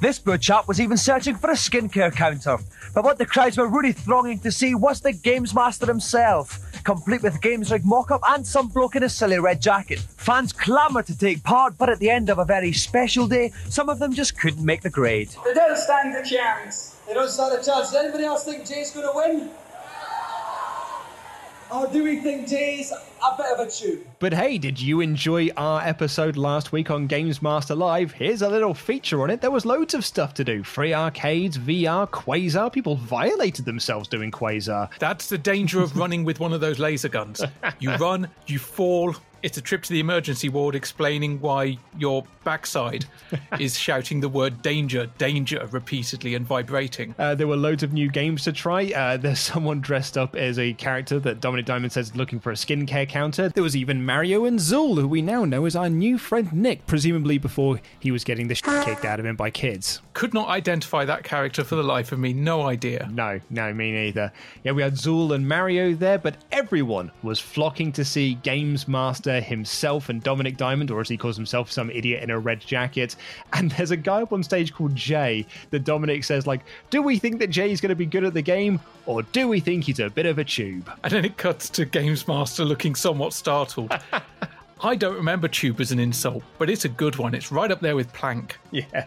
This 0.00 0.20
poor 0.20 0.38
chap 0.38 0.68
was 0.68 0.80
even 0.80 0.96
searching 0.96 1.34
for 1.34 1.50
a 1.50 1.54
skincare 1.54 2.14
counter. 2.14 2.58
But 2.94 3.02
what 3.02 3.18
the 3.18 3.26
crowds 3.26 3.58
were 3.58 3.66
really 3.66 3.90
thronging 3.90 4.38
to 4.40 4.52
see 4.52 4.76
was 4.76 5.00
the 5.00 5.12
Games 5.12 5.52
Master 5.52 5.86
himself, 5.86 6.60
complete 6.84 7.20
with 7.20 7.40
Games 7.42 7.72
Rig 7.72 7.84
mock-up 7.84 8.20
and 8.28 8.46
some 8.46 8.68
bloke 8.68 8.94
in 8.94 9.02
a 9.02 9.08
silly 9.08 9.40
red 9.40 9.60
jacket. 9.60 9.98
Fans 10.16 10.52
clamoured 10.52 11.06
to 11.06 11.18
take 11.18 11.42
part, 11.42 11.76
but 11.76 11.88
at 11.88 11.98
the 11.98 12.10
end 12.10 12.30
of 12.30 12.38
a 12.38 12.44
very 12.44 12.72
special 12.72 13.26
day, 13.26 13.52
some 13.68 13.88
of 13.88 13.98
them 13.98 14.12
just 14.12 14.38
couldn't 14.38 14.64
make 14.64 14.82
the 14.82 14.90
grade. 14.90 15.30
They 15.44 15.52
don't 15.52 15.76
stand 15.76 16.14
a 16.14 16.24
chance. 16.24 16.96
They 17.08 17.14
don't 17.14 17.28
stand 17.28 17.54
a 17.54 17.56
chance. 17.56 17.90
Does 17.90 17.96
anybody 17.96 18.24
else 18.24 18.44
think 18.44 18.66
Jay's 18.66 18.92
going 18.92 19.06
to 19.06 19.12
win? 19.16 19.50
Or 21.70 21.86
do 21.86 22.02
we 22.02 22.16
think 22.16 22.48
Jay's 22.48 22.90
a 22.92 23.36
bit 23.36 23.46
of 23.52 23.66
a 23.66 23.70
tube? 23.70 24.06
But 24.20 24.32
hey, 24.32 24.56
did 24.56 24.80
you 24.80 25.00
enjoy 25.00 25.50
our 25.56 25.82
episode 25.82 26.38
last 26.38 26.72
week 26.72 26.90
on 26.90 27.06
Games 27.06 27.42
Master 27.42 27.74
Live? 27.74 28.12
Here's 28.12 28.40
a 28.40 28.48
little 28.48 28.72
feature 28.72 29.20
on 29.22 29.28
it. 29.28 29.42
There 29.42 29.50
was 29.50 29.66
loads 29.66 29.92
of 29.92 30.02
stuff 30.04 30.32
to 30.34 30.44
do 30.44 30.64
free 30.64 30.94
arcades, 30.94 31.58
VR, 31.58 32.08
Quasar. 32.08 32.72
People 32.72 32.96
violated 32.96 33.66
themselves 33.66 34.08
doing 34.08 34.30
Quasar. 34.30 34.88
That's 34.98 35.28
the 35.28 35.36
danger 35.36 35.82
of 35.82 35.94
running 35.96 36.24
with 36.24 36.40
one 36.40 36.54
of 36.54 36.62
those 36.62 36.78
laser 36.78 37.10
guns. 37.10 37.42
You 37.80 37.94
run, 37.96 38.28
you 38.46 38.58
fall. 38.58 39.14
It's 39.42 39.56
a 39.56 39.62
trip 39.62 39.82
to 39.84 39.92
the 39.92 40.00
emergency 40.00 40.48
ward 40.48 40.74
explaining 40.74 41.40
why 41.40 41.78
your 41.96 42.24
backside 42.44 43.04
is 43.60 43.78
shouting 43.78 44.20
the 44.20 44.28
word 44.28 44.60
danger, 44.62 45.06
danger 45.18 45.66
repeatedly 45.70 46.34
and 46.34 46.44
vibrating. 46.44 47.14
Uh, 47.18 47.34
there 47.34 47.46
were 47.46 47.56
loads 47.56 47.82
of 47.82 47.92
new 47.92 48.10
games 48.10 48.42
to 48.44 48.52
try. 48.52 48.86
Uh, 48.86 49.16
there's 49.16 49.38
someone 49.38 49.80
dressed 49.80 50.18
up 50.18 50.34
as 50.34 50.58
a 50.58 50.72
character 50.74 51.20
that 51.20 51.40
Dominik 51.40 51.66
Diamond 51.66 51.92
says 51.92 52.08
is 52.08 52.16
looking 52.16 52.40
for 52.40 52.50
a 52.50 52.54
skincare 52.54 53.08
counter. 53.08 53.48
There 53.50 53.62
was 53.62 53.76
even 53.76 54.04
Mario 54.04 54.44
and 54.44 54.58
Zool, 54.58 54.96
who 54.96 55.08
we 55.08 55.22
now 55.22 55.44
know 55.44 55.66
as 55.66 55.76
our 55.76 55.88
new 55.88 56.18
friend 56.18 56.52
Nick, 56.52 56.86
presumably 56.86 57.38
before 57.38 57.80
he 58.00 58.10
was 58.10 58.24
getting 58.24 58.48
the 58.48 58.54
shit 58.54 58.84
kicked 58.84 59.04
out 59.04 59.20
of 59.20 59.26
him 59.26 59.36
by 59.36 59.50
kids. 59.50 60.00
Could 60.14 60.34
not 60.34 60.48
identify 60.48 61.04
that 61.04 61.24
character 61.24 61.64
for 61.64 61.76
the 61.76 61.82
life 61.82 62.12
of 62.12 62.18
me. 62.18 62.32
No 62.32 62.62
idea. 62.62 63.08
No, 63.12 63.40
no, 63.50 63.72
me 63.72 63.92
neither. 63.92 64.32
Yeah, 64.64 64.72
we 64.72 64.82
had 64.82 64.94
Zool 64.94 65.34
and 65.34 65.46
Mario 65.46 65.94
there, 65.94 66.18
but 66.18 66.36
everyone 66.50 67.10
was 67.22 67.38
flocking 67.38 67.92
to 67.92 68.04
see 68.04 68.34
Games 68.34 68.88
Master 68.88 69.27
himself 69.36 70.08
and 70.08 70.22
Dominik 70.22 70.56
Diamond, 70.56 70.90
or 70.90 71.00
as 71.00 71.08
he 71.08 71.16
calls 71.16 71.36
himself, 71.36 71.70
some 71.70 71.90
idiot 71.90 72.22
in 72.22 72.30
a 72.30 72.38
red 72.38 72.60
jacket. 72.60 73.16
And 73.52 73.70
there's 73.72 73.90
a 73.90 73.96
guy 73.96 74.22
up 74.22 74.32
on 74.32 74.42
stage 74.42 74.74
called 74.74 74.94
Jay 74.94 75.46
that 75.70 75.84
Dominik 75.84 76.24
says, 76.24 76.46
like, 76.46 76.62
do 76.90 77.02
we 77.02 77.18
think 77.18 77.38
that 77.38 77.50
Jay's 77.50 77.80
going 77.80 77.90
to 77.90 77.96
be 77.96 78.06
good 78.06 78.24
at 78.24 78.34
the 78.34 78.42
game, 78.42 78.80
or 79.06 79.22
do 79.22 79.48
we 79.48 79.60
think 79.60 79.84
he's 79.84 80.00
a 80.00 80.10
bit 80.10 80.26
of 80.26 80.38
a 80.38 80.44
tube? 80.44 80.90
And 81.04 81.12
then 81.12 81.24
it 81.24 81.36
cuts 81.36 81.68
to 81.70 81.84
Games 81.84 82.26
Master 82.26 82.64
looking 82.64 82.94
somewhat 82.94 83.32
startled. 83.32 83.92
I 84.80 84.94
don't 84.94 85.16
remember 85.16 85.48
tube 85.48 85.80
as 85.80 85.90
an 85.90 85.98
insult, 85.98 86.42
but 86.58 86.70
it's 86.70 86.84
a 86.84 86.88
good 86.88 87.16
one. 87.16 87.34
It's 87.34 87.50
right 87.50 87.70
up 87.70 87.80
there 87.80 87.96
with 87.96 88.12
plank. 88.12 88.58
Yeah. 88.70 89.06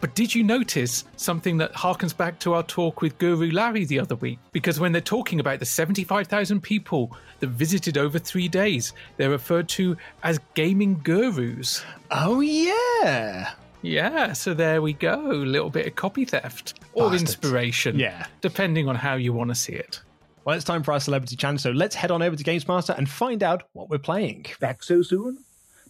But 0.00 0.14
did 0.14 0.34
you 0.34 0.44
notice 0.44 1.04
something 1.16 1.56
that 1.58 1.72
harkens 1.72 2.16
back 2.16 2.38
to 2.40 2.54
our 2.54 2.62
talk 2.62 3.00
with 3.00 3.18
Guru 3.18 3.50
Larry 3.50 3.84
the 3.84 3.98
other 3.98 4.16
week? 4.16 4.38
Because 4.52 4.78
when 4.78 4.92
they're 4.92 5.00
talking 5.00 5.40
about 5.40 5.58
the 5.58 5.64
75,000 5.64 6.60
people 6.60 7.16
that 7.40 7.48
visited 7.48 7.96
over 7.96 8.18
three 8.18 8.48
days, 8.48 8.92
they're 9.16 9.30
referred 9.30 9.68
to 9.70 9.96
as 10.22 10.38
gaming 10.54 11.00
gurus. 11.02 11.82
Oh, 12.10 12.40
yeah. 12.40 13.52
Yeah, 13.82 14.32
so 14.32 14.52
there 14.52 14.82
we 14.82 14.92
go. 14.94 15.30
A 15.30 15.32
little 15.32 15.70
bit 15.70 15.86
of 15.86 15.94
copy 15.96 16.24
theft 16.24 16.74
or 16.92 17.10
Bastards. 17.10 17.22
inspiration. 17.22 17.98
Yeah. 17.98 18.26
Depending 18.40 18.88
on 18.88 18.96
how 18.96 19.14
you 19.14 19.32
want 19.32 19.50
to 19.50 19.54
see 19.54 19.72
it. 19.72 20.00
Well, 20.44 20.56
it's 20.56 20.64
time 20.64 20.82
for 20.82 20.92
our 20.92 21.00
celebrity 21.00 21.36
challenge, 21.36 21.60
so 21.60 21.70
let's 21.70 21.94
head 21.94 22.10
on 22.10 22.22
over 22.22 22.36
to 22.36 22.44
Gamesmaster 22.44 22.96
and 22.96 23.08
find 23.08 23.42
out 23.42 23.64
what 23.72 23.90
we're 23.90 23.98
playing. 23.98 24.46
Back 24.60 24.82
so 24.82 25.02
soon? 25.02 25.38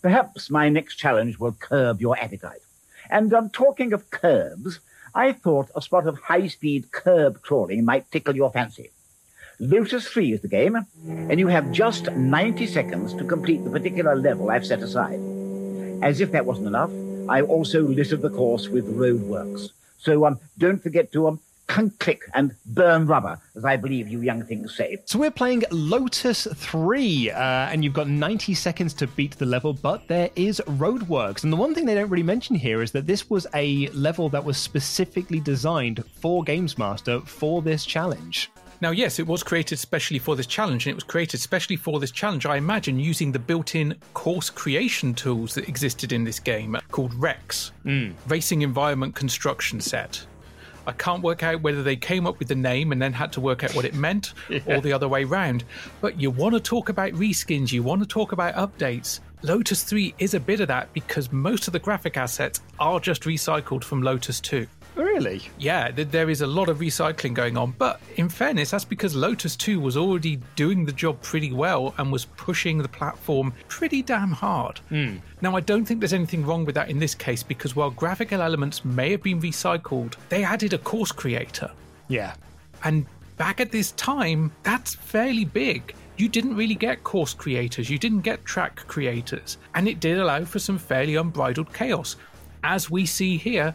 Perhaps 0.03 0.51
my 0.51 0.69
next 0.69 0.97
challenge 0.97 1.39
will 1.39 1.53
curb 1.53 2.01
your 2.01 2.19
appetite. 2.19 2.61
And 3.11 3.33
um, 3.33 3.51
talking 3.51 3.93
of 3.93 4.11
curbs, 4.11 4.81
I 5.15 5.33
thought 5.33 5.71
a 5.75 5.83
spot 5.83 6.07
of 6.07 6.19
high-speed 6.19 6.93
curb 6.93 7.43
crawling 7.43 7.85
might 7.85 8.11
tickle 8.11 8.37
your 8.37 8.51
fancy. 8.51 8.91
Lotus 9.59 10.07
3 10.09 10.35
is 10.35 10.41
the 10.43 10.49
game, 10.49 10.77
and 11.07 11.41
you 11.41 11.47
have 11.49 11.73
just 11.73 12.11
90 12.13 12.67
seconds 12.67 13.15
to 13.15 13.25
complete 13.25 13.65
the 13.65 13.71
particular 13.71 14.15
level 14.15 14.51
I've 14.51 14.67
set 14.67 14.83
aside. 14.83 15.19
As 16.03 16.21
if 16.21 16.33
that 16.33 16.45
wasn't 16.45 16.67
enough, 16.67 16.91
I've 17.29 17.49
also 17.49 17.83
littered 17.83 18.21
the 18.21 18.31
course 18.31 18.69
with 18.69 18.95
roadworks. 18.95 19.71
So 19.99 20.27
um, 20.27 20.39
don't 20.59 20.83
forget 20.83 21.11
to 21.13 21.29
um, 21.29 21.41
click 21.67 22.23
and 22.35 22.55
burn 22.67 23.07
rubber, 23.07 23.39
as 23.55 23.65
I 23.65 23.77
believe 23.77 24.09
you 24.09 24.21
young 24.21 24.45
things 24.45 24.75
say. 24.75 24.99
So 25.05 25.19
we're 25.19 25.31
playing 25.31 25.65
Lotus 25.71 26.47
3, 26.55 27.31
uh, 27.31 27.37
and 27.37 27.85
you've 27.85 27.93
got 27.93 28.09
90 28.09 28.55
seconds 28.55 28.95
to 28.95 29.07
beat 29.07 29.37
the 29.39 29.47
level, 29.47 29.73
but 29.73 30.07
there 30.09 30.31
is 30.37 30.63
roadworks. 30.67 31.45
And 31.45 31.53
the 31.53 31.57
one 31.57 31.75
thing 31.75 31.87
they 31.87 31.95
don't 31.95 32.11
really 32.11 32.23
mention 32.23 32.57
here 32.57 32.83
is 32.83 32.93
that 32.93 33.07
this 33.07 33.29
was 33.29 33.47
a 33.55 33.89
level 33.89 34.29
that 34.31 34.45
was 34.45 34.57
specifically 34.57 35.41
designed 35.41 36.05
for 36.21 36.43
Games 36.45 36.79
Master 36.79 37.21
for 37.21 37.63
this 37.63 37.85
challenge. 37.85 38.51
Now, 38.83 38.91
yes, 38.91 39.19
it 39.19 39.27
was 39.27 39.43
created 39.43 39.79
specially 39.79 40.19
for 40.19 40.37
this 40.37 40.47
challenge, 40.47 40.87
and 40.87 40.91
it 40.91 40.97
was 40.97 41.05
created 41.05 41.41
specially 41.41 41.77
for 41.77 41.99
this 41.99 42.11
challenge, 42.11 42.45
I 42.45 42.57
imagine, 42.57 43.01
using 43.01 43.33
the 43.33 43.39
built 43.39 43.75
in 43.75 43.97
course 44.13 44.51
creation 44.51 45.15
tools 45.15 45.55
that 45.55 45.67
existed 45.67 46.13
in 46.13 46.25
this 46.25 46.39
game 46.39 46.77
called 46.91 47.15
Rex, 47.15 47.73
Racing 48.29 48.63
Environment 48.63 49.15
Construction 49.15 49.81
Set. 49.81 50.27
I 50.87 50.93
can't 50.93 51.23
work 51.23 51.43
out 51.43 51.63
whether 51.63 51.83
they 51.83 51.97
came 51.97 52.27
up 52.27 52.39
with 52.39 52.49
the 52.49 52.55
name 52.55 52.93
and 52.93 53.03
then 53.03 53.13
had 53.13 53.33
to 53.33 53.41
work 53.41 53.65
out 53.65 53.75
what 53.75 53.85
it 53.85 53.95
meant 53.95 54.35
or 54.67 54.81
the 54.81 54.93
other 54.93 55.09
way 55.09 55.25
round. 55.25 55.65
But 56.01 56.21
you 56.21 56.31
want 56.31 56.55
to 56.55 56.61
talk 56.61 56.89
about 56.89 57.13
reskins, 57.13 57.73
you 57.73 57.83
want 57.83 58.03
to 58.03 58.09
talk 58.09 58.33
about 58.33 58.55
updates. 58.55 59.21
Lotus 59.43 59.83
3 59.83 60.15
is 60.19 60.35
a 60.35 60.41
bit 60.41 60.61
of 60.61 60.69
that 60.69 60.93
because 60.93 61.31
most 61.31 61.67
of 61.67 61.73
the 61.73 61.79
graphic 61.79 62.17
assets 62.17 62.61
are 62.79 62.99
just 62.99 63.23
recycled 63.23 63.85
from 63.85 64.03
Lotus 64.03 64.41
2. 64.41 64.67
Really? 64.97 65.43
Yeah, 65.59 65.91
th- 65.91 66.09
there 66.09 66.31
is 66.31 66.41
a 66.41 66.47
lot 66.47 66.69
of 66.71 66.79
recycling 66.79 67.35
going 67.35 67.57
on, 67.57 67.75
but 67.79 68.01
in 68.17 68.29
fairness, 68.31 68.71
that's 68.71 68.85
because 68.85 69.15
Lotus 69.15 69.55
2 69.55 69.79
was 69.79 69.97
already 69.97 70.41
doing 70.57 70.87
the 70.87 70.93
job 70.93 71.21
pretty 71.21 71.53
well 71.53 71.95
and 71.99 72.11
was 72.11 72.25
pushing 72.25 72.79
the 72.79 72.89
platform 72.89 73.53
pretty 73.69 74.03
damn 74.03 74.33
hard. 74.33 74.79
Hmm. 74.89 75.17
Now, 75.43 75.55
I 75.55 75.61
don't 75.61 75.85
think 75.85 76.01
there's 76.01 76.15
anything 76.15 76.47
wrong 76.47 76.65
with 76.65 76.75
that 76.77 76.89
in 76.89 76.99
this 76.99 77.15
case 77.15 77.43
because 77.43 77.77
while 77.77 77.91
graphical 77.91 78.41
elements 78.41 78.85
may 78.85 79.11
have 79.11 79.23
been 79.23 79.41
recycled, 79.41 80.15
they 80.31 80.43
added 80.43 80.73
a 80.73 80.79
course 80.79 81.13
creator. 81.13 81.71
Yeah. 82.09 82.35
And 82.85 83.05
back 83.37 83.61
at 83.61 83.71
this 83.71 83.93
time, 83.93 84.51
that's 84.63 84.95
fairly 84.95 85.45
big. 85.45 85.95
You 86.17 86.29
didn't 86.29 86.57
really 86.57 86.75
get 86.75 87.05
course 87.05 87.35
creators, 87.35 87.91
you 87.91 87.99
didn't 87.99 88.23
get 88.23 88.47
track 88.47 88.77
creators, 88.87 89.59
and 89.75 89.87
it 89.87 90.01
did 90.01 90.17
allow 90.19 90.45
for 90.45 90.59
some 90.59 90.79
fairly 90.79 91.17
unbridled 91.17 91.75
chaos. 91.75 92.17
As 92.65 92.91
we 92.91 93.05
see 93.05 93.37
here, 93.37 93.75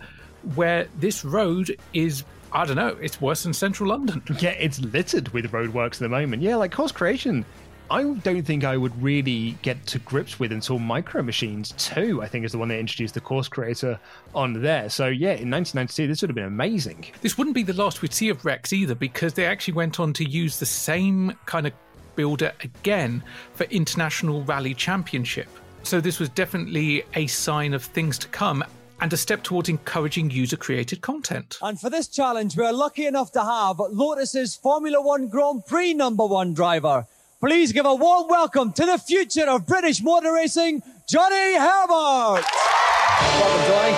where 0.56 0.88
this 1.00 1.24
road 1.24 1.78
is, 1.94 2.24
I 2.52 2.66
don't 2.66 2.76
know, 2.76 2.98
it's 3.02 3.22
worse 3.22 3.44
than 3.44 3.54
central 3.54 3.90
London. 3.90 4.22
Yeah, 4.40 4.52
it's 4.52 4.80
littered 4.80 5.30
with 5.30 5.52
roadworks 5.52 5.94
at 5.94 6.00
the 6.00 6.10
moment. 6.10 6.42
Yeah, 6.42 6.56
like 6.56 6.72
course 6.72 6.92
creation. 6.92 7.46
I 7.92 8.04
don't 8.04 8.44
think 8.44 8.64
I 8.64 8.78
would 8.78 9.04
really 9.04 9.58
get 9.64 9.86
to 9.88 10.00
grips 10.00 10.40
with 10.40 10.54
until 10.54 10.80
Micro 10.80 11.22
Machines 11.22 11.74
2, 11.78 12.22
I 12.22 12.28
think, 12.28 12.46
is 12.46 12.54
the 12.54 12.58
one 12.58 12.70
that 12.70 12.80
introduced 12.80 13.16
the 13.16 13.20
course 13.20 13.50
creator 13.50 14.00
on 14.34 14.62
there. 14.62 14.88
So, 14.90 15.08
yeah, 15.08 15.34
in 15.34 15.52
1992, 15.52 16.08
this 16.08 16.22
would 16.22 16.30
have 16.30 16.36
been 16.36 16.46
amazing. 16.46 17.08
This 17.22 17.38
wouldn't 17.38 17.54
be 17.54 17.64
the 17.64 17.74
last 17.74 18.02
we'd 18.02 18.14
see 18.14 18.30
of 18.30 18.46
Rex 18.46 18.72
either, 18.72 18.96
because 18.96 19.34
they 19.34 19.46
actually 19.46 19.74
went 19.74 20.00
on 20.00 20.14
to 20.14 20.24
use 20.24 20.58
the 20.58 20.66
same 20.66 21.34
kind 21.46 21.68
of 21.68 21.74
builder 22.16 22.54
again 22.62 23.22
for 23.56 23.66
International 23.66 24.42
Rally 24.44 24.74
Championship. 24.74 25.50
So 25.84 26.00
this 26.00 26.18
was 26.18 26.30
definitely 26.30 27.04
a 27.16 27.28
sign 27.28 27.74
of 27.74 27.84
things 27.84 28.18
to 28.20 28.28
come 28.30 28.64
and 29.02 29.12
a 29.12 29.18
step 29.18 29.44
towards 29.44 29.68
encouraging 29.68 30.30
user 30.30 30.56
created 30.56 31.02
content. 31.02 31.58
And 31.62 31.80
for 31.80 31.90
this 31.90 32.08
challenge, 32.08 32.56
we're 32.56 32.72
lucky 32.72 33.08
enough 33.08 33.32
to 33.34 33.44
have 33.44 33.78
Lotus's 33.80 34.56
Formula 34.56 35.02
One 35.02 35.28
Grand 35.28 35.66
Prix 35.66 35.94
number 35.96 36.26
one 36.26 36.54
driver. 36.54 37.08
Please 37.40 37.72
give 37.72 37.88
a 37.88 37.96
warm 37.96 38.28
welcome 38.30 38.72
to 38.74 38.86
the 38.86 39.00
future 39.00 39.50
of 39.50 39.66
British 39.66 40.02
motor 40.04 40.32
racing, 40.32 40.84
Johnny 41.10 41.58
Herbert. 41.58 42.46
Welcome, 42.46 43.68
Johnny. 43.68 43.92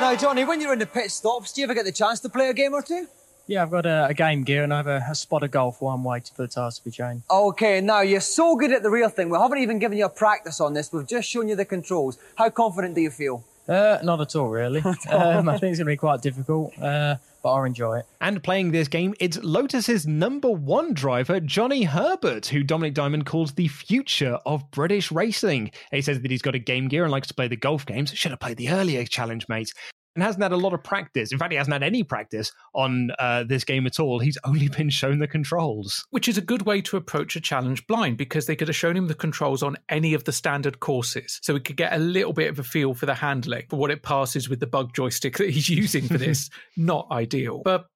Now, 0.00 0.14
Johnny, 0.16 0.44
when 0.44 0.60
you're 0.60 0.74
in 0.74 0.78
the 0.78 0.86
pit 0.86 1.10
stops, 1.10 1.54
do 1.54 1.62
you 1.62 1.66
ever 1.66 1.74
get 1.74 1.86
the 1.86 1.92
chance 1.92 2.20
to 2.20 2.28
play 2.28 2.50
a 2.50 2.54
game 2.54 2.74
or 2.74 2.82
two? 2.82 3.06
Yeah, 3.46 3.62
I've 3.62 3.70
got 3.70 3.86
a, 3.86 4.06
a 4.06 4.14
game 4.14 4.44
gear 4.44 4.62
and 4.62 4.72
I 4.72 4.76
have 4.76 4.86
a, 4.86 5.04
a 5.10 5.14
spot 5.14 5.42
of 5.42 5.50
golf 5.50 5.80
while 5.80 5.94
I'm 5.94 6.04
waiting 6.04 6.32
for 6.36 6.42
the 6.42 6.48
tyres 6.48 6.78
to 6.78 6.84
be 6.84 6.90
changed. 6.90 7.24
Okay, 7.30 7.80
now 7.80 8.02
you're 8.02 8.20
so 8.20 8.54
good 8.56 8.72
at 8.72 8.82
the 8.82 8.90
real 8.90 9.08
thing. 9.08 9.30
We 9.30 9.38
haven't 9.38 9.58
even 9.58 9.78
given 9.78 9.96
you 9.96 10.04
a 10.04 10.10
practice 10.10 10.60
on 10.60 10.74
this. 10.74 10.92
We've 10.92 11.06
just 11.06 11.28
shown 11.28 11.48
you 11.48 11.56
the 11.56 11.64
controls. 11.64 12.18
How 12.36 12.50
confident 12.50 12.94
do 12.94 13.00
you 13.00 13.10
feel? 13.10 13.42
Uh, 13.70 14.00
not 14.02 14.20
at 14.20 14.34
all, 14.34 14.48
really. 14.48 14.80
um, 15.10 15.48
I 15.48 15.56
think 15.56 15.70
it's 15.70 15.78
going 15.78 15.78
to 15.78 15.84
be 15.84 15.96
quite 15.96 16.20
difficult, 16.20 16.76
uh, 16.80 17.16
but 17.40 17.52
I'll 17.52 17.62
enjoy 17.62 18.00
it. 18.00 18.06
And 18.20 18.42
playing 18.42 18.72
this 18.72 18.88
game, 18.88 19.14
it's 19.20 19.38
Lotus's 19.44 20.08
number 20.08 20.50
one 20.50 20.92
driver, 20.92 21.38
Johnny 21.38 21.84
Herbert, 21.84 22.46
who 22.46 22.64
Dominik 22.64 22.94
Diamond 22.94 23.26
calls 23.26 23.52
the 23.52 23.68
future 23.68 24.40
of 24.44 24.68
British 24.72 25.12
racing. 25.12 25.70
He 25.92 26.02
says 26.02 26.20
that 26.20 26.30
he's 26.32 26.42
got 26.42 26.56
a 26.56 26.58
Game 26.58 26.88
Gear 26.88 27.04
and 27.04 27.12
likes 27.12 27.28
to 27.28 27.34
play 27.34 27.46
the 27.46 27.56
golf 27.56 27.86
games. 27.86 28.10
Should 28.10 28.32
have 28.32 28.40
played 28.40 28.56
the 28.56 28.70
earlier 28.70 29.04
challenge, 29.04 29.48
mate. 29.48 29.72
And 30.14 30.24
hasn't 30.24 30.42
had 30.42 30.52
a 30.52 30.56
lot 30.56 30.72
of 30.72 30.82
practice. 30.82 31.30
In 31.32 31.38
fact, 31.38 31.52
he 31.52 31.56
hasn't 31.56 31.72
had 31.72 31.82
any 31.82 32.02
practice 32.02 32.52
on 32.74 33.10
uh, 33.18 33.44
this 33.44 33.62
game 33.64 33.86
at 33.86 34.00
all. 34.00 34.18
He's 34.18 34.38
only 34.44 34.68
been 34.76 34.90
shown 34.90 35.18
the 35.18 35.28
controls. 35.28 36.04
Which 36.10 36.28
is 36.28 36.36
a 36.36 36.42
good 36.42 36.62
way 36.62 36.80
to 36.82 36.96
approach 36.96 37.36
a 37.36 37.40
challenge 37.40 37.86
blind 37.86 38.16
because 38.16 38.46
they 38.46 38.56
could 38.56 38.68
have 38.68 38.76
shown 38.76 38.96
him 38.96 39.06
the 39.06 39.14
controls 39.14 39.62
on 39.62 39.76
any 39.88 40.14
of 40.14 40.24
the 40.24 40.32
standard 40.32 40.80
courses. 40.80 41.38
So 41.42 41.54
he 41.54 41.60
could 41.60 41.76
get 41.76 41.92
a 41.92 41.98
little 41.98 42.32
bit 42.32 42.50
of 42.50 42.58
a 42.58 42.64
feel 42.64 42.94
for 42.94 43.06
the 43.06 43.14
handling, 43.14 43.66
for 43.68 43.76
what 43.76 43.90
it 43.90 44.02
passes 44.02 44.48
with 44.48 44.60
the 44.60 44.66
bug 44.66 44.94
joystick 44.94 45.36
that 45.38 45.50
he's 45.50 45.68
using 45.68 46.08
for 46.08 46.18
this. 46.18 46.50
Not 46.76 47.06
ideal. 47.10 47.62
But 47.64 47.86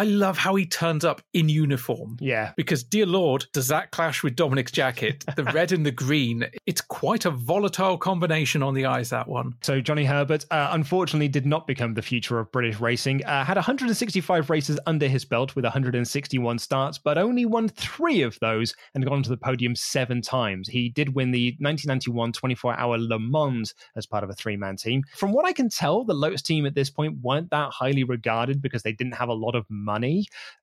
I 0.00 0.04
love 0.04 0.38
how 0.38 0.54
he 0.54 0.64
turns 0.64 1.04
up 1.04 1.20
in 1.34 1.50
uniform. 1.50 2.16
Yeah. 2.22 2.52
Because, 2.56 2.82
dear 2.82 3.04
Lord, 3.04 3.44
does 3.52 3.68
that 3.68 3.90
clash 3.90 4.22
with 4.22 4.34
Dominik's 4.34 4.72
jacket? 4.72 5.24
The 5.40 5.44
red 5.44 5.72
and 5.72 5.86
the 5.86 5.90
green. 5.90 6.46
It's 6.66 6.80
quite 6.80 7.24
a 7.24 7.30
volatile 7.30 7.96
combination 7.96 8.62
on 8.62 8.74
the 8.74 8.84
eyes, 8.84 9.08
that 9.10 9.28
one. 9.28 9.54
So, 9.62 9.80
Johnny 9.80 10.04
Herbert, 10.04 10.44
uh, 10.50 10.70
unfortunately, 10.72 11.28
did 11.28 11.46
not 11.46 11.66
become 11.66 11.94
the 11.94 12.02
future 12.02 12.38
of 12.38 12.50
British 12.52 12.78
racing. 12.80 13.24
Uh, 13.24 13.44
had 13.44 13.56
165 13.56 14.50
races 14.50 14.78
under 14.86 15.06
his 15.06 15.24
belt 15.24 15.54
with 15.54 15.64
161 15.64 16.58
starts, 16.58 16.98
but 16.98 17.16
only 17.16 17.46
won 17.46 17.68
three 17.68 18.22
of 18.22 18.38
those 18.40 18.74
and 18.94 19.06
gone 19.06 19.22
to 19.22 19.30
the 19.30 19.36
podium 19.36 19.74
seven 19.76 20.20
times. 20.20 20.68
He 20.68 20.88
did 20.88 21.14
win 21.14 21.30
the 21.30 21.56
1991 21.60 22.32
24 22.32 22.78
hour 22.78 22.98
Le 22.98 23.18
Mans 23.18 23.74
as 23.96 24.06
part 24.06 24.24
of 24.24 24.30
a 24.30 24.34
three 24.34 24.56
man 24.56 24.76
team. 24.76 25.02
From 25.14 25.32
what 25.32 25.46
I 25.46 25.52
can 25.52 25.68
tell, 25.70 26.04
the 26.04 26.14
Lotus 26.14 26.42
team 26.42 26.66
at 26.66 26.74
this 26.74 26.90
point 26.90 27.18
weren't 27.22 27.50
that 27.50 27.70
highly 27.70 28.04
regarded 28.04 28.60
because 28.60 28.82
they 28.82 28.92
didn't 28.92 29.14
have 29.14 29.28
a 29.28 29.34
lot 29.34 29.54
of 29.54 29.64
money. 29.68 29.89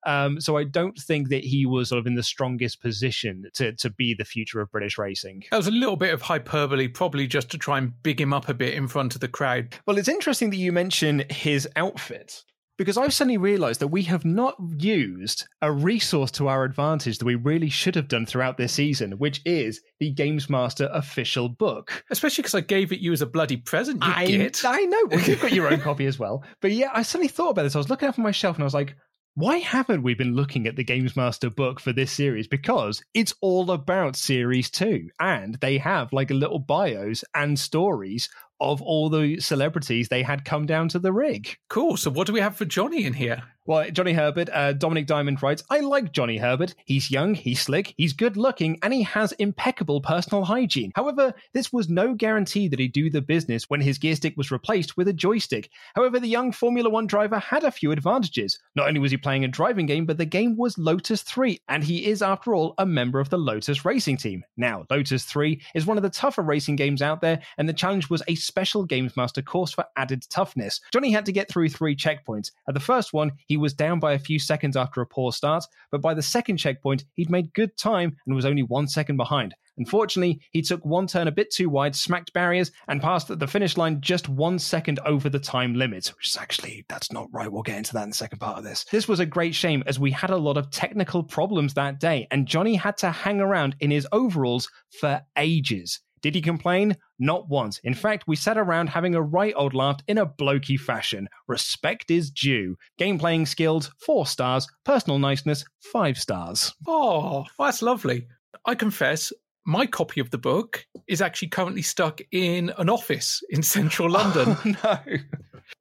Um, 0.06 0.40
so 0.40 0.58
I 0.58 0.64
don't 0.64 0.98
think 0.98 1.30
that 1.30 1.44
he 1.44 1.66
was 1.66 1.90
sort 1.90 2.00
of 2.00 2.08
in 2.08 2.16
the 2.16 2.24
strongest 2.24 2.82
position 2.82 3.46
to, 3.56 3.74
to 3.74 3.90
be 3.90 4.14
the 4.14 4.26
future 4.26 4.62
of 4.62 4.72
British 4.72 4.98
racing. 4.98 5.44
That 5.52 5.58
was 5.58 5.68
a 5.68 5.72
little 5.72 5.98
bit 5.98 6.14
of 6.14 6.22
hyperbole, 6.22 6.88
probably 6.88 7.28
just 7.28 7.52
to 7.52 7.58
try 7.58 7.78
and 7.78 7.92
big 8.04 8.22
him 8.22 8.34
up 8.34 8.50
a 8.50 8.54
bit 8.54 8.74
in 8.74 8.88
front 8.88 9.16
of 9.16 9.22
the 9.22 9.28
crowd. 9.28 9.76
Well, 9.86 9.98
it's 9.98 10.08
interesting 10.08 10.50
that 10.52 10.58
you 10.58 10.72
mention 10.72 11.24
his 11.30 11.68
outfit 11.76 12.44
because 12.78 12.98
I've 12.98 13.14
suddenly 13.14 13.38
realized 13.38 13.82
that 13.82 13.88
we 13.88 14.04
have 14.04 14.24
not 14.24 14.56
used 14.78 15.48
a 15.62 15.72
resource 15.72 16.32
to 16.32 16.48
our 16.48 16.64
advantage 16.64 17.18
that 17.18 17.26
we 17.26 17.36
really 17.36 17.70
should 17.70 17.96
have 17.96 18.08
done 18.08 18.26
throughout 18.26 18.58
this 18.58 18.74
season, 18.74 19.14
which 19.14 19.42
is 19.46 19.82
the 20.00 20.12
Games 20.12 20.50
Master 20.50 20.88
official 20.94 21.50
book. 21.50 22.04
Especially 22.12 22.44
because 22.44 22.56
I 22.56 22.62
gave 22.62 22.92
it 22.92 23.00
you 23.00 23.12
as 23.12 23.22
a 23.22 23.26
bloody 23.26 23.58
present, 23.58 24.04
you 24.04 24.12
I. 24.12 24.26
I 24.64 24.86
know. 24.86 25.02
Well, 25.10 25.22
you've 25.22 25.42
got 25.42 25.54
your 25.54 25.72
own 25.72 25.82
copy 25.82 26.06
as 26.06 26.20
well. 26.20 26.44
But 26.62 26.72
yeah, 26.72 26.92
I 26.94 27.02
suddenly 27.02 27.30
thought 27.30 27.50
about 27.50 27.64
this. 27.64 27.76
I 27.76 27.80
was 27.80 27.90
looking 27.90 28.10
up 28.10 28.20
on 28.20 28.24
my 28.24 28.32
shelf 28.32 28.56
and 28.56 28.64
I 28.64 28.66
was 28.66 28.74
like, 28.76 28.96
why 29.38 29.58
haven't 29.58 30.02
we 30.02 30.16
been 30.16 30.34
looking 30.34 30.66
at 30.66 30.76
the 30.78 30.84
Games 30.84 31.16
Master 31.16 31.52
book 31.52 31.80
for 31.80 31.94
this 31.94 32.12
series? 32.12 32.48
Because 32.48 33.04
it's 33.14 33.36
all 33.40 33.70
about 33.70 34.16
Series 34.16 34.72
2. 34.72 35.12
And 35.20 35.54
they 35.62 35.78
have 35.78 36.12
like 36.12 36.32
little 36.32 36.58
bios 36.58 37.24
and 37.36 37.60
stories 37.60 38.30
of 38.60 38.82
all 38.82 39.10
the 39.10 39.40
celebrities 39.40 40.10
they 40.10 40.24
had 40.24 40.46
come 40.46 40.66
down 40.66 40.90
to 40.90 41.00
the 41.00 41.12
rig. 41.12 41.58
Cool. 41.70 41.98
So, 41.98 42.12
what 42.12 42.28
do 42.28 42.34
we 42.34 42.42
have 42.42 42.56
for 42.56 42.66
Johnny 42.66 43.06
in 43.06 43.14
here? 43.14 43.44
Well, 43.68 43.92
Johnny 43.92 44.14
Herbert, 44.14 44.48
uh, 44.54 44.72
Dominik 44.72 45.08
Diamond 45.08 45.44
writes, 45.44 45.62
I 45.70 45.82
like 45.82 46.14
Johnny 46.14 46.38
Herbert. 46.38 46.74
He's 46.86 47.12
young, 47.12 47.36
he's 47.36 47.60
slick, 47.60 47.94
he's 47.98 48.14
good 48.14 48.38
looking, 48.38 48.80
and 48.82 48.94
he 48.94 49.04
has 49.04 49.34
impeccable 49.34 50.00
personal 50.00 50.46
hygiene. 50.46 50.94
However, 50.96 51.34
this 51.52 51.74
was 51.74 51.90
no 51.90 52.14
guarantee 52.14 52.70
that 52.70 52.80
he'd 52.80 52.94
do 52.94 53.10
the 53.10 53.22
business 53.22 53.70
when 53.70 53.82
his 53.82 53.98
gear 53.98 54.16
stick 54.16 54.36
was 54.38 54.52
replaced 54.52 54.96
with 54.96 55.10
a 55.10 55.14
joystick. 55.14 55.70
However, 55.96 56.18
the 56.18 56.30
young 56.30 56.54
Formula 56.54 56.90
One 56.90 57.08
driver 57.08 57.40
had 57.40 57.66
a 57.66 57.72
few 57.72 57.92
advantages. 57.92 58.58
Not 58.74 58.88
only 58.88 59.02
was 59.02 59.12
he 59.12 59.18
playing 59.18 59.44
a 59.44 59.50
driving 59.50 59.86
game, 59.86 60.06
but 60.06 60.18
the 60.18 60.26
game 60.26 60.56
was 60.56 60.78
Lotus 60.78 61.22
3, 61.24 61.60
and 61.68 61.84
he 61.84 62.06
is, 62.06 62.22
after 62.22 62.56
all, 62.56 62.74
a 62.78 62.86
member 62.86 63.20
of 63.20 63.30
the 63.30 63.38
Lotus 63.38 63.84
racing 63.84 64.16
team. 64.16 64.46
Now, 64.56 64.86
Lotus 64.90 65.26
3 65.26 65.62
is 65.76 65.86
one 65.86 65.98
of 65.98 66.04
the 66.04 66.10
tougher 66.10 66.42
racing 66.42 66.78
games 66.78 67.02
out 67.02 67.20
there, 67.20 67.42
and 67.58 67.68
the 67.68 67.74
challenge 67.74 68.10
was 68.10 68.24
a 68.30 68.36
special 68.48 68.84
Games 68.84 69.16
Master 69.16 69.42
course 69.42 69.72
for 69.72 69.86
added 69.96 70.26
toughness. 70.30 70.82
Johnny 70.92 71.12
had 71.12 71.26
to 71.26 71.32
get 71.32 71.50
through 71.50 71.70
three 71.70 71.96
checkpoints. 71.96 72.52
At 72.68 72.74
the 72.74 72.80
first 72.80 73.14
one, 73.14 73.34
he 73.48 73.58
was 73.58 73.74
down 73.74 74.00
by 74.00 74.14
a 74.14 74.20
few 74.20 74.40
seconds 74.40 74.76
after 74.76 75.02
a 75.02 75.06
poor 75.06 75.32
start, 75.32 75.66
but 75.92 76.02
by 76.02 76.14
the 76.14 76.22
second 76.22 76.58
checkpoint, 76.58 77.06
he'd 77.14 77.30
made 77.30 77.54
good 77.54 77.78
time 77.78 78.18
and 78.26 78.36
was 78.36 78.46
only 78.46 78.64
one 78.64 78.88
second 78.88 79.18
behind. 79.18 79.54
Unfortunately, 79.78 80.42
he 80.52 80.62
took 80.62 80.84
one 80.84 81.06
turn 81.06 81.28
a 81.28 81.32
bit 81.32 81.52
too 81.52 81.70
wide, 81.70 81.96
smacked 81.96 82.34
barriers, 82.34 82.72
and 82.88 83.02
passed 83.02 83.30
at 83.30 83.40
the 83.40 83.48
finish 83.48 83.78
line 83.78 84.02
just 84.02 84.28
one 84.28 84.58
second 84.58 85.00
over 85.06 85.30
the 85.30 85.40
time 85.40 85.76
limit, 85.76 86.08
which 86.18 86.30
is 86.30 86.38
actually, 86.38 86.84
that's 86.90 87.12
not 87.12 87.28
right. 87.32 87.52
We'll 87.52 87.62
get 87.62 87.78
into 87.78 87.94
that 87.94 88.04
in 88.04 88.10
the 88.10 88.16
second 88.16 88.40
part 88.40 88.58
of 88.58 88.64
this. 88.64 88.86
This 88.92 89.08
was 89.08 89.20
a 89.20 89.26
great 89.26 89.54
shame 89.54 89.84
as 89.86 90.00
we 90.00 90.12
had 90.12 90.32
a 90.32 90.38
lot 90.38 90.58
of 90.58 90.72
technical 90.72 91.24
problems 91.24 91.76
that 91.76 92.00
day, 92.00 92.28
and 92.32 92.48
Johnny 92.48 92.76
had 92.76 92.98
to 92.98 93.12
hang 93.12 93.40
around 93.40 93.76
in 93.80 93.92
his 93.92 94.08
overalls 94.12 94.70
for 95.00 95.22
ages. 95.38 96.00
Did 96.22 96.36
he 96.36 96.42
complain? 96.42 96.98
Not 97.20 97.48
once. 97.50 97.80
In 97.84 97.94
fact, 97.94 98.26
we 98.28 98.36
sat 98.36 98.58
around 98.58 98.88
having 98.88 99.16
a 99.16 99.22
right 99.22 99.54
old 99.56 99.74
laugh 99.74 100.00
in 100.08 100.18
a 100.18 100.26
blokey 100.26 100.80
fashion. 100.80 101.28
Respect 101.48 102.12
is 102.12 102.32
due. 102.32 102.76
Game 102.98 103.18
playing 103.20 103.46
skills, 103.46 103.92
four 104.00 104.26
stars. 104.26 104.68
Personal 104.84 105.20
niceness, 105.20 105.66
five 105.80 106.18
stars. 106.18 106.74
Oh, 106.88 107.46
that's 107.58 107.82
lovely. 107.82 108.28
I 108.66 108.76
confess, 108.76 109.32
my 109.68 109.86
copy 109.86 110.22
of 110.22 110.32
the 110.32 110.38
book 110.38 110.88
is 111.08 111.22
actually 111.22 111.50
currently 111.50 111.82
stuck 111.82 112.22
in 112.32 112.72
an 112.78 112.90
office 112.90 113.44
in 113.50 113.62
central 113.62 114.10
London. 114.10 114.58
Oh, 114.84 115.00
no. 115.06 115.18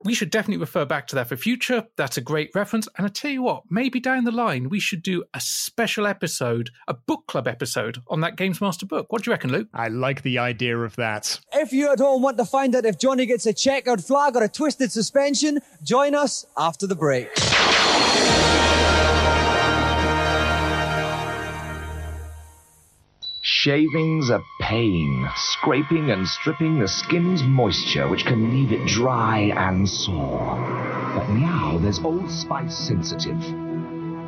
We 0.05 0.15
should 0.15 0.31
definitely 0.31 0.61
refer 0.61 0.85
back 0.85 1.07
to 1.09 1.15
that 1.15 1.29
for 1.29 1.37
future. 1.37 1.85
That's 1.97 2.17
a 2.17 2.21
great 2.21 2.51
reference. 2.55 2.89
And 2.97 3.07
I 3.07 3.09
tell 3.09 3.31
you 3.31 3.43
what, 3.43 3.63
maybe 3.71 4.01
down 4.01 4.25
the 4.25 4.33
line 4.33 4.69
we 4.69 4.81
should 4.81 5.03
do 5.03 5.23
a 5.33 5.41
special 5.41 6.07
episode, 6.07 6.71
a 6.89 6.95
book 6.95 7.27
club 7.29 7.47
episode 7.47 8.03
on 8.09 8.21
that 8.23 8.37
Games 8.37 8.61
Master 8.61 8.87
book. 8.87 9.07
What 9.11 9.23
do 9.23 9.31
you 9.31 9.33
reckon, 9.33 9.53
Luke? 9.53 9.69
I 9.73 9.89
like 9.89 10.23
the 10.23 10.39
idea 10.39 10.77
of 10.79 10.97
that. 10.97 11.39
If 11.53 11.73
you 11.73 11.93
at 11.93 12.01
home 12.01 12.23
want 12.23 12.39
to 12.39 12.45
find 12.45 12.75
out 12.75 12.85
if 12.85 12.99
Johnny 12.99 13.27
gets 13.27 13.47
a 13.47 13.53
checkered 13.53 14.03
flag 14.03 14.35
or 14.35 14.43
a 14.43 14.49
twisted 14.49 14.91
suspension, 14.91 15.61
join 15.85 16.15
us 16.15 16.47
after 16.57 16.87
the 16.87 16.97
break. 16.97 17.29
Shaving's 23.67 24.31
a 24.31 24.45
pain, 24.61 25.29
scraping 25.35 26.13
and 26.13 26.25
stripping 26.25 26.79
the 26.79 26.87
skin's 26.87 27.43
moisture, 27.43 28.07
which 28.07 28.25
can 28.25 28.53
leave 28.53 28.71
it 28.71 28.87
dry 28.87 29.51
and 29.57 29.89
sore. 29.89 30.55
But 31.17 31.29
now 31.31 31.77
there's 31.77 31.99
Old 31.99 32.31
Spice 32.31 32.79
Sensitive. 32.79 33.43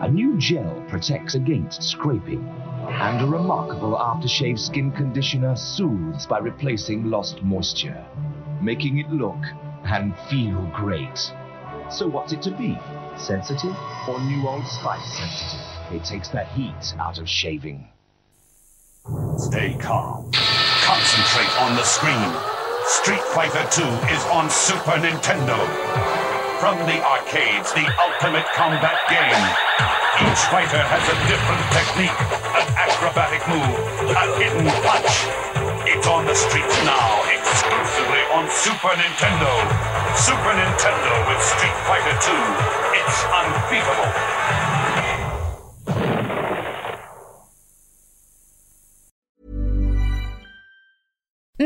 A 0.02 0.10
new 0.10 0.36
gel 0.38 0.84
protects 0.88 1.36
against 1.36 1.84
scraping, 1.84 2.48
and 2.88 3.24
a 3.24 3.28
remarkable 3.28 3.96
aftershave 3.96 4.58
skin 4.58 4.90
conditioner 4.90 5.54
soothes 5.54 6.26
by 6.26 6.38
replacing 6.38 7.08
lost 7.08 7.40
moisture, 7.44 8.04
making 8.60 8.98
it 8.98 9.08
look 9.08 9.38
and 9.84 10.18
feel 10.28 10.68
great. 10.74 11.16
So 11.92 12.08
what's 12.08 12.32
it 12.32 12.42
to 12.42 12.50
be? 12.50 12.76
Sensitive 13.16 13.76
or 14.08 14.18
new 14.18 14.48
Old 14.48 14.66
Spice 14.66 15.16
Sensitive? 15.16 15.92
It 15.92 16.02
takes 16.02 16.26
the 16.26 16.44
heat 16.44 16.96
out 16.98 17.20
of 17.20 17.28
shaving. 17.28 17.86
Stay 19.38 19.72
calm. 19.80 20.28
Concentrate 20.84 21.52
on 21.64 21.72
the 21.76 21.82
screen. 21.82 22.28
Street 22.84 23.24
Fighter 23.32 23.64
2 23.72 23.80
is 24.12 24.22
on 24.28 24.50
Super 24.50 25.00
Nintendo. 25.00 25.56
From 26.60 26.76
the 26.84 27.00
arcades, 27.00 27.72
the 27.72 27.88
ultimate 27.96 28.44
combat 28.52 29.00
game. 29.08 29.44
Each 30.28 30.42
fighter 30.52 30.82
has 30.82 31.04
a 31.08 31.16
different 31.24 31.64
technique, 31.72 32.20
an 32.52 32.68
acrobatic 32.76 33.40
move, 33.48 34.12
a 34.12 34.24
hidden 34.36 34.68
punch. 34.84 35.24
It's 35.88 36.06
on 36.06 36.26
the 36.26 36.34
streets 36.34 36.76
now, 36.84 37.24
exclusively 37.32 38.24
on 38.36 38.44
Super 38.52 38.92
Nintendo. 38.92 39.52
Super 40.20 40.52
Nintendo 40.52 41.12
with 41.32 41.40
Street 41.40 41.78
Fighter 41.88 42.16
2. 42.20 42.34
It's 42.92 43.18
unbeatable. 43.24 44.77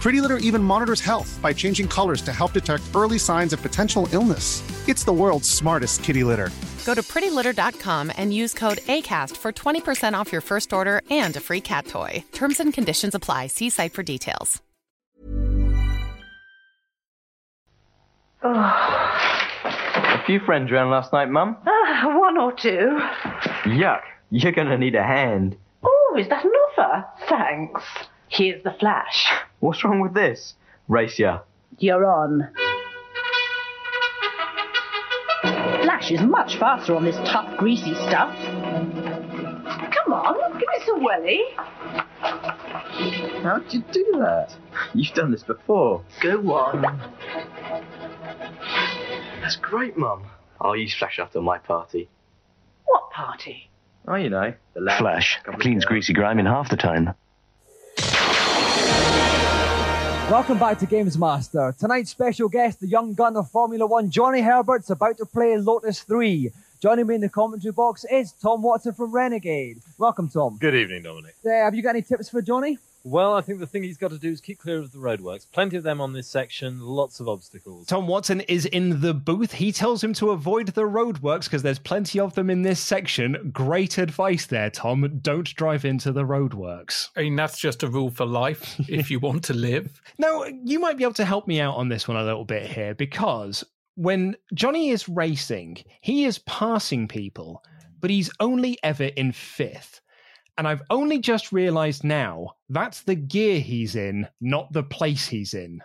Pretty 0.00 0.22
Litter 0.22 0.38
even 0.38 0.62
monitors 0.62 1.00
health 1.02 1.38
by 1.42 1.52
changing 1.52 1.86
colors 1.86 2.22
to 2.22 2.32
help 2.32 2.54
detect 2.54 2.82
early 2.94 3.18
signs 3.18 3.52
of 3.52 3.60
potential 3.60 4.08
illness. 4.12 4.62
It's 4.88 5.04
the 5.04 5.12
world's 5.12 5.48
smartest 5.48 6.02
kitty 6.02 6.24
litter. 6.24 6.48
Go 6.86 6.94
to 6.94 7.02
prettylitter.com 7.02 8.10
and 8.16 8.32
use 8.32 8.54
code 8.54 8.78
ACAST 8.78 9.36
for 9.36 9.52
20% 9.52 10.14
off 10.14 10.32
your 10.32 10.40
first 10.40 10.72
order 10.72 11.02
and 11.10 11.36
a 11.36 11.40
free 11.40 11.60
cat 11.60 11.86
toy. 11.86 12.24
Terms 12.32 12.60
and 12.60 12.72
conditions 12.72 13.14
apply. 13.14 13.48
See 13.48 13.68
site 13.68 13.92
for 13.92 14.02
details. 14.02 14.62
Oh. 18.42 18.54
A 19.64 20.22
few 20.24 20.40
friends 20.40 20.72
around 20.72 20.90
last 20.90 21.12
night, 21.12 21.28
Mum. 21.28 21.58
Ah, 21.66 22.18
one 22.18 22.38
or 22.38 22.52
two. 22.52 22.98
Yuck. 23.64 24.00
You're 24.30 24.52
gonna 24.52 24.78
need 24.78 24.94
a 24.94 25.02
hand. 25.02 25.56
Oh, 25.82 26.16
is 26.18 26.26
that 26.28 26.42
an 26.42 26.50
offer? 26.50 27.04
Thanks. 27.28 27.82
Here's 28.30 28.62
the 28.62 28.72
flash. 28.78 29.26
What's 29.58 29.84
wrong 29.84 30.00
with 30.00 30.14
this? 30.14 30.54
Race 30.86 31.18
ya. 31.18 31.40
You're 31.78 32.06
on. 32.06 32.48
Flash 35.42 36.12
is 36.12 36.20
much 36.20 36.56
faster 36.56 36.94
on 36.94 37.04
this 37.04 37.16
tough, 37.28 37.58
greasy 37.58 37.92
stuff. 37.94 38.34
Come 39.92 40.12
on, 40.12 40.58
give 40.60 40.68
us 40.80 40.88
a 40.88 40.98
welly. 41.00 41.42
How'd 43.42 43.72
you 43.72 43.82
do 43.90 44.04
that? 44.20 44.54
You've 44.94 45.12
done 45.14 45.32
this 45.32 45.42
before. 45.42 46.04
Go 46.22 46.38
on. 46.52 46.82
That's 49.40 49.56
great, 49.56 49.96
Mum. 49.96 50.24
I'll 50.60 50.76
use 50.76 50.94
Flash 50.94 51.18
after 51.18 51.40
my 51.40 51.58
party. 51.58 52.08
What 52.84 53.10
party? 53.10 53.70
Oh, 54.06 54.14
you 54.14 54.30
know, 54.30 54.54
the 54.74 54.80
lab. 54.80 55.00
Flash 55.00 55.40
cleans 55.58 55.84
greasy 55.84 56.12
grime 56.12 56.38
in 56.38 56.46
half 56.46 56.68
the 56.68 56.76
time. 56.76 57.14
Welcome 60.30 60.60
back 60.60 60.78
to 60.78 60.86
Games 60.86 61.18
Master. 61.18 61.74
Tonight's 61.76 62.12
special 62.12 62.48
guest, 62.48 62.78
the 62.78 62.86
young 62.86 63.14
gun 63.14 63.36
of 63.36 63.50
Formula 63.50 63.84
One, 63.84 64.08
Johnny 64.10 64.40
Herbert's 64.40 64.88
about 64.88 65.18
to 65.18 65.26
play 65.26 65.56
Lotus 65.56 66.02
3. 66.04 66.52
Joining 66.80 67.08
me 67.08 67.16
in 67.16 67.20
the 67.20 67.28
commentary 67.28 67.72
box 67.72 68.04
is 68.08 68.30
Tom 68.40 68.62
Watson 68.62 68.94
from 68.94 69.10
Renegade. 69.10 69.78
Welcome, 69.98 70.28
Tom. 70.28 70.56
Good 70.60 70.76
evening, 70.76 71.02
Dominik. 71.02 71.32
Uh, 71.44 71.64
have 71.64 71.74
you 71.74 71.82
got 71.82 71.96
any 71.96 72.02
tips 72.02 72.28
for 72.28 72.40
Johnny? 72.42 72.78
Well, 73.02 73.34
I 73.34 73.40
think 73.40 73.60
the 73.60 73.66
thing 73.66 73.82
he's 73.82 73.96
got 73.96 74.10
to 74.10 74.18
do 74.18 74.30
is 74.30 74.40
keep 74.40 74.58
clear 74.58 74.78
of 74.78 74.92
the 74.92 74.98
roadworks. 74.98 75.50
Plenty 75.50 75.76
of 75.76 75.82
them 75.82 76.00
on 76.00 76.12
this 76.12 76.28
section, 76.28 76.80
lots 76.80 77.18
of 77.18 77.28
obstacles. 77.28 77.86
Tom 77.86 78.06
Watson 78.06 78.42
is 78.42 78.66
in 78.66 79.00
the 79.00 79.14
booth. 79.14 79.52
He 79.52 79.72
tells 79.72 80.04
him 80.04 80.12
to 80.14 80.30
avoid 80.30 80.68
the 80.68 80.82
roadworks 80.82 81.44
because 81.44 81.62
there's 81.62 81.78
plenty 81.78 82.20
of 82.20 82.34
them 82.34 82.50
in 82.50 82.62
this 82.62 82.80
section. 82.80 83.50
Great 83.52 83.96
advice 83.98 84.46
there, 84.46 84.70
Tom. 84.70 85.18
Don't 85.22 85.54
drive 85.54 85.84
into 85.84 86.12
the 86.12 86.24
roadworks. 86.24 87.08
I 87.16 87.22
mean, 87.22 87.36
that's 87.36 87.58
just 87.58 87.82
a 87.82 87.88
rule 87.88 88.10
for 88.10 88.26
life 88.26 88.76
if 88.88 89.10
you 89.10 89.18
want 89.18 89.44
to 89.44 89.54
live. 89.54 90.00
Now, 90.18 90.44
you 90.44 90.78
might 90.78 90.98
be 90.98 91.04
able 91.04 91.14
to 91.14 91.24
help 91.24 91.48
me 91.48 91.60
out 91.60 91.76
on 91.76 91.88
this 91.88 92.06
one 92.06 92.18
a 92.18 92.24
little 92.24 92.44
bit 92.44 92.70
here 92.70 92.94
because 92.94 93.64
when 93.94 94.36
Johnny 94.54 94.90
is 94.90 95.08
racing, 95.08 95.78
he 96.00 96.24
is 96.24 96.38
passing 96.40 97.08
people, 97.08 97.64
but 98.00 98.10
he's 98.10 98.30
only 98.40 98.78
ever 98.82 99.04
in 99.04 99.32
fifth. 99.32 99.99
And 100.60 100.68
I've 100.68 100.82
only 100.90 101.18
just 101.18 101.52
realized 101.52 102.04
now 102.04 102.50
that's 102.68 103.00
the 103.00 103.14
gear 103.14 103.60
he's 103.60 103.96
in, 103.96 104.28
not 104.42 104.70
the 104.74 104.82
place 104.82 105.26
he's 105.26 105.54
in. 105.54 105.80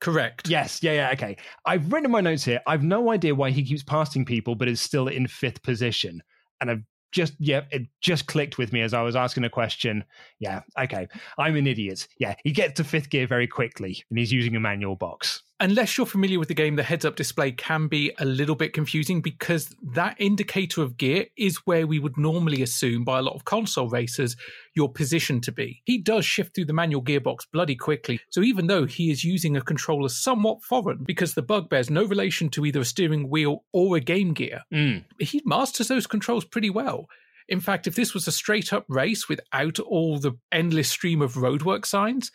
Correct. 0.00 0.48
Yes, 0.48 0.82
yeah, 0.82 0.92
yeah, 0.94 1.10
okay. 1.12 1.36
I've 1.66 1.92
written 1.92 2.06
in 2.06 2.10
my 2.10 2.20
notes 2.20 2.44
here. 2.44 2.60
I've 2.66 2.82
no 2.82 3.12
idea 3.12 3.32
why 3.32 3.52
he 3.52 3.62
keeps 3.62 3.84
passing 3.84 4.24
people, 4.24 4.56
but 4.56 4.66
is 4.66 4.80
still 4.80 5.06
in 5.06 5.28
fifth 5.28 5.62
position. 5.62 6.20
And 6.60 6.68
I've 6.68 6.82
just, 7.12 7.34
yeah, 7.38 7.60
it 7.70 7.82
just 8.00 8.26
clicked 8.26 8.58
with 8.58 8.72
me 8.72 8.80
as 8.80 8.92
I 8.92 9.02
was 9.02 9.14
asking 9.14 9.44
a 9.44 9.50
question. 9.50 10.02
Yeah, 10.40 10.62
okay. 10.76 11.06
I'm 11.38 11.54
an 11.54 11.68
idiot. 11.68 12.08
Yeah, 12.18 12.34
he 12.42 12.50
gets 12.50 12.74
to 12.78 12.82
fifth 12.82 13.10
gear 13.10 13.28
very 13.28 13.46
quickly 13.46 14.02
and 14.10 14.18
he's 14.18 14.32
using 14.32 14.56
a 14.56 14.60
manual 14.60 14.96
box. 14.96 15.44
Unless 15.60 15.96
you're 15.96 16.06
familiar 16.06 16.38
with 16.38 16.46
the 16.46 16.54
game, 16.54 16.76
the 16.76 16.84
heads 16.84 17.04
up 17.04 17.16
display 17.16 17.50
can 17.50 17.88
be 17.88 18.12
a 18.18 18.24
little 18.24 18.54
bit 18.54 18.72
confusing 18.72 19.20
because 19.20 19.74
that 19.82 20.14
indicator 20.20 20.82
of 20.82 20.96
gear 20.96 21.26
is 21.36 21.56
where 21.66 21.84
we 21.84 21.98
would 21.98 22.16
normally 22.16 22.62
assume 22.62 23.02
by 23.02 23.18
a 23.18 23.22
lot 23.22 23.34
of 23.34 23.44
console 23.44 23.88
racers 23.88 24.36
your 24.76 24.88
position 24.88 25.40
to 25.40 25.50
be. 25.50 25.82
He 25.84 25.98
does 25.98 26.24
shift 26.24 26.54
through 26.54 26.66
the 26.66 26.72
manual 26.72 27.02
gearbox 27.02 27.40
bloody 27.52 27.74
quickly. 27.74 28.20
So 28.30 28.42
even 28.42 28.68
though 28.68 28.86
he 28.86 29.10
is 29.10 29.24
using 29.24 29.56
a 29.56 29.60
controller 29.60 30.08
somewhat 30.08 30.62
foreign 30.62 31.02
because 31.02 31.34
the 31.34 31.42
bug 31.42 31.68
bears 31.68 31.90
no 31.90 32.04
relation 32.04 32.50
to 32.50 32.64
either 32.64 32.80
a 32.80 32.84
steering 32.84 33.28
wheel 33.28 33.64
or 33.72 33.96
a 33.96 34.00
game 34.00 34.34
gear, 34.34 34.62
mm. 34.72 35.02
he 35.18 35.42
masters 35.44 35.88
those 35.88 36.06
controls 36.06 36.44
pretty 36.44 36.70
well. 36.70 37.08
In 37.48 37.60
fact, 37.60 37.86
if 37.86 37.94
this 37.94 38.12
was 38.12 38.28
a 38.28 38.32
straight 38.32 38.72
up 38.72 38.84
race 38.88 39.28
without 39.28 39.78
all 39.78 40.18
the 40.18 40.32
endless 40.52 40.90
stream 40.90 41.22
of 41.22 41.34
roadwork 41.34 41.86
signs, 41.86 42.30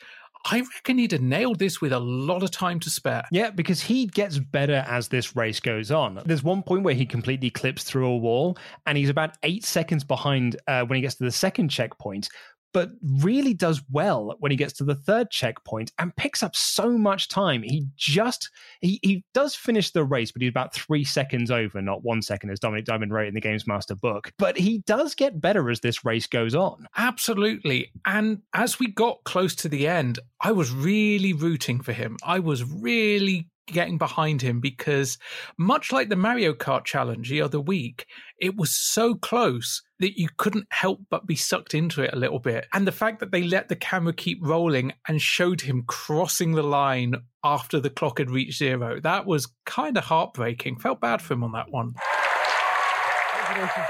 I 0.45 0.59
reckon 0.59 0.97
he'd 0.97 1.13
have 1.13 1.21
nailed 1.21 1.59
this 1.59 1.79
with 1.79 1.93
a 1.93 1.99
lot 1.99 2.43
of 2.43 2.51
time 2.51 2.79
to 2.81 2.89
spare. 2.89 3.23
Yeah, 3.31 3.51
because 3.51 3.81
he 3.81 4.07
gets 4.07 4.37
better 4.37 4.83
as 4.87 5.07
this 5.07 5.35
race 5.35 5.59
goes 5.59 5.89
on. 5.89 6.21
There's 6.25 6.43
one 6.43 6.63
point 6.63 6.83
where 6.83 6.93
he 6.93 7.05
completely 7.05 7.49
clips 7.49 7.83
through 7.83 8.07
a 8.07 8.17
wall, 8.17 8.57
and 8.85 8.97
he's 8.97 9.09
about 9.09 9.37
eight 9.43 9.63
seconds 9.63 10.03
behind 10.03 10.57
uh, 10.67 10.83
when 10.83 10.97
he 10.97 11.01
gets 11.01 11.15
to 11.15 11.23
the 11.23 11.31
second 11.31 11.69
checkpoint. 11.69 12.29
But 12.73 12.91
really 13.21 13.53
does 13.53 13.81
well 13.91 14.35
when 14.39 14.51
he 14.51 14.57
gets 14.57 14.73
to 14.73 14.83
the 14.83 14.95
third 14.95 15.29
checkpoint 15.31 15.91
and 15.99 16.15
picks 16.15 16.43
up 16.43 16.55
so 16.55 16.97
much 16.97 17.29
time. 17.29 17.63
He 17.63 17.85
just 17.95 18.49
he 18.81 18.99
he 19.03 19.23
does 19.33 19.55
finish 19.55 19.91
the 19.91 20.03
race, 20.03 20.31
but 20.31 20.41
he's 20.41 20.49
about 20.49 20.73
three 20.73 21.03
seconds 21.03 21.51
over, 21.51 21.81
not 21.81 22.03
one 22.03 22.21
second, 22.21 22.49
as 22.49 22.59
Dominik 22.59 22.85
Diamond 22.85 23.13
wrote 23.13 23.27
in 23.27 23.33
the 23.33 23.41
Games 23.41 23.67
Master 23.67 23.95
book. 23.95 24.31
But 24.37 24.57
he 24.57 24.79
does 24.79 25.15
get 25.15 25.39
better 25.39 25.69
as 25.69 25.79
this 25.79 26.03
race 26.03 26.27
goes 26.27 26.55
on. 26.55 26.87
Absolutely. 26.97 27.91
And 28.05 28.41
as 28.53 28.79
we 28.79 28.87
got 28.87 29.23
close 29.23 29.55
to 29.55 29.69
the 29.69 29.87
end, 29.87 30.19
I 30.41 30.51
was 30.51 30.71
really 30.71 31.33
rooting 31.33 31.81
for 31.81 31.93
him. 31.93 32.17
I 32.23 32.39
was 32.39 32.63
really 32.63 33.47
getting 33.67 33.97
behind 33.97 34.41
him 34.41 34.59
because, 34.59 35.17
much 35.57 35.91
like 35.91 36.09
the 36.09 36.15
Mario 36.15 36.53
Kart 36.53 36.85
challenge 36.85 37.29
the 37.29 37.41
other 37.41 37.59
week, 37.59 38.05
it 38.39 38.55
was 38.55 38.71
so 38.71 39.15
close 39.15 39.81
that 39.99 40.19
you 40.19 40.27
couldn't 40.37 40.67
help 40.69 40.99
but 41.09 41.25
be 41.25 41.35
sucked 41.35 41.73
into 41.73 42.01
it 42.01 42.13
a 42.13 42.17
little 42.17 42.39
bit. 42.39 42.67
And 42.73 42.85
the 42.85 42.91
fact 42.91 43.19
that 43.19 43.31
they 43.31 43.43
let 43.43 43.69
the 43.69 43.75
camera 43.75 44.13
keep 44.13 44.39
rolling 44.41 44.93
and 45.07 45.21
showed 45.21 45.61
him 45.61 45.83
crossing 45.87 46.53
the 46.53 46.63
line 46.63 47.15
after 47.43 47.79
the 47.79 47.89
clock 47.89 48.19
had 48.19 48.29
reached 48.29 48.59
zero, 48.59 48.99
that 49.01 49.25
was 49.25 49.47
kind 49.65 49.97
of 49.97 50.03
heartbreaking. 50.03 50.79
Felt 50.79 50.99
bad 50.99 51.21
for 51.21 51.33
him 51.33 51.43
on 51.43 51.53
that 51.53 51.71
one. 51.71 51.93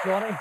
Johnny. 0.03 0.37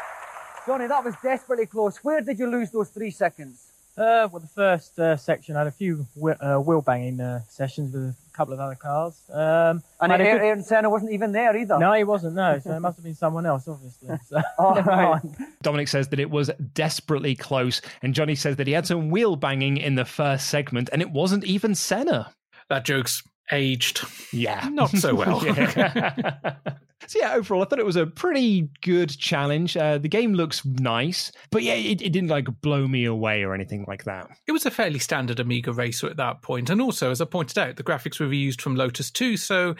Johnny, 0.66 0.86
that 0.86 1.04
was 1.04 1.14
desperately 1.22 1.66
close. 1.66 1.98
Where 1.98 2.20
did 2.20 2.38
you 2.38 2.46
lose 2.46 2.70
those 2.70 2.90
three 2.90 3.10
seconds? 3.10 3.71
Uh, 3.96 4.26
well, 4.32 4.40
the 4.40 4.46
first 4.46 4.98
uh, 4.98 5.16
section 5.18 5.54
I 5.54 5.60
had 5.60 5.66
a 5.68 5.70
few 5.70 6.06
wheel, 6.16 6.36
uh, 6.40 6.56
wheel 6.58 6.80
banging 6.80 7.20
uh, 7.20 7.40
sessions 7.48 7.92
with 7.92 8.02
a 8.04 8.16
couple 8.36 8.54
of 8.54 8.60
other 8.60 8.74
cars. 8.74 9.20
Um, 9.30 9.82
And 10.00 10.10
had 10.12 10.20
a 10.22 10.24
Aaron, 10.24 10.38
good- 10.38 10.46
Ayrton 10.46 10.64
Senna 10.64 10.88
wasn't 10.90 11.12
even 11.12 11.32
there 11.32 11.54
either. 11.54 11.78
No, 11.78 11.92
he 11.92 12.02
wasn't. 12.04 12.34
No, 12.34 12.58
so 12.58 12.72
it 12.74 12.80
must 12.80 12.96
have 12.96 13.04
been 13.04 13.14
someone 13.14 13.44
else, 13.44 13.68
obviously. 13.68 14.16
So, 14.26 14.40
Oh, 14.58 14.80
right. 14.86 15.20
Dominik 15.62 15.88
says 15.90 16.08
that 16.08 16.18
it 16.20 16.30
was 16.30 16.50
desperately 16.72 17.34
close, 17.34 17.82
and 18.02 18.14
Johnny 18.14 18.34
says 18.34 18.56
that 18.56 18.66
he 18.66 18.72
had 18.72 18.86
some 18.86 19.10
wheel 19.10 19.36
banging 19.36 19.76
in 19.76 19.94
the 19.96 20.06
first 20.06 20.48
segment, 20.48 20.88
and 20.92 21.02
it 21.02 21.10
wasn't 21.10 21.44
even 21.44 21.74
Senna. 21.74 22.32
That 22.70 22.86
joke's 22.86 23.22
aged. 23.50 24.04
Yeah. 24.32 24.68
Not 24.72 24.90
so 24.90 25.14
well. 25.14 25.42
Yeah. 25.52 26.54
so 27.06 27.18
yeah, 27.18 27.34
overall, 27.34 27.62
I 27.62 27.64
thought 27.66 27.78
it 27.78 27.86
was 27.86 27.96
a 27.96 28.06
pretty 28.06 28.68
good 28.82 29.10
challenge. 29.10 29.76
Uh, 29.76 29.98
the 29.98 30.08
game 30.08 30.34
looks 30.34 30.64
nice, 30.64 31.32
but 31.50 31.62
yeah, 31.62 31.74
it, 31.74 32.00
it 32.00 32.10
didn't 32.10 32.30
like 32.30 32.46
blow 32.60 32.86
me 32.86 33.04
away 33.04 33.42
or 33.42 33.54
anything 33.54 33.84
like 33.88 34.04
that. 34.04 34.28
It 34.46 34.52
was 34.52 34.66
a 34.66 34.70
fairly 34.70 34.98
standard 34.98 35.40
Amiga 35.40 35.72
racer 35.72 36.06
at 36.06 36.16
that 36.16 36.42
point, 36.42 36.70
and 36.70 36.80
also, 36.80 37.10
as 37.10 37.20
I 37.20 37.24
pointed 37.24 37.58
out, 37.58 37.76
the 37.76 37.82
graphics 37.82 38.20
were 38.20 38.26
reused 38.26 38.60
from 38.60 38.76
Lotus 38.76 39.10
2, 39.10 39.36
so 39.36 39.74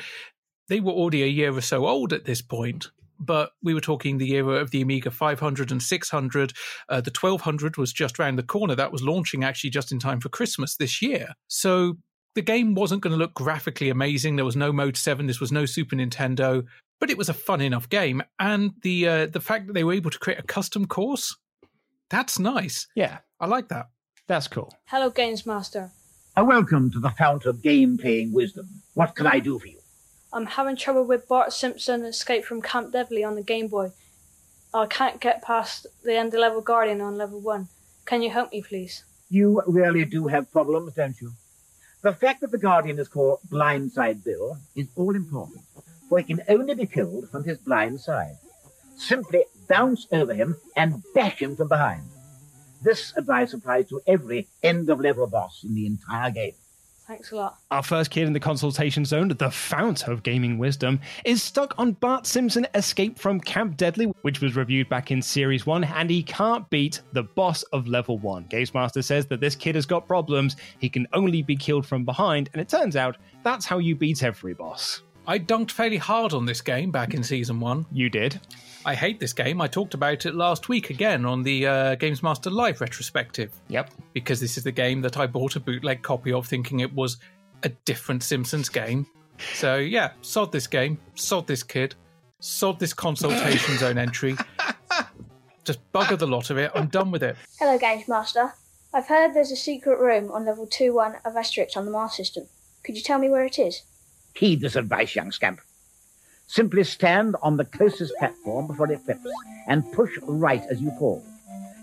they 0.69 0.81
were 0.81 0.93
already 0.93 1.23
a 1.23 1.27
year 1.27 1.57
or 1.57 1.61
so 1.61 1.87
old 1.87 2.13
at 2.13 2.25
this 2.25 2.43
point. 2.43 2.91
But 3.19 3.51
we 3.63 3.73
were 3.73 3.81
talking 3.81 4.19
the 4.19 4.35
era 4.35 4.55
of 4.55 4.73
the 4.73 4.83
Amiga 4.83 5.11
500 5.11 5.71
and 5.71 5.81
600. 5.81 6.53
Uh, 6.89 7.01
the 7.01 7.13
1200 7.19 7.77
was 7.77 7.93
just 7.93 8.19
round 8.19 8.37
the 8.37 8.43
corner. 8.43 8.75
That 8.75 8.91
was 8.91 9.03
launching 9.03 9.45
actually 9.45 9.71
just 9.71 9.93
in 9.93 10.01
time 10.01 10.21
for 10.21 10.29
Christmas 10.29 10.77
this 10.77 11.01
year. 11.01 11.29
So 11.47 11.99
the 12.35 12.43
game 12.43 12.74
wasn't 12.74 13.03
going 13.03 13.12
to 13.12 13.18
look 13.18 13.35
graphically 13.35 13.91
amazing. 13.91 14.37
There 14.37 14.45
was 14.45 14.57
no 14.57 14.72
Mode 14.72 14.97
7. 14.97 15.26
This 15.26 15.41
was 15.41 15.53
no 15.53 15.66
Super 15.66 15.97
Nintendo. 15.97 16.64
But 17.01 17.11
it 17.11 17.18
was 17.18 17.28
a 17.28 17.35
fun 17.35 17.61
enough 17.61 17.89
game. 17.89 18.22
And 18.39 18.72
the 18.83 19.09
uh, 19.09 19.26
the 19.26 19.41
fact 19.41 19.66
that 19.66 19.72
they 19.72 19.85
were 19.85 19.93
able 19.93 20.11
to 20.11 20.18
create 20.18 20.39
a 20.39 20.45
custom 20.45 20.87
course, 20.87 21.37
that's 22.11 22.39
nice. 22.39 22.87
Yeah. 22.95 23.18
I 23.41 23.47
like 23.47 23.68
that. 23.68 23.89
That's 24.28 24.47
cool. 24.47 24.72
Hello, 24.87 25.11
Games 25.11 25.45
Master. 25.45 25.91
A 26.37 26.45
welcome 26.45 26.91
to 26.93 27.01
the 27.01 27.11
fount 27.11 27.45
of 27.45 27.61
game 27.61 27.99
playing 27.99 28.33
wisdom. 28.33 28.68
What 28.95 29.16
can 29.16 29.26
I 29.26 29.41
do 29.41 29.59
for 29.59 29.66
you? 29.66 29.80
I'm 30.33 30.47
having 30.47 30.76
trouble 30.76 31.05
with 31.05 31.28
Bart 31.28 31.53
Simpson 31.53 32.05
Escape 32.05 32.45
from 32.45 32.62
Camp 32.62 32.93
Deadly 32.93 33.24
on 33.24 33.35
the 33.35 33.43
Game 33.43 33.68
Boy. 33.68 33.91
I 34.72 34.87
can't 34.87 35.20
get 35.20 35.43
past 35.43 35.87
the 36.05 36.16
end 36.16 36.33
of 36.33 36.41
level 36.41 36.62
Guardian 36.62 37.03
on 37.03 37.18
level 37.18 37.41
1. 37.41 37.68
Can 38.07 38.22
you 38.22 38.30
help 38.30 38.53
me, 38.53 38.62
please? 38.62 39.05
You 39.28 39.61
really 39.66 40.05
do 40.07 40.28
have 40.28 40.51
problems, 40.51 40.95
don't 40.95 41.20
you? 41.20 41.33
The 42.03 42.13
fact 42.13 42.41
that 42.41 42.51
the 42.51 42.59
Guardian 42.59 42.99
is 42.99 43.07
called 43.07 43.39
Blindside 43.49 44.25
Bill 44.25 44.57
is 44.75 44.89
all 44.97 45.15
important, 45.15 45.63
for 46.09 46.19
he 46.19 46.25
can 46.25 46.43
only 46.49 46.75
be 46.75 46.87
killed 46.87 47.31
from 47.31 47.45
his 47.45 47.59
blind 47.59 48.01
side. 48.01 48.35
Simply 48.97 49.45
bounce 49.69 50.09
over 50.11 50.35
him 50.35 50.57
and 50.77 51.01
bash 51.15 51.41
him 51.41 51.55
from 51.55 51.69
behind. 51.69 52.03
This 52.83 53.17
advice 53.17 53.53
applies 53.53 53.89
to 53.91 54.01
every 54.09 54.49
end 54.65 54.91
of 54.91 55.01
level 55.01 55.29
boss 55.29 55.63
in 55.63 55.77
the 55.77 55.87
entire 55.87 56.33
game. 56.33 56.55
Thanks 57.13 57.31
a 57.31 57.37
lot. 57.37 57.59
Our 57.71 57.83
first 57.83 58.11
kid 58.11 58.27
in 58.27 58.33
the 58.33 58.41
consultation 58.41 59.05
zone, 59.05 59.29
the 59.29 59.51
fount 59.51 60.09
of 60.09 60.23
gaming 60.23 60.57
wisdom, 60.57 60.99
is 61.27 61.43
stuck 61.43 61.79
on 61.79 61.93
Bart 61.93 62.27
Simpson 62.27 62.67
Escape 62.75 63.19
from 63.19 63.39
Camp 63.39 63.77
Deadly, 63.77 64.07
which 64.23 64.41
was 64.41 64.57
reviewed 64.57 64.89
back 64.89 65.11
in 65.11 65.21
Series 65.21 65.67
1, 65.67 65.85
and 65.85 66.09
he 66.09 66.23
can't 66.23 66.71
beat 66.71 67.03
the 67.13 67.25
boss 67.25 67.65
of 67.65 67.87
level 67.87 68.17
1. 68.17 68.47
Games 68.49 68.73
Master 68.73 69.03
says 69.03 69.27
that 69.27 69.41
this 69.41 69.55
kid 69.55 69.75
has 69.75 69.85
got 69.85 70.09
problems, 70.09 70.57
he 70.79 70.89
can 70.89 71.07
only 71.13 71.43
be 71.43 71.55
killed 71.55 71.85
from 71.85 72.03
behind, 72.03 72.49
and 72.55 72.63
it 72.63 72.71
turns 72.71 72.97
out 72.97 73.19
that's 73.43 73.67
how 73.67 73.77
you 73.77 73.95
beat 73.95 74.23
every 74.23 74.55
boss. 74.55 75.03
I 75.27 75.39
dunked 75.39 75.71
fairly 75.71 75.99
hard 75.99 76.33
on 76.33 76.47
this 76.47 76.63
game 76.63 76.91
back 76.91 77.13
in 77.13 77.23
season 77.23 77.61
one. 77.61 77.85
You 77.93 78.09
did. 78.09 78.41
I 78.85 78.95
hate 78.95 79.20
this 79.20 79.33
game. 79.33 79.61
I 79.61 79.68
talked 79.68 79.95
about 79.95 80.26
it 80.26 80.35
last 80.35 80.68
week 80.68 80.91
again 80.91 81.24
on 81.24 81.43
the 81.43 81.66
uh, 81.66 81.95
Games 81.95 82.22
Master 82.22 82.51
Live 82.51 82.80
retrospective. 82.80 83.53
Yep. 83.68 83.91
Because 84.12 84.41
this 84.41 84.59
is 84.59 84.64
the 84.64 84.72
game 84.72 85.01
that 85.03 85.16
I 85.16 85.26
bought 85.26 85.55
a 85.55 85.61
bootleg 85.61 86.03
copy 86.03 86.33
of, 86.33 86.47
thinking 86.47 86.80
it 86.80 86.93
was 86.93 87.18
a 87.62 87.68
different 87.85 88.24
Simpsons 88.24 88.68
game. 88.68 89.07
So 89.55 89.76
yeah, 89.76 90.12
sod 90.22 90.51
this 90.51 90.66
game, 90.66 90.99
sod 91.14 91.47
this 91.47 91.62
kid, 91.62 91.95
sod 92.41 92.80
this 92.80 92.93
consultation 92.93 93.78
zone 93.78 93.99
entry. 93.99 94.37
Just 95.64 95.80
bugger 95.93 96.18
the 96.18 96.26
lot 96.26 96.51
of 96.51 96.59
it. 96.59 96.72
I'm 96.74 96.89
done 96.89 97.12
with 97.12 97.22
it. 97.22 97.37
Hello, 97.61 97.78
Games 97.78 98.09
Master. 98.09 98.53
I've 98.93 99.07
heard 99.07 99.33
there's 99.33 99.53
a 99.53 99.57
secret 99.57 99.99
room 100.01 100.30
on 100.33 100.45
level 100.45 100.66
2 100.66 100.93
1 100.93 101.16
of 101.24 101.35
Asterix 101.35 101.76
on 101.76 101.85
the 101.85 101.93
Master 101.93 102.24
System. 102.24 102.49
Could 102.83 102.97
you 102.97 103.03
tell 103.03 103.18
me 103.18 103.30
where 103.30 103.45
it 103.45 103.61
is? 103.61 103.83
Heed 104.35 104.61
this 104.61 104.74
advice, 104.74 105.14
young 105.14 105.30
scamp. 105.30 105.61
Simply 106.53 106.85
stand 106.85 107.35
on 107.41 107.57
the 107.57 107.65
closest 107.65 108.13
platform 108.19 108.67
before 108.67 108.93
it 108.93 109.01
flips 109.01 109.27
and 109.69 109.91
push 109.93 110.11
right 110.21 110.63
as 110.69 110.83
you 110.83 110.91
fall. 110.99 111.25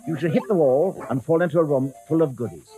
You 0.08 0.16
should 0.16 0.32
hit 0.32 0.44
the 0.48 0.54
wall 0.54 1.04
and 1.10 1.26
fall 1.26 1.42
into 1.42 1.58
a 1.58 1.64
room 1.64 1.92
full 2.08 2.22
of 2.22 2.36
goodies. 2.36 2.70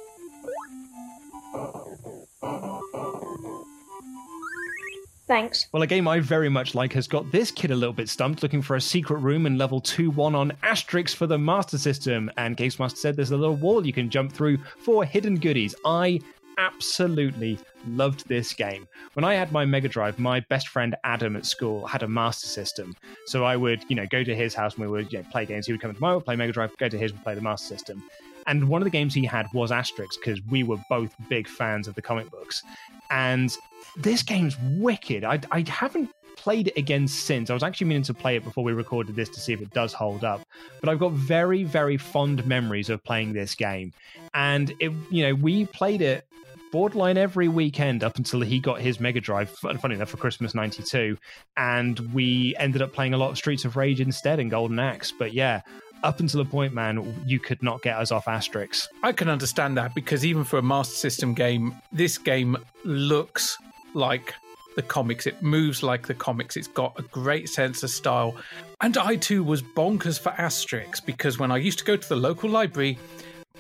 Thanks. 5.28 5.68
Well, 5.74 5.84
a 5.84 5.88
game 5.88 6.08
I 6.08 6.22
very 6.22 6.48
much 6.48 6.76
like 6.76 6.94
has 6.94 7.10
got 7.10 7.30
this 7.30 7.52
kid 7.52 7.72
a 7.72 7.76
little 7.76 7.94
bit 7.94 8.08
stumped, 8.08 8.42
looking 8.42 8.62
for 8.62 8.78
a 8.78 8.82
secret 8.82 9.18
room 9.18 9.46
in 9.46 9.58
level 9.58 9.82
2 9.82 10.12
1 10.12 10.34
on 10.34 10.54
Asterix 10.64 11.14
for 11.14 11.28
the 11.28 11.38
Master 11.38 11.78
System. 11.78 12.32
And 12.38 12.56
Games 12.56 12.80
Master 12.80 13.00
said 13.00 13.18
there's 13.18 13.32
a 13.32 13.38
little 13.38 13.58
wall 13.58 13.86
you 13.86 13.92
can 13.92 14.10
jump 14.10 14.32
through 14.32 14.60
for 14.78 15.04
hidden 15.04 15.36
goodies. 15.36 15.76
I 15.84 16.22
absolutely 16.58 17.58
loved 17.88 18.28
this 18.28 18.54
game. 18.54 18.88
When 19.14 19.24
I 19.24 19.34
had 19.34 19.52
my 19.52 19.66
Mega 19.66 19.88
Drive, 19.88 20.20
my 20.20 20.40
best 20.42 20.68
friend 20.68 20.96
Adam 21.04 21.36
at 21.36 21.46
school 21.46 21.86
had 21.88 22.04
a 22.04 22.08
Master 22.08 22.48
System. 22.48 22.96
So 23.26 23.44
I 23.44 23.56
would, 23.56 23.84
you 23.88 23.96
know, 23.96 24.06
go 24.08 24.24
to 24.24 24.36
his 24.36 24.54
house 24.54 24.76
and 24.76 24.84
we 24.84 24.92
would 24.92 25.12
you 25.12 25.20
know, 25.20 25.26
play 25.32 25.46
games. 25.46 25.66
He 25.66 25.74
would 25.74 25.82
come 25.82 25.94
to 25.94 26.00
would 26.00 26.26
play 26.26 26.36
Mega 26.36 26.54
Drive, 26.54 26.76
go 26.78 26.90
to 26.90 26.98
his 26.98 27.12
and 27.12 27.24
play 27.24 27.36
the 27.36 27.42
Master 27.42 27.68
System. 27.68 28.04
And 28.48 28.68
one 28.70 28.82
of 28.82 28.86
the 28.86 28.92
games 28.92 29.14
he 29.14 29.26
had 29.26 29.46
was 29.54 29.72
Asterix 29.72 30.16
because 30.16 30.42
we 30.50 30.64
were 30.64 30.78
both 30.90 31.16
big 31.30 31.48
fans 31.48 31.88
of 31.88 31.96
the 31.96 32.02
comic 32.02 32.30
books. 32.32 32.64
And 33.10 33.56
this 33.98 34.24
game's 34.24 34.58
wicked. 34.78 35.24
I, 35.24 35.40
I 35.52 35.64
haven't 35.68 36.10
played 36.42 36.70
it 36.70 36.78
again 36.78 37.08
since. 37.08 37.50
I 37.50 37.54
was 37.54 37.62
actually 37.62 37.88
meaning 37.88 38.04
to 38.04 38.14
play 38.14 38.36
it 38.36 38.44
before 38.44 38.64
we 38.64 38.74
recorded 38.74 39.16
this 39.16 39.30
to 39.30 39.40
see 39.40 39.54
if 39.54 39.62
it 39.62 39.72
does 39.72 39.94
hold 39.94 40.24
up. 40.24 40.42
But 40.80 40.90
I've 40.90 41.00
got 41.00 41.12
very, 41.12 41.64
very 41.64 41.98
fond 41.98 42.46
memories 42.48 42.90
of 42.90 43.04
playing 43.04 43.34
this 43.34 43.54
game. 43.54 43.94
And 44.34 44.74
it, 44.80 44.92
you 45.12 45.24
know, 45.24 45.36
we 45.36 45.66
played 45.66 46.02
it 46.02 46.26
borderline 46.72 47.18
every 47.18 47.48
weekend 47.48 48.04
up 48.04 48.18
until 48.18 48.42
he 48.42 48.60
got 48.60 48.82
his 48.82 49.00
Mega 49.00 49.20
Drive, 49.22 49.50
fun- 49.50 49.78
funny 49.78 49.96
enough, 49.96 50.10
for 50.10 50.18
Christmas 50.18 50.56
92. 50.56 51.18
And 51.58 52.00
we 52.14 52.56
ended 52.58 52.82
up 52.82 52.94
playing 52.94 53.14
a 53.14 53.18
lot 53.18 53.32
of 53.32 53.38
Streets 53.38 53.66
of 53.66 53.76
Rage 53.76 54.02
instead 54.02 54.40
and 54.40 54.50
Golden 54.50 54.80
Axe. 54.80 55.12
But 55.12 55.34
yeah, 55.34 55.62
up 56.04 56.20
until 56.20 56.42
a 56.42 56.46
point, 56.46 56.74
man, 56.74 57.22
you 57.26 57.40
could 57.40 57.62
not 57.62 57.82
get 57.82 57.98
us 57.98 58.12
off 58.12 58.26
Asterix. 58.26 58.88
I 59.04 59.12
can 59.12 59.30
understand 59.30 59.78
that 59.78 59.94
because 59.94 60.26
even 60.26 60.44
for 60.44 60.58
a 60.58 60.64
Master 60.64 60.96
System 60.96 61.34
game, 61.34 61.76
this 61.92 62.18
game 62.18 62.58
looks 62.84 63.58
like 63.94 64.34
the 64.76 64.82
comics. 64.82 65.28
It 65.28 65.42
moves 65.42 65.84
like 65.84 66.08
the 66.08 66.14
comics. 66.14 66.58
It's 66.58 66.68
got 66.68 66.98
a 66.98 67.04
great 67.04 67.50
sense 67.50 67.84
of 67.84 67.90
style. 67.90 68.36
And 68.80 68.98
I 68.98 69.18
too 69.18 69.44
was 69.44 69.62
bonkers 69.62 70.20
for 70.20 70.32
Asterix 70.32 71.06
because 71.06 71.38
when 71.38 71.52
I 71.52 71.58
used 71.58 71.80
to 71.80 71.86
go 71.86 71.96
to 71.96 72.10
the 72.10 72.16
local 72.16 72.50
library, 72.50 72.98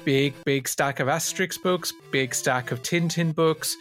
big, 0.06 0.34
big 0.44 0.68
stack 0.68 1.00
of 1.00 1.08
Asterix 1.08 1.62
books, 1.62 1.94
big 2.12 2.34
stack 2.34 2.72
of 2.72 2.82
Tintin 2.82 3.34
books. 3.34 3.76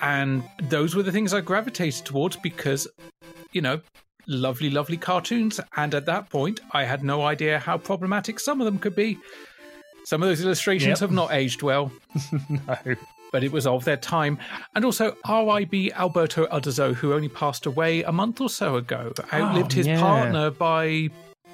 And 0.00 0.42
those 0.62 0.94
were 0.94 1.02
the 1.02 1.12
things 1.12 1.34
I 1.34 1.40
gravitated 1.40 2.04
towards 2.04 2.36
because, 2.36 2.86
you 3.52 3.60
know, 3.60 3.80
lovely, 4.26 4.70
lovely 4.70 4.96
cartoons. 4.96 5.60
And 5.76 5.94
at 5.94 6.06
that 6.06 6.30
point, 6.30 6.60
I 6.72 6.84
had 6.84 7.02
no 7.02 7.22
idea 7.22 7.58
how 7.58 7.78
problematic 7.78 8.38
some 8.38 8.60
of 8.60 8.64
them 8.64 8.78
could 8.78 8.94
be. 8.94 9.18
Some 10.04 10.22
of 10.22 10.28
those 10.28 10.42
illustrations 10.42 11.00
Yep. 11.00 11.10
have 11.10 11.12
not 11.12 11.32
aged 11.32 11.62
well. 11.62 11.90
no. 12.48 12.96
but 13.32 13.44
it 13.44 13.52
was 13.52 13.66
of 13.66 13.84
their 13.84 13.96
time. 13.96 14.38
And 14.74 14.84
also 14.84 15.16
RIB 15.28 15.92
Alberto 15.94 16.46
Uderzo, 16.46 16.94
who 16.94 17.12
only 17.12 17.28
passed 17.28 17.66
away 17.66 18.02
a 18.02 18.12
month 18.12 18.40
or 18.40 18.48
so 18.48 18.76
ago, 18.76 19.12
oh, 19.18 19.24
outlived 19.36 19.72
his 19.72 19.86
yeah. 19.86 20.00
partner 20.00 20.50
by, 20.50 21.10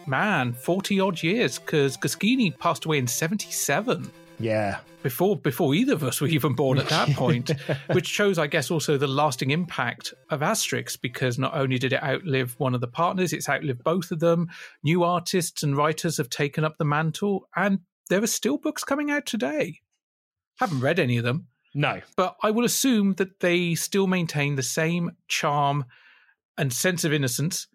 man, 0.06 0.52
40 0.52 1.00
odd 1.00 1.22
years, 1.22 1.58
because 1.58 1.96
Goscinny 1.96 2.50
passed 2.52 2.84
away 2.84 2.98
in 2.98 3.06
77 3.06 4.10
Yeah. 4.38 4.78
before 5.02 5.36
before 5.36 5.74
either 5.74 5.92
of 5.94 6.02
us 6.04 6.20
were 6.20 6.28
even 6.28 6.54
born 6.54 6.78
at 6.78 6.88
that 6.88 7.10
point, 7.10 7.50
which 7.92 8.06
shows, 8.06 8.38
I 8.38 8.46
guess, 8.46 8.70
also 8.70 8.96
the 8.96 9.06
lasting 9.06 9.50
impact 9.50 10.14
of 10.30 10.40
Asterix 10.40 11.00
because 11.00 11.38
not 11.38 11.54
only 11.56 11.78
did 11.78 11.92
it 11.92 12.02
outlive 12.02 12.54
one 12.58 12.74
of 12.74 12.80
the 12.80 12.88
partners, 12.88 13.32
it's 13.32 13.48
outlived 13.48 13.84
both 13.84 14.10
of 14.10 14.20
them. 14.20 14.48
New 14.82 15.02
artists 15.04 15.62
and 15.62 15.76
writers 15.76 16.16
have 16.16 16.30
taken 16.30 16.64
up 16.64 16.78
the 16.78 16.84
mantle, 16.84 17.48
and 17.54 17.80
there 18.10 18.22
are 18.22 18.26
still 18.26 18.58
books 18.58 18.84
coming 18.84 19.10
out 19.10 19.26
today. 19.26 19.80
Haven't 20.58 20.80
read 20.80 20.98
any 20.98 21.16
of 21.16 21.24
them, 21.24 21.48
No. 21.74 22.00
but 22.16 22.36
I 22.42 22.50
will 22.50 22.64
assume 22.64 23.14
that 23.14 23.40
they 23.40 23.74
still 23.74 24.06
maintain 24.06 24.54
the 24.56 24.62
same 24.62 25.12
charm 25.28 25.84
and 26.56 26.72
sense 26.72 27.02
of 27.04 27.12
innocence 27.12 27.66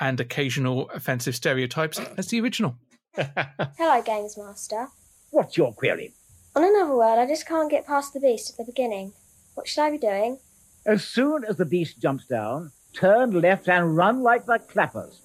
and 0.00 0.20
occasional 0.20 0.88
offensive 0.90 1.34
stereotypes 1.34 2.00
as 2.16 2.28
the 2.28 2.40
original. 2.40 2.76
Hello, 3.14 4.02
Games 4.02 4.36
Master. 4.36 4.88
What's 5.30 5.56
your 5.56 5.72
query? 5.72 6.12
On 6.56 6.64
Another 6.64 6.96
World, 6.96 7.18
I 7.18 7.26
just 7.26 7.46
can't 7.46 7.70
get 7.70 7.86
past 7.86 8.12
the 8.12 8.20
beast 8.20 8.50
at 8.50 8.56
the 8.56 8.72
beginning. 8.72 9.12
What 9.54 9.68
should 9.68 9.82
I 9.82 9.90
be 9.90 9.98
doing? 9.98 10.38
As 10.86 11.04
soon 11.04 11.44
as 11.44 11.56
the 11.56 11.64
beast 11.64 12.00
jumps 12.00 12.26
down, 12.26 12.70
turn 12.92 13.40
left 13.40 13.68
and 13.68 13.96
run 13.96 14.22
like 14.22 14.46
the 14.46 14.58
clappers. 14.58 15.20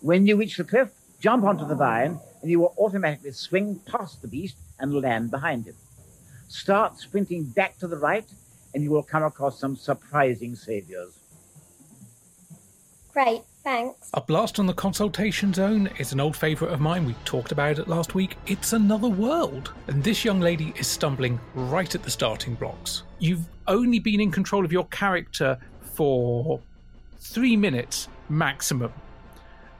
When 0.00 0.26
you 0.26 0.36
reach 0.36 0.56
the 0.56 0.64
cliff, 0.64 0.90
jump 1.20 1.44
onto 1.44 1.66
the 1.66 1.74
vine, 1.74 2.18
and 2.42 2.50
you 2.50 2.60
will 2.60 2.74
automatically 2.78 3.32
swing 3.32 3.80
past 3.86 4.22
the 4.22 4.28
beast 4.28 4.56
and 4.78 4.94
land 4.94 5.30
behind 5.30 5.66
him. 5.66 5.76
Start 6.48 6.98
sprinting 6.98 7.44
back 7.44 7.78
to 7.78 7.88
the 7.88 7.96
right, 7.96 8.26
and 8.74 8.82
you 8.82 8.90
will 8.90 9.02
come 9.02 9.22
across 9.22 9.58
some 9.58 9.76
surprising 9.76 10.54
saviors. 10.54 11.18
Great, 13.12 13.42
thanks. 13.64 14.10
A 14.14 14.20
Blast 14.20 14.58
on 14.60 14.66
the 14.66 14.74
Consultation 14.74 15.52
Zone 15.52 15.88
is 15.98 16.12
an 16.12 16.20
old 16.20 16.36
favourite 16.36 16.72
of 16.72 16.80
mine. 16.80 17.06
We 17.06 17.14
talked 17.24 17.50
about 17.50 17.78
it 17.78 17.88
last 17.88 18.14
week. 18.14 18.36
It's 18.46 18.72
another 18.72 19.08
world. 19.08 19.72
And 19.88 20.04
this 20.04 20.24
young 20.24 20.40
lady 20.40 20.72
is 20.76 20.86
stumbling 20.86 21.40
right 21.54 21.92
at 21.94 22.02
the 22.02 22.10
starting 22.10 22.54
blocks. 22.54 23.02
You've 23.18 23.48
only 23.66 23.98
been 23.98 24.20
in 24.20 24.30
control 24.30 24.64
of 24.64 24.70
your 24.70 24.86
character 24.86 25.58
for 25.80 26.60
three 27.18 27.56
minutes 27.56 28.08
maximum. 28.28 28.92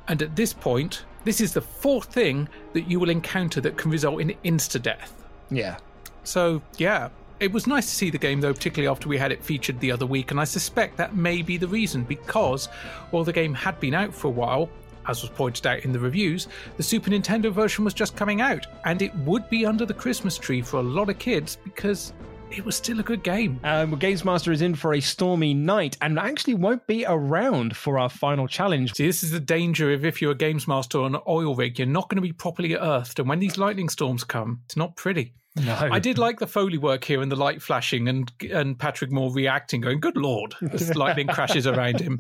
And 0.09 0.21
at 0.23 0.35
this 0.35 0.53
point, 0.53 1.05
this 1.25 1.41
is 1.41 1.53
the 1.53 1.61
fourth 1.61 2.13
thing 2.13 2.49
that 2.73 2.91
you 2.91 2.99
will 2.99 3.11
encounter 3.11 3.61
that 3.61 3.77
can 3.77 3.91
result 3.91 4.21
in 4.21 4.35
insta 4.45 4.81
death. 4.81 5.25
Yeah. 5.51 5.77
So, 6.25 6.63
yeah, 6.79 7.11
it 7.45 7.53
was 7.53 7.67
nice 7.67 7.85
to 7.85 7.95
see 7.95 8.09
the 8.09 8.17
game, 8.17 8.41
though, 8.41 8.55
particularly 8.55 8.91
after 8.91 9.07
we 9.07 9.19
had 9.19 9.31
it 9.31 9.45
featured 9.45 9.79
the 9.79 9.93
other 9.93 10.07
week, 10.07 10.31
and 10.31 10.41
I 10.41 10.45
suspect 10.45 10.97
that 10.97 11.15
may 11.15 11.43
be 11.43 11.59
the 11.59 11.69
reason 11.69 12.03
because 12.03 12.67
while 13.11 13.23
the 13.23 13.35
game 13.35 13.53
had 13.53 13.79
been 13.81 13.93
out 13.93 14.15
for 14.15 14.29
a 14.29 14.31
while, 14.31 14.71
as 15.07 15.21
was 15.21 15.31
pointed 15.31 15.67
out 15.67 15.81
in 15.81 15.93
the 15.93 15.99
reviews, 15.99 16.49
the 16.79 16.83
Super 16.83 17.11
Nintendo 17.11 17.53
version 17.53 17.85
was 17.85 17.93
just 17.93 18.17
coming 18.17 18.41
out, 18.41 18.67
and 18.87 19.03
it 19.03 19.15
would 19.17 19.47
be 19.51 19.67
under 19.67 19.85
the 19.85 19.93
Christmas 19.93 20.39
tree 20.39 20.63
for 20.63 20.79
a 20.79 20.83
lot 20.83 21.11
of 21.11 21.19
kids 21.19 21.59
because 21.65 22.15
it 22.51 22.65
was 22.65 22.77
still 22.77 22.99
a 22.99 23.03
good 23.03 23.23
game. 23.23 23.61
Um, 23.63 23.91
well, 23.91 24.01
Games 24.01 24.25
Master 24.25 24.51
is 24.51 24.63
in 24.63 24.75
for 24.75 24.95
a 24.95 25.01
stormy 25.01 25.53
night 25.53 25.99
and 26.01 26.19
actually 26.19 26.55
won't 26.55 26.87
be 26.87 27.05
around 27.07 27.77
for 27.77 27.99
our 27.99 28.09
final 28.09 28.49
challenge. 28.49 28.95
See, 28.95 29.07
this 29.07 29.23
is 29.23 29.33
the 29.33 29.41
danger 29.41 29.93
of 29.93 30.07
if 30.07 30.23
you're 30.23 30.33
a 30.33 30.37
Games 30.37 30.67
Master 30.67 31.03
on 31.03 31.15
an 31.15 31.21
oil 31.29 31.55
rig, 31.55 31.79
you're 31.79 31.87
not 31.87 32.09
going 32.09 32.17
to 32.17 32.23
be 32.23 32.33
properly 32.33 32.75
earthed, 32.75 33.19
and 33.19 33.29
when 33.29 33.39
these 33.39 33.59
lightning 33.59 33.91
storms 33.91 34.25
come, 34.25 34.63
it's 34.65 34.79
not 34.79 34.97
pretty. 34.97 35.35
No. 35.57 35.73
I 35.75 36.01
did 36.01 36.19
like 36.19 36.41
the 36.41 36.49
foley 36.49 36.79
work 36.79 37.05
here 37.05 37.23
and 37.23 37.31
the 37.31 37.37
light 37.37 37.63
flashing 37.63 38.09
and 38.09 38.33
and 38.53 38.77
Patrick 38.77 39.13
Moore 39.13 39.33
reacting, 39.33 39.81
going, 39.81 40.01
"Good 40.01 40.17
lord!" 40.17 40.55
as 40.73 40.97
lightning 40.97 41.29
crashes 41.29 41.67
around 41.67 42.01
him. 42.01 42.19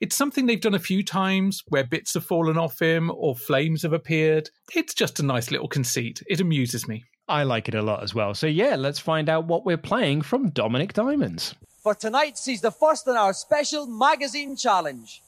It's 0.00 0.14
something 0.14 0.46
they've 0.46 0.60
done 0.60 0.74
a 0.74 0.78
few 0.78 1.02
times 1.02 1.64
where 1.68 1.82
bits 1.82 2.14
have 2.14 2.24
fallen 2.24 2.56
off 2.56 2.78
him 2.78 3.10
or 3.14 3.34
flames 3.34 3.82
have 3.82 3.92
appeared. 3.92 4.50
It's 4.74 4.94
just 4.94 5.18
a 5.18 5.24
nice 5.24 5.50
little 5.50 5.66
conceit. 5.66 6.22
It 6.28 6.40
amuses 6.40 6.86
me. 6.86 7.04
I 7.28 7.42
like 7.42 7.68
it 7.68 7.74
a 7.74 7.82
lot 7.82 8.04
as 8.04 8.14
well. 8.14 8.34
So, 8.34 8.46
yeah, 8.46 8.76
let's 8.76 9.00
find 9.00 9.28
out 9.28 9.46
what 9.46 9.64
we're 9.64 9.76
playing 9.76 10.22
from 10.22 10.52
Dominik 10.52 10.92
Diamonds. 10.92 11.56
For 11.82 11.94
tonight 11.94 12.38
sees 12.38 12.60
the 12.60 12.70
first 12.70 13.08
in 13.08 13.16
our 13.16 13.32
special 13.32 13.86
magazine 13.86 14.54
challenge. 14.54 15.22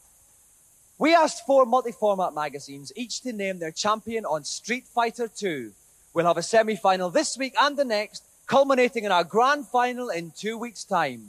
We 0.99 1.15
asked 1.15 1.47
four 1.47 1.67
multi-format 1.67 2.35
magazines, 2.35 2.93
each 2.95 3.21
to 3.23 3.33
name 3.33 3.59
their 3.59 3.73
champion 3.73 4.25
on 4.25 4.45
Street 4.45 4.87
Fighter 4.87 5.29
2. 5.29 5.73
We'll 6.19 6.27
have 6.27 6.37
a 6.37 6.43
semi-final 6.43 7.11
this 7.11 7.39
week 7.39 7.55
and 7.61 7.77
the 7.77 7.85
next, 7.85 8.25
culminating 8.49 9.05
in 9.05 9.13
our 9.13 9.23
grand 9.23 9.69
final 9.69 10.09
in 10.09 10.33
two 10.37 10.59
weeks' 10.59 10.83
time. 10.83 11.29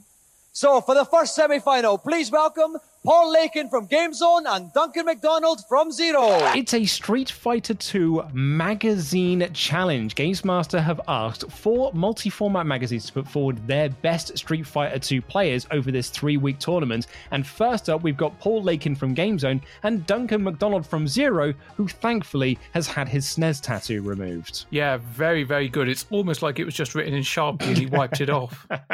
So 0.51 0.81
for 0.81 0.95
the 0.95 1.05
first 1.05 1.35
semi-final, 1.35 1.99
please 1.99 2.31
welcome 2.31 2.75
Paul 3.09 3.31
Lakin 3.33 3.69
from 3.69 3.87
Game 3.87 4.13
Zone 4.13 4.45
and 4.45 4.71
Duncan 4.71 5.05
McDonald 5.05 5.61
from 5.67 5.91
Zero. 5.91 6.27
It's 6.55 6.75
a 6.75 6.85
Street 6.85 7.31
Fighter 7.31 7.73
II 7.95 8.19
magazine 8.33 9.49
challenge. 9.51 10.13
Games 10.13 10.45
Master 10.45 10.79
have 10.79 11.01
asked 11.07 11.49
four 11.49 11.91
multi 11.93 12.29
format 12.29 12.67
magazines 12.67 13.07
to 13.07 13.13
put 13.13 13.27
forward 13.27 13.65
their 13.65 13.89
best 13.89 14.37
Street 14.37 14.67
Fighter 14.67 14.99
II 15.11 15.21
players 15.21 15.65
over 15.71 15.91
this 15.91 16.11
three 16.11 16.37
week 16.37 16.59
tournament. 16.59 17.07
And 17.31 17.47
first 17.47 17.89
up, 17.89 18.03
we've 18.03 18.15
got 18.15 18.39
Paul 18.39 18.61
Lakin 18.61 18.95
from 18.95 19.15
Game 19.15 19.39
Zone 19.39 19.59
and 19.81 20.05
Duncan 20.05 20.43
McDonald 20.43 20.85
from 20.85 21.07
Zero, 21.07 21.55
who 21.77 21.87
thankfully 21.87 22.59
has 22.75 22.85
had 22.85 23.09
his 23.09 23.25
SNES 23.25 23.61
tattoo 23.61 24.03
removed. 24.03 24.67
Yeah, 24.69 24.97
very, 24.97 25.41
very 25.41 25.67
good. 25.67 25.89
It's 25.89 26.05
almost 26.11 26.43
like 26.43 26.59
it 26.59 26.63
was 26.63 26.75
just 26.75 26.93
written 26.93 27.15
in 27.15 27.23
Sharpie 27.23 27.63
and 27.63 27.75
he 27.75 27.87
wiped 27.87 28.21
it 28.21 28.29
off. 28.29 28.67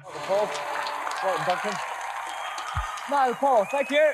Paul. 0.00 0.48
Welcome, 1.22 1.44
Duncan. 1.44 1.99
Now, 3.10 3.32
Paul, 3.34 3.64
thank 3.64 3.90
you. 3.90 4.12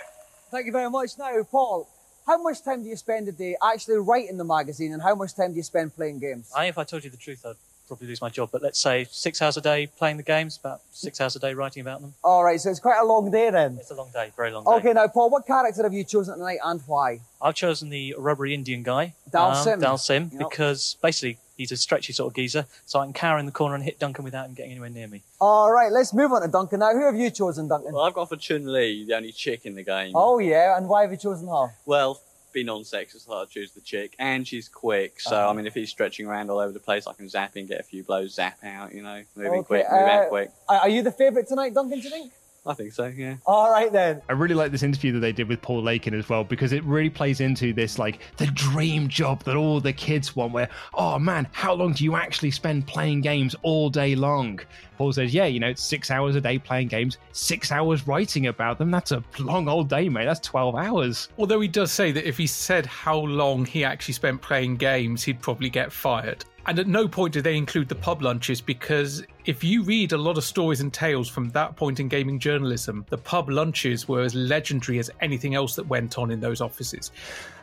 Thank 0.50 0.64
you 0.64 0.72
very 0.72 0.88
much. 0.88 1.18
Now, 1.18 1.42
Paul, 1.42 1.86
how 2.26 2.42
much 2.42 2.62
time 2.62 2.82
do 2.82 2.88
you 2.88 2.96
spend 2.96 3.28
a 3.28 3.32
day 3.32 3.54
actually 3.62 3.98
writing 3.98 4.38
the 4.38 4.44
magazine 4.44 4.94
and 4.94 5.02
how 5.02 5.14
much 5.14 5.34
time 5.34 5.50
do 5.50 5.56
you 5.58 5.62
spend 5.62 5.94
playing 5.94 6.18
games? 6.18 6.50
I, 6.56 6.64
if 6.64 6.78
I 6.78 6.84
told 6.84 7.04
you 7.04 7.10
the 7.10 7.18
truth, 7.18 7.44
I'd 7.44 7.56
probably 7.88 8.06
lose 8.06 8.22
my 8.22 8.30
job. 8.30 8.48
But 8.50 8.62
let's 8.62 8.80
say 8.80 9.06
six 9.10 9.42
hours 9.42 9.58
a 9.58 9.60
day 9.60 9.86
playing 9.86 10.16
the 10.16 10.22
games, 10.22 10.56
about 10.56 10.80
six 10.92 11.20
hours 11.20 11.36
a 11.36 11.38
day 11.38 11.52
writing 11.52 11.82
about 11.82 12.00
them. 12.00 12.14
All 12.24 12.42
right, 12.42 12.58
so 12.58 12.70
it's 12.70 12.80
quite 12.80 12.98
a 12.98 13.04
long 13.04 13.30
day 13.30 13.50
then. 13.50 13.76
It's 13.78 13.90
a 13.90 13.94
long 13.94 14.10
day, 14.14 14.32
very 14.34 14.50
long 14.50 14.64
day. 14.64 14.70
Okay, 14.70 14.92
now, 14.94 15.06
Paul, 15.08 15.28
what 15.28 15.46
character 15.46 15.82
have 15.82 15.92
you 15.92 16.02
chosen 16.02 16.38
tonight 16.38 16.60
and 16.64 16.80
why? 16.86 17.20
I've 17.42 17.54
chosen 17.54 17.90
the 17.90 18.14
rubbery 18.16 18.54
Indian 18.54 18.82
guy, 18.82 19.12
Dal 19.30 19.50
um, 19.50 19.62
Sim. 19.62 19.80
Dhalsim, 19.80 20.32
Yep. 20.32 20.48
because 20.48 20.96
basically 21.02 21.36
he's 21.56 21.72
a 21.72 21.76
stretchy 21.76 22.12
sort 22.12 22.30
of 22.32 22.36
geezer, 22.36 22.66
so 22.84 23.00
I 23.00 23.04
can 23.04 23.12
cower 23.12 23.38
in 23.38 23.46
the 23.46 23.52
corner 23.52 23.74
and 23.74 23.84
hit 23.84 23.98
Duncan 23.98 24.24
without 24.24 24.46
him 24.46 24.54
getting 24.54 24.72
anywhere 24.72 24.90
near 24.90 25.08
me. 25.08 25.22
All 25.40 25.70
right, 25.70 25.90
let's 25.92 26.12
move 26.14 26.32
on 26.32 26.42
to 26.42 26.48
Duncan 26.48 26.80
now. 26.80 26.92
Who 26.92 27.04
have 27.06 27.16
you 27.16 27.30
chosen, 27.30 27.68
Duncan? 27.68 27.92
Well, 27.92 28.04
I've 28.04 28.14
gone 28.14 28.26
for 28.26 28.36
Chun 28.36 28.72
Li, 28.72 29.04
the 29.04 29.14
only 29.14 29.32
chick 29.32 29.66
in 29.66 29.74
the 29.74 29.82
game. 29.82 30.12
Oh, 30.14 30.38
yeah, 30.38 30.76
and 30.76 30.88
why 30.88 31.02
have 31.02 31.10
you 31.10 31.16
chosen 31.18 31.48
her? 31.48 31.74
Well, 31.84 32.20
being 32.52 32.66
non-sexist, 32.66 33.26
I 33.26 33.28
thought 33.28 33.42
I'd 33.42 33.50
choose 33.50 33.72
the 33.72 33.82
chick, 33.82 34.14
and 34.18 34.46
she's 34.48 34.68
quick. 34.68 35.20
So 35.20 35.36
Uh-huh. 35.36 35.50
I 35.50 35.52
mean, 35.52 35.66
if 35.66 35.74
he's 35.74 35.90
stretching 35.90 36.26
around 36.26 36.48
all 36.50 36.58
over 36.58 36.72
the 36.72 36.80
place, 36.80 37.06
I 37.06 37.12
can 37.12 37.28
zap 37.28 37.56
in, 37.56 37.66
get 37.66 37.80
a 37.80 37.82
few 37.82 38.02
blows, 38.02 38.34
zap 38.34 38.58
out. 38.64 38.94
You 38.94 39.02
know, 39.02 39.22
moving 39.34 39.52
Okay, 39.60 39.62
quick, 39.66 39.86
move 39.90 40.00
out 40.00 40.24
uh, 40.24 40.28
quick. 40.28 40.50
Are 40.68 40.78
are 40.78 40.88
you 40.88 41.02
the 41.02 41.12
favourite 41.12 41.46
tonight, 41.48 41.74
Duncan, 41.74 41.98
do 42.00 42.04
you 42.04 42.10
think? 42.10 42.32
I 42.66 42.74
think 42.74 42.92
so. 42.92 43.06
Yeah. 43.06 43.36
All 43.46 43.70
right, 43.70 43.92
then. 43.92 44.22
I 44.28 44.32
really 44.32 44.54
like 44.54 44.72
this 44.72 44.82
interview 44.82 45.12
that 45.12 45.20
they 45.20 45.32
did 45.32 45.48
with 45.48 45.62
Paul 45.62 45.82
Lakin 45.82 46.14
as 46.14 46.28
well 46.28 46.44
because 46.44 46.72
it 46.72 46.82
really 46.84 47.10
plays 47.10 47.40
into 47.40 47.72
this 47.72 47.98
like 47.98 48.20
the 48.36 48.46
dream 48.48 49.08
job 49.08 49.44
that 49.44 49.56
all 49.56 49.80
the 49.80 49.92
kids 49.92 50.34
want. 50.34 50.52
Where 50.52 50.68
oh 50.94 51.18
man, 51.18 51.46
how 51.52 51.74
long 51.74 51.92
do 51.92 52.04
you 52.04 52.16
actually 52.16 52.50
spend 52.50 52.86
playing 52.86 53.20
games 53.20 53.54
all 53.62 53.88
day 53.90 54.14
long? 54.14 54.60
Paul 54.98 55.12
says, 55.12 55.34
yeah, 55.34 55.44
you 55.44 55.60
know, 55.60 55.68
it's 55.68 55.82
six 55.82 56.10
hours 56.10 56.36
a 56.36 56.40
day 56.40 56.58
playing 56.58 56.88
games, 56.88 57.18
six 57.32 57.70
hours 57.70 58.06
writing 58.06 58.46
about 58.46 58.78
them. 58.78 58.90
That's 58.90 59.12
a 59.12 59.22
long 59.38 59.68
old 59.68 59.88
day, 59.88 60.08
mate. 60.08 60.24
That's 60.24 60.40
twelve 60.40 60.74
hours. 60.74 61.28
Although 61.38 61.60
he 61.60 61.68
does 61.68 61.92
say 61.92 62.12
that 62.12 62.26
if 62.26 62.38
he 62.38 62.46
said 62.46 62.86
how 62.86 63.18
long 63.18 63.64
he 63.64 63.84
actually 63.84 64.14
spent 64.14 64.40
playing 64.40 64.76
games, 64.76 65.22
he'd 65.22 65.40
probably 65.40 65.70
get 65.70 65.92
fired. 65.92 66.44
And 66.68 66.80
at 66.80 66.88
no 66.88 67.06
point 67.06 67.32
do 67.32 67.40
they 67.40 67.56
include 67.56 67.88
the 67.88 67.94
pub 67.94 68.22
lunches 68.22 68.60
because 68.60 69.22
if 69.44 69.62
you 69.62 69.84
read 69.84 70.12
a 70.12 70.18
lot 70.18 70.36
of 70.36 70.42
stories 70.42 70.80
and 70.80 70.92
tales 70.92 71.28
from 71.28 71.50
that 71.50 71.76
point 71.76 72.00
in 72.00 72.08
gaming 72.08 72.40
journalism, 72.40 73.06
the 73.08 73.18
pub 73.18 73.48
lunches 73.48 74.08
were 74.08 74.22
as 74.22 74.34
legendary 74.34 74.98
as 74.98 75.08
anything 75.20 75.54
else 75.54 75.76
that 75.76 75.86
went 75.86 76.18
on 76.18 76.32
in 76.32 76.40
those 76.40 76.60
offices. 76.60 77.12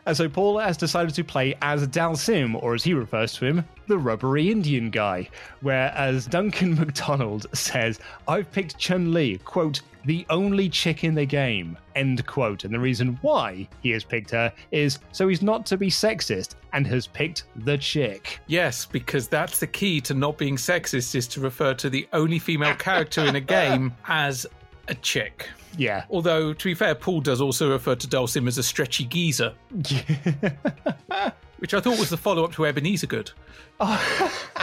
And 0.06 0.16
so 0.16 0.28
Paul 0.28 0.58
has 0.58 0.76
decided 0.76 1.14
to 1.14 1.24
play 1.24 1.56
as 1.62 1.86
Dhalsim, 1.88 2.62
or 2.62 2.74
as 2.74 2.84
he 2.84 2.94
refers 2.94 3.32
to 3.34 3.46
him, 3.46 3.64
the 3.86 3.98
rubbery 3.98 4.50
Indian 4.50 4.90
guy. 4.90 5.28
Whereas 5.60 6.26
Duncan 6.26 6.74
McDonald 6.78 7.46
says, 7.52 7.98
I've 8.28 8.50
picked 8.52 8.78
Chun 8.78 9.12
Li, 9.12 9.38
quote, 9.38 9.80
the 10.04 10.26
only 10.28 10.68
chick 10.68 11.02
in 11.02 11.14
the 11.14 11.24
game, 11.24 11.78
end 11.94 12.26
quote. 12.26 12.64
And 12.64 12.74
the 12.74 12.78
reason 12.78 13.18
why 13.22 13.66
he 13.80 13.90
has 13.90 14.04
picked 14.04 14.30
her 14.32 14.52
is 14.70 14.98
so 15.12 15.28
he's 15.28 15.42
not 15.42 15.64
to 15.66 15.76
be 15.76 15.88
sexist 15.88 16.54
and 16.72 16.86
has 16.86 17.06
picked 17.06 17.44
the 17.56 17.78
chick. 17.78 18.40
Yes, 18.46 18.84
because 18.84 19.28
that's 19.28 19.60
the 19.60 19.66
key 19.66 20.00
to 20.02 20.14
not 20.14 20.36
being 20.36 20.56
sexist 20.56 21.14
is 21.14 21.26
to 21.28 21.40
refer 21.40 21.72
to 21.74 21.88
the 21.88 22.06
only 22.12 22.38
female 22.38 22.74
character 22.74 23.24
in 23.24 23.36
a 23.36 23.40
game 23.58 23.94
as 24.06 24.46
a 24.88 24.94
chick. 24.94 25.48
Yeah. 25.76 26.04
Although, 26.10 26.52
to 26.52 26.64
be 26.64 26.74
fair, 26.74 26.94
Paul 26.94 27.20
does 27.20 27.40
also 27.40 27.70
refer 27.70 27.94
to 27.96 28.06
Dhalsim 28.06 28.46
as 28.46 28.58
a 28.58 28.62
stretchy 28.62 29.04
geezer. 29.04 29.54
which 31.58 31.72
I 31.72 31.80
thought 31.80 31.98
was 31.98 32.10
the 32.10 32.18
follow 32.18 32.44
up 32.44 32.52
to 32.52 32.66
Ebeneezer 32.66 33.06
Goode. 33.06 33.30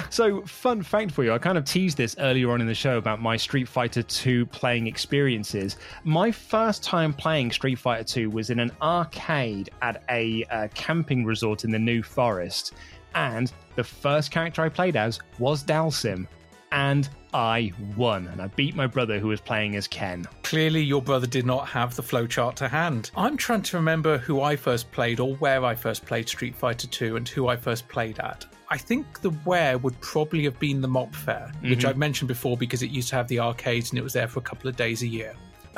So, 0.10 0.42
fun 0.42 0.84
fact 0.84 1.12
for 1.12 1.24
you, 1.24 1.32
I 1.32 1.38
kind 1.38 1.58
of 1.58 1.64
teased 1.64 1.96
this 1.96 2.18
earlier 2.20 2.52
on 2.52 2.60
in 2.60 2.68
the 2.68 2.76
show 2.76 2.98
about 2.98 3.22
my 3.22 3.38
Street 3.38 3.66
Fighter 3.68 4.04
2 4.04 4.46
playing 4.48 4.88
experiences. 4.88 5.78
My 6.04 6.32
first 6.34 6.84
time 6.84 7.14
playing 7.14 7.52
Street 7.54 7.80
Fighter 7.80 8.04
2 8.04 8.30
was 8.30 8.50
in 8.50 8.60
an 8.60 8.72
arcade 8.82 9.70
at 9.82 10.04
a 10.10 10.44
uh, 10.52 10.68
camping 10.74 11.24
resort 11.24 11.64
in 11.64 11.72
the 11.72 11.80
New 11.80 12.04
Forest, 12.04 12.74
and 13.16 13.54
the 13.76 13.84
first 13.86 14.32
character 14.32 14.64
I 14.64 14.70
played 14.70 14.98
as 14.98 15.20
was 15.40 15.64
Dhalsim, 15.64 16.28
and 16.74 17.08
I 17.34 17.72
won, 17.96 18.28
and 18.28 18.42
I 18.42 18.48
beat 18.48 18.76
my 18.76 18.88
brother 18.88 19.20
who 19.20 19.28
was 19.28 19.40
playing 19.42 19.76
as 19.76 19.88
Ken. 19.88 20.26
Clearly, 20.44 20.82
your 20.84 21.02
brother 21.02 21.28
did 21.28 21.46
not 21.46 21.68
have 21.70 21.96
the 21.96 22.02
flowchart 22.04 22.56
to 22.56 22.68
hand. 22.68 23.12
I'm 23.16 23.38
trying 23.38 23.62
to 23.64 23.78
remember 23.78 24.18
who 24.18 24.42
I 24.42 24.56
first 24.56 24.92
played 24.92 25.20
or 25.20 25.36
where 25.36 25.64
I 25.64 25.76
first 25.76 26.06
played 26.06 26.28
Street 26.28 26.56
Fighter 26.56 26.88
2 26.88 27.16
and 27.16 27.28
who 27.28 27.48
I 27.48 27.56
first 27.56 27.88
played 27.88 28.20
at. 28.20 28.46
I 28.70 28.78
think 28.78 29.22
the 29.22 29.30
where 29.30 29.78
would 29.78 30.00
probably 30.02 30.44
have 30.46 30.58
been 30.60 30.82
the 30.82 30.88
Mop 30.88 31.14
Fair, 31.14 31.52
which 31.62 31.80
Mhm. 31.80 31.90
I've 31.90 31.98
mentioned 31.98 32.28
before 32.30 32.56
because 32.58 32.82
it 32.82 32.90
used 32.90 33.10
to 33.10 33.16
have 33.18 33.28
the 33.28 33.40
arcades 33.40 33.90
and 33.92 34.00
it 34.00 34.04
was 34.04 34.14
there 34.14 34.28
for 34.28 34.40
a 34.40 34.44
couple 34.44 34.70
of 34.70 34.76
days 34.76 35.02
a 35.04 35.08
year. 35.08 35.34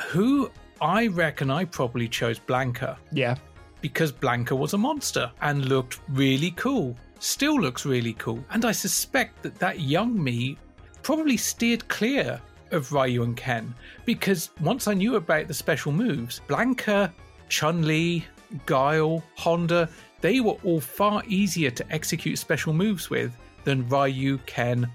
Who 0.10 0.52
I 0.82 1.08
reckon 1.08 1.50
I 1.50 1.66
probably 1.66 2.08
chose 2.08 2.40
Blanka. 2.40 2.98
Yeah. 3.12 3.36
Because 3.82 4.12
Blanka 4.12 4.56
was 4.58 4.74
a 4.74 4.78
monster 4.78 5.32
and 5.42 5.66
looked 5.66 6.00
really 6.10 6.52
cool. 6.52 6.96
Still 7.20 7.60
looks 7.60 7.86
really 7.86 8.14
cool. 8.14 8.44
And 8.52 8.64
I 8.66 8.72
suspect 8.74 9.42
that 9.44 9.56
that 9.60 9.80
young 9.80 10.22
me 10.24 10.58
probably 11.04 11.38
steered 11.38 11.88
clear 11.88 12.42
of 12.72 12.92
Ryu 12.92 13.24
and 13.24 13.38
Ken 13.38 13.74
because 14.06 14.50
once 14.62 14.88
I 14.88 14.94
knew 14.94 15.16
about 15.16 15.48
the 15.48 15.54
special 15.54 15.92
moves, 15.92 16.42
Blanka, 16.48 17.12
Chun 17.50 17.86
Li, 17.86 18.26
Guile, 18.66 19.24
Honda, 19.36 19.90
they 20.22 20.40
were 20.40 20.58
all 20.64 20.80
far 20.80 21.22
easier 21.28 21.70
to 21.70 21.94
execute 21.94 22.40
special 22.40 22.74
moves 22.74 23.10
with 23.10 23.36
than 23.64 23.88
Ryu, 23.88 24.40
Ken, 24.46 24.90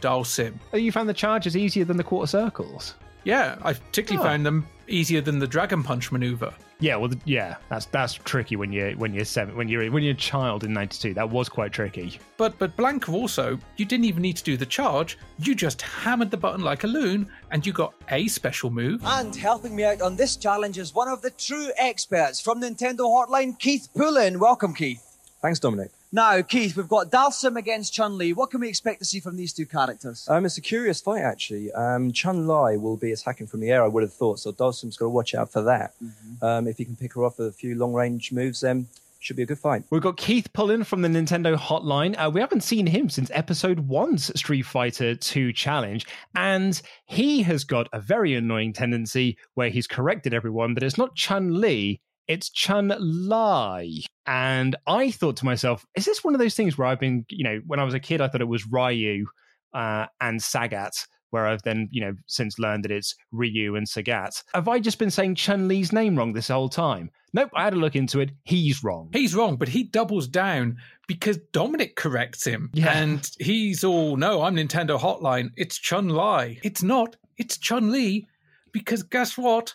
Dhalsim. 0.00 0.54
You 0.72 0.92
found 0.92 1.08
the 1.08 1.14
charges 1.14 1.56
easier 1.56 1.84
than 1.84 1.96
the 1.96 2.04
quarter 2.04 2.26
circles? 2.26 2.94
Yeah, 3.24 3.56
I 3.62 3.72
particularly 3.72 4.24
Oh. 4.26 4.30
found 4.30 4.44
them 4.46 4.66
easier 4.86 5.20
than 5.20 5.38
the 5.38 5.46
Dragon 5.46 5.82
Punch 5.82 6.12
maneuver. 6.12 6.52
Yeah, 6.80 6.96
well, 6.96 7.08
th- 7.08 7.22
yeah, 7.24 7.56
that's 7.70 7.86
that's 7.86 8.14
tricky 8.14 8.56
when 8.56 8.70
you're 8.72 8.92
when 8.92 9.14
you're 9.14 9.24
seven 9.24 9.56
when 9.56 9.68
you're 9.68 9.90
when 9.90 10.02
you're 10.02 10.12
a 10.12 10.16
child 10.16 10.64
in 10.64 10.72
'92. 10.74 11.14
That 11.14 11.30
was 11.30 11.48
quite 11.48 11.72
tricky. 11.72 12.18
But 12.36 12.58
but 12.58 12.76
Blanka 12.76 13.10
also, 13.12 13.58
you 13.76 13.84
didn't 13.86 14.04
even 14.06 14.20
need 14.22 14.36
to 14.36 14.44
do 14.44 14.56
the 14.56 14.66
charge. 14.66 15.16
You 15.38 15.54
just 15.54 15.80
hammered 15.80 16.30
the 16.30 16.36
button 16.36 16.62
like 16.62 16.84
a 16.84 16.88
loon, 16.88 17.26
and 17.52 17.64
you 17.64 17.72
got 17.72 17.94
a 18.10 18.26
special 18.28 18.70
move. 18.70 19.00
And 19.04 19.34
helping 19.34 19.74
me 19.74 19.84
out 19.84 20.02
on 20.02 20.16
this 20.16 20.36
challenge 20.36 20.76
is 20.76 20.94
one 20.94 21.08
of 21.08 21.22
the 21.22 21.30
true 21.30 21.70
experts 21.78 22.40
from 22.40 22.60
Nintendo 22.60 23.00
Hotline, 23.08 23.58
Keith 23.58 23.88
Poulin. 23.96 24.38
Welcome, 24.38 24.74
Keith. 24.74 25.02
Thanks, 25.40 25.60
Dominik. 25.60 25.90
Now, 26.14 26.40
Keith, 26.42 26.76
we've 26.76 26.86
got 26.86 27.10
Dhalsim 27.10 27.58
against 27.58 27.92
Chun 27.92 28.16
Li. 28.16 28.32
What 28.32 28.52
can 28.52 28.60
we 28.60 28.68
expect 28.68 29.00
to 29.00 29.04
see 29.04 29.18
from 29.18 29.36
these 29.36 29.52
two 29.52 29.66
characters? 29.66 30.28
Um, 30.30 30.46
it's 30.46 30.56
a 30.56 30.60
curious 30.60 31.00
fight, 31.00 31.22
actually. 31.22 31.72
Um, 31.72 32.12
Chun 32.12 32.46
Lai 32.46 32.76
will 32.76 32.96
be 32.96 33.10
attacking 33.10 33.48
from 33.48 33.58
the 33.58 33.72
air, 33.72 33.82
I 33.82 33.88
would 33.88 34.04
have 34.04 34.12
thought, 34.12 34.38
so 34.38 34.52
Dhalsim's 34.52 34.96
got 34.96 35.06
to 35.06 35.10
watch 35.10 35.34
out 35.34 35.50
for 35.50 35.62
that. 35.62 35.94
Um, 36.40 36.68
if 36.68 36.78
he 36.78 36.84
can 36.84 36.94
pick 36.94 37.14
her 37.14 37.24
off 37.24 37.38
with 37.38 37.48
a 37.48 37.52
few 37.52 37.74
long 37.74 37.94
range 37.94 38.30
moves, 38.30 38.60
then 38.60 38.86
should 39.18 39.34
be 39.34 39.42
a 39.42 39.46
good 39.46 39.58
fight. 39.58 39.82
We've 39.90 40.00
got 40.00 40.16
Keith 40.16 40.52
Pullen 40.52 40.84
from 40.84 41.02
the 41.02 41.08
Nintendo 41.08 41.56
Hotline. 41.56 42.14
Uh, 42.16 42.30
we 42.30 42.40
haven't 42.40 42.62
seen 42.62 42.86
him 42.86 43.10
since 43.10 43.28
Episode 43.34 43.80
One's 43.80 44.30
Street 44.38 44.62
Fighter 44.62 45.16
Two 45.16 45.52
challenge, 45.52 46.06
and 46.36 46.80
he 47.06 47.42
has 47.42 47.64
got 47.64 47.88
a 47.92 47.98
very 48.00 48.34
annoying 48.34 48.72
tendency 48.72 49.36
where 49.54 49.68
he's 49.68 49.88
corrected 49.88 50.32
everyone 50.32 50.74
that 50.74 50.84
it's 50.84 50.96
not 50.96 51.16
Chun 51.16 51.60
Li. 51.60 52.00
It's 52.26 52.50
Chun 52.50 52.92
Lai. 52.98 53.88
And 54.26 54.76
I 54.86 55.10
thought 55.10 55.36
to 55.38 55.44
myself, 55.44 55.84
is 55.96 56.04
this 56.04 56.24
one 56.24 56.34
of 56.34 56.40
those 56.40 56.54
things 56.54 56.78
where 56.78 56.88
I've 56.88 57.00
been, 57.00 57.26
you 57.28 57.44
know, 57.44 57.60
when 57.66 57.80
I 57.80 57.84
was 57.84 57.94
a 57.94 58.00
kid, 58.00 58.20
I 58.20 58.28
thought 58.28 58.40
it 58.40 58.48
was 58.48 58.66
Ryu 58.66 59.26
uh, 59.74 60.06
and 60.20 60.40
Sagat, 60.40 61.06
where 61.30 61.46
I've 61.46 61.62
then, 61.62 61.88
you 61.90 62.00
know, 62.00 62.14
since 62.26 62.58
learned 62.58 62.84
that 62.84 62.92
it's 62.92 63.14
Ryu 63.32 63.76
and 63.76 63.86
Sagat. 63.86 64.42
Have 64.54 64.68
I 64.68 64.78
just 64.78 64.98
been 64.98 65.10
saying 65.10 65.34
Chun 65.34 65.68
Li's 65.68 65.92
name 65.92 66.16
wrong 66.16 66.32
this 66.32 66.48
whole 66.48 66.70
time? 66.70 67.10
Nope, 67.34 67.50
I 67.54 67.64
had 67.64 67.74
a 67.74 67.76
look 67.76 67.96
into 67.96 68.20
it. 68.20 68.30
He's 68.44 68.82
wrong. 68.84 69.10
He's 69.12 69.34
wrong, 69.34 69.56
but 69.56 69.68
he 69.68 69.82
doubles 69.82 70.28
down 70.28 70.76
because 71.08 71.38
Dominik 71.52 71.96
corrects 71.96 72.46
him. 72.46 72.70
And 72.80 73.28
he's 73.40 73.84
all, 73.84 74.16
no, 74.16 74.42
I'm 74.42 74.54
Nintendo 74.56 74.98
Hotline. 74.98 75.50
It's 75.56 75.76
Chun 75.76 76.08
Li. 76.08 76.60
It's 76.62 76.82
not. 76.82 77.16
It's 77.36 77.58
Chun 77.58 77.90
Li. 77.90 78.28
Because 78.72 79.02
guess 79.02 79.36
what? 79.36 79.74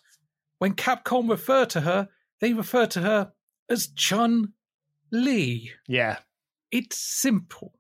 When 0.59 0.73
Capcom 0.73 1.29
refer 1.29 1.65
to 1.65 1.81
her, 1.81 2.07
they 2.41 2.53
refer 2.53 2.85
to 2.87 3.01
her 3.01 3.31
as 3.69 3.87
Chun 3.87 4.53
Li. 5.11 5.71
Yeah. 5.87 6.17
It's 6.71 6.97
simple. 6.97 7.73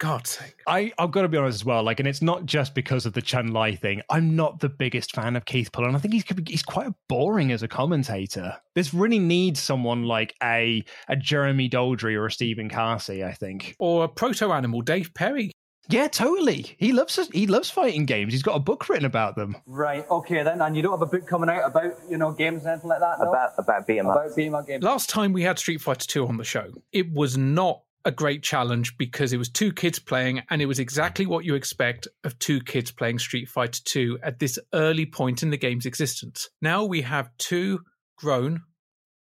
God's 0.00 0.30
sake. 0.30 0.56
I, 0.66 0.92
I've 0.98 1.10
got 1.10 1.22
to 1.22 1.28
be 1.28 1.36
honest 1.36 1.56
as 1.56 1.64
well. 1.64 1.82
Like, 1.82 2.00
and 2.00 2.08
it's 2.08 2.22
not 2.22 2.46
just 2.46 2.74
because 2.74 3.04
of 3.04 3.12
the 3.12 3.20
Chun 3.20 3.48
Lai 3.48 3.74
thing. 3.74 4.00
I'm 4.08 4.34
not 4.34 4.58
the 4.58 4.70
biggest 4.70 5.14
fan 5.14 5.36
of 5.36 5.44
Keith 5.44 5.70
Pullen. 5.72 5.94
I 5.94 5.98
think 5.98 6.14
he's 6.14 6.24
he's 6.46 6.62
quite 6.62 6.88
boring 7.06 7.52
as 7.52 7.62
a 7.62 7.68
commentator. 7.68 8.56
This 8.74 8.94
really 8.94 9.18
needs 9.18 9.60
someone 9.60 10.04
like 10.04 10.34
a 10.42 10.82
a 11.08 11.16
Jeremy 11.16 11.68
Daldry 11.68 12.14
or 12.14 12.26
a 12.26 12.32
Stephen 12.32 12.70
Carsey. 12.70 13.22
I 13.22 13.32
think. 13.32 13.76
Or 13.78 14.04
a 14.04 14.08
proto 14.08 14.52
animal, 14.52 14.80
Dave 14.80 15.12
Perry. 15.12 15.52
Yeah, 15.90 16.08
totally. 16.08 16.76
He 16.78 16.92
loves 16.92 17.18
he 17.32 17.46
loves 17.46 17.70
fighting 17.70 18.06
games. 18.06 18.32
He's 18.32 18.42
got 18.42 18.56
a 18.56 18.60
book 18.60 18.88
written 18.88 19.04
about 19.04 19.36
them. 19.36 19.56
Right, 19.66 20.08
okay 20.10 20.42
then. 20.42 20.60
And 20.60 20.76
you 20.76 20.82
don't 20.82 20.92
have 20.92 21.02
a 21.02 21.06
book 21.06 21.26
coming 21.26 21.50
out 21.50 21.66
about, 21.66 21.94
you 22.08 22.16
know, 22.16 22.32
games 22.32 22.62
and 22.62 22.72
anything 22.72 22.90
like 22.90 23.00
that? 23.00 23.18
No? 23.18 23.28
About 23.30 23.50
about 23.58 23.86
beat 23.86 23.98
'em 23.98 24.06
up. 24.06 24.16
About 24.16 24.36
beat 24.36 24.46
'em 24.46 24.54
up 24.54 24.66
games. 24.66 24.84
Last 24.84 25.10
time 25.10 25.32
we 25.32 25.42
had 25.42 25.58
Street 25.58 25.80
Fighter 25.80 26.06
2 26.06 26.26
on 26.26 26.36
the 26.36 26.44
show, 26.44 26.72
it 26.92 27.12
was 27.12 27.36
not 27.36 27.82
a 28.04 28.10
great 28.10 28.42
challenge 28.42 28.96
because 28.96 29.32
it 29.32 29.36
was 29.36 29.50
two 29.50 29.72
kids 29.72 29.98
playing 29.98 30.42
and 30.48 30.62
it 30.62 30.66
was 30.66 30.78
exactly 30.78 31.26
what 31.26 31.44
you 31.44 31.54
expect 31.54 32.08
of 32.24 32.38
two 32.38 32.60
kids 32.60 32.90
playing 32.90 33.18
Street 33.18 33.48
Fighter 33.48 33.82
2 33.84 34.18
at 34.22 34.38
this 34.38 34.58
early 34.72 35.04
point 35.04 35.42
in 35.42 35.50
the 35.50 35.58
game's 35.58 35.84
existence. 35.84 36.48
Now 36.62 36.84
we 36.84 37.02
have 37.02 37.30
two 37.36 37.80
grown, 38.16 38.62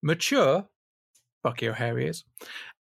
mature, 0.03 0.67
Bucky 1.45 1.69
O'Hare 1.69 1.99
is, 1.99 2.25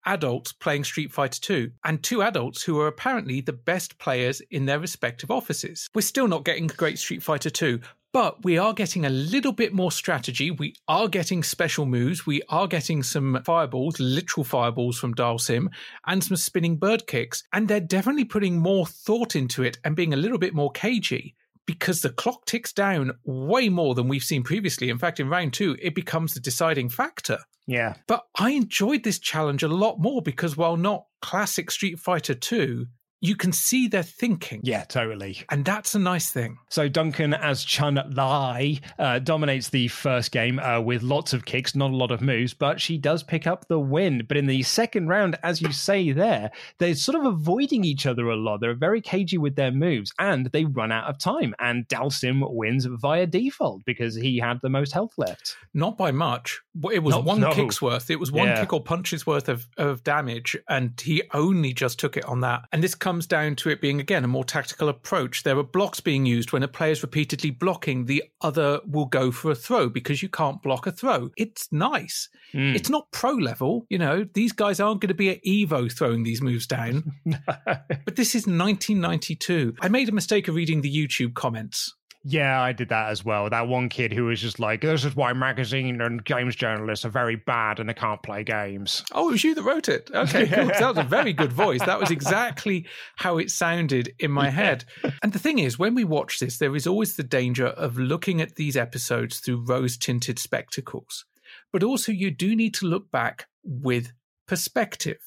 adults 0.07 0.53
playing 0.53 0.85
Street 0.85 1.13
Fighter 1.13 1.41
2 1.41 1.71
and 1.85 2.03
two 2.03 2.23
adults 2.23 2.63
who 2.63 2.79
are 2.81 2.87
apparently 2.87 3.41
the 3.41 3.53
best 3.53 3.99
players 3.99 4.41
in 4.51 4.67
their 4.67 4.79
respective 4.79 5.31
offices. 5.31 5.89
We're 5.95 6.03
still 6.03 6.29
not 6.29 6.45
getting 6.45 6.67
great 6.67 6.99
Street 6.99 7.23
Fighter 7.23 7.51
2, 7.51 7.81
but 8.13 8.45
we 8.45 8.59
are 8.59 8.73
getting 8.73 9.07
a 9.07 9.11
little 9.11 9.53
bit 9.53 9.73
more 9.73 9.93
strategy. 9.93 10.51
We 10.51 10.75
are 10.89 11.07
getting 11.07 11.45
special 11.45 11.87
moves. 11.87 12.27
We 12.27 12.43
are 12.49 12.67
getting 12.67 13.03
some 13.03 13.41
fireballs, 13.45 14.01
literal 14.01 14.43
fireballs 14.43 14.99
from 14.99 15.15
Dhalsim, 15.15 15.69
and 16.07 16.23
some 16.23 16.37
spinning 16.37 16.77
bird 16.77 17.07
kicks. 17.07 17.45
And 17.53 17.69
they're 17.69 17.79
definitely 17.79 18.25
putting 18.25 18.59
more 18.59 18.87
thought 18.87 19.37
into 19.37 19.63
it 19.63 19.79
and 19.85 19.95
being 19.95 20.13
a 20.13 20.17
little 20.17 20.39
bit 20.39 20.55
more 20.55 20.73
cagey 20.73 21.37
because 21.67 22.01
the 22.01 22.11
clock 22.11 22.47
ticks 22.47 22.73
down 22.73 23.13
way 23.25 23.69
more 23.69 23.95
than 23.95 24.09
we've 24.09 24.25
seen 24.25 24.43
previously. 24.43 24.91
In 24.91 24.99
fact, 24.99 25.21
in 25.21 25.29
round 25.29 25.53
two, 25.53 25.77
it 25.81 25.95
becomes 25.95 26.35
the 26.35 26.41
deciding 26.41 26.89
factor. 26.89 27.39
Yeah. 27.67 27.95
But 28.07 28.25
I 28.39 28.51
enjoyed 28.51 29.05
this 29.05 29.19
challenge 29.19 29.63
a 29.63 29.69
lot 29.69 30.01
more 30.01 30.23
because 30.23 30.57
while 30.57 30.77
not 30.77 31.05
classic 31.23 31.71
Street 31.71 31.99
Fighter 31.99 32.35
2, 32.35 32.87
you 33.21 33.37
can 33.37 33.53
see 33.53 33.87
their 33.87 34.03
thinking. 34.03 34.61
Yeah, 34.65 34.85
totally. 34.85 35.39
And 35.51 35.65
that's 35.65 35.95
a 35.95 35.99
nice 35.99 36.31
thing. 36.33 36.59
So 36.71 36.89
Duncan 36.89 37.35
as 37.35 37.63
Chun 37.65 38.01
Lai 38.15 38.81
uh, 38.99 39.19
dominates 39.19 39.69
the 39.69 39.89
first 39.89 40.33
game 40.33 40.59
uh, 40.59 40.81
with 40.81 41.03
lots 41.03 41.33
of 41.35 41.45
kicks, 41.45 41.75
not 41.75 41.91
a 41.91 41.97
lot 41.97 42.11
of 42.11 42.23
moves, 42.23 42.55
but 42.55 42.81
she 42.81 42.97
does 42.97 43.23
pick 43.23 43.47
up 43.47 43.69
the 43.69 43.79
win. 43.79 44.25
But 44.27 44.39
in 44.39 44.47
the 44.47 44.63
second 44.63 45.09
round, 45.09 45.37
as 45.43 45.61
you 45.61 45.71
say 45.71 46.13
there, 46.13 46.51
they're 46.79 46.95
sort 46.95 47.19
of 47.19 47.27
avoiding 47.27 47.85
each 47.85 48.07
other 48.07 48.29
a 48.31 48.37
lot. 48.37 48.61
They're 48.61 48.75
very 48.75 49.03
cagey 49.03 49.37
with 49.37 49.55
their 49.55 49.71
moves, 49.71 50.13
and 50.19 50.47
they 50.47 50.65
run 50.65 50.91
out 50.91 51.05
of 51.09 51.19
time. 51.19 51.55
And 51.59 51.87
Dhalsim 51.89 52.43
wins 52.55 52.87
via 52.87 53.27
default 53.27 53.85
because 53.85 54.15
he 54.15 54.39
had 54.39 54.61
the 54.63 54.71
most 54.71 54.93
health 54.93 55.13
left. 55.19 55.57
Not 55.75 55.99
by 55.99 56.11
much. 56.11 56.59
It 56.91 57.03
was 57.03 57.17
No, 57.17 57.21
one 57.21 57.41
no. 57.41 57.53
kick's 57.53 57.83
worth. 57.83 58.11
It 58.11 58.19
was 58.19 58.33
one 58.33 58.49
Yeah. 58.49 58.61
kick 58.61 58.73
or 58.73 58.83
punch's 58.83 59.27
worth 59.27 59.51
of, 59.51 59.69
of 59.77 60.03
damage, 60.05 60.57
and 60.71 60.99
he 60.99 61.23
only 61.35 61.75
just 61.75 61.99
took 61.99 62.17
it 62.17 62.25
on 62.25 62.41
that. 62.41 62.63
And 62.73 62.83
this 62.83 62.95
comes 62.95 63.10
down 63.19 63.57
to 63.57 63.71
it 63.71 63.81
being, 63.81 64.01
again, 64.01 64.25
a 64.25 64.29
more 64.29 64.45
tactical 64.45 64.89
approach. 64.89 65.43
There 65.43 65.59
are 65.59 65.63
blocks 65.63 66.01
being 66.01 66.27
used 66.27 66.53
when 66.53 66.63
a 66.63 66.69
player 66.69 66.93
is 66.93 67.03
repeatedly 67.03 67.51
blocking, 67.51 68.05
the 68.05 68.25
other 68.41 68.81
will 68.87 69.07
go 69.07 69.31
for 69.31 69.51
a 69.51 69.55
throw 69.55 69.89
because 69.89 70.23
you 70.23 70.29
can't 70.29 70.63
block 70.63 70.87
a 70.87 70.93
throw. 70.93 71.31
It's 71.37 71.69
nice. 71.73 72.29
Hmm. 72.53 72.75
It's 72.75 72.91
not 72.91 73.11
pro 73.13 73.33
level. 73.33 73.87
You 73.89 73.99
know, 73.99 74.27
these 74.35 74.53
guys 74.53 74.81
aren't 74.81 75.01
going 75.01 75.09
to 75.09 75.15
be 75.15 75.31
at 75.31 75.45
Evo 75.45 75.93
throwing 75.93 76.23
these 76.23 76.43
moves 76.43 76.67
down. 76.67 77.13
but 77.47 78.17
this 78.17 78.35
is 78.35 78.47
1992. 78.47 79.75
I 79.81 79.89
made 79.89 80.09
a 80.09 80.13
mistake 80.13 80.49
of 80.49 80.55
reading 80.55 80.81
the 80.81 80.95
YouTube 80.95 81.35
comments. 81.35 81.95
Yeah, 82.23 82.61
I 82.61 82.73
did 82.73 82.91
that 82.91 83.09
as 83.09 83.25
well. 83.25 83.49
That 83.49 83.67
one 83.67 83.89
kid 83.89 84.13
who 84.13 84.27
was 84.27 84.41
just 84.41 84.61
like, 84.61 84.83
"This 84.83 85.07
is 85.07 85.17
why 85.17 85.33
magazine 85.33 86.03
and 86.03 86.23
games 86.23 86.55
journalists 86.55 87.07
are 87.07 87.11
very 87.11 87.37
bad 87.37 87.81
and 87.81 87.89
they 87.89 87.95
can't 87.95 88.23
play 88.23 88.45
games." 88.45 89.03
Oh, 89.13 89.29
it 89.29 89.33
was 89.33 89.45
you 89.45 89.55
that 89.55 89.63
wrote 89.63 89.89
it. 89.89 90.11
Okay, 90.13 90.47
cool. 90.47 90.67
That 90.81 90.97
was 90.97 90.99
a 90.99 91.09
very 91.09 91.33
good 91.33 91.53
voice. 91.53 91.81
That 91.81 91.99
was 91.99 92.11
exactly 92.11 92.87
how 93.17 93.39
it 93.39 93.51
sounded 93.51 94.13
in 94.19 94.31
my 94.31 94.51
head. 94.51 94.85
And 95.23 95.33
the 95.33 95.39
thing 95.39 95.59
is, 95.59 95.79
when 95.79 95.95
we 95.95 96.05
watch 96.05 96.39
this, 96.39 96.59
there 96.59 96.77
is 96.77 96.87
always 96.87 97.17
the 97.17 97.23
danger 97.23 97.69
of 97.69 97.99
looking 97.99 98.41
at 98.43 98.57
these 98.57 98.77
episodes 98.77 99.41
through 99.41 99.65
rose 99.65 99.97
tinted 99.97 100.39
spectacles. 100.39 101.25
But 101.73 101.83
also, 101.83 102.13
you 102.13 102.31
do 102.31 102.55
need 102.55 102.75
to 102.75 102.87
look 102.87 103.11
back 103.11 103.47
with 103.65 104.13
perspective. 104.47 105.19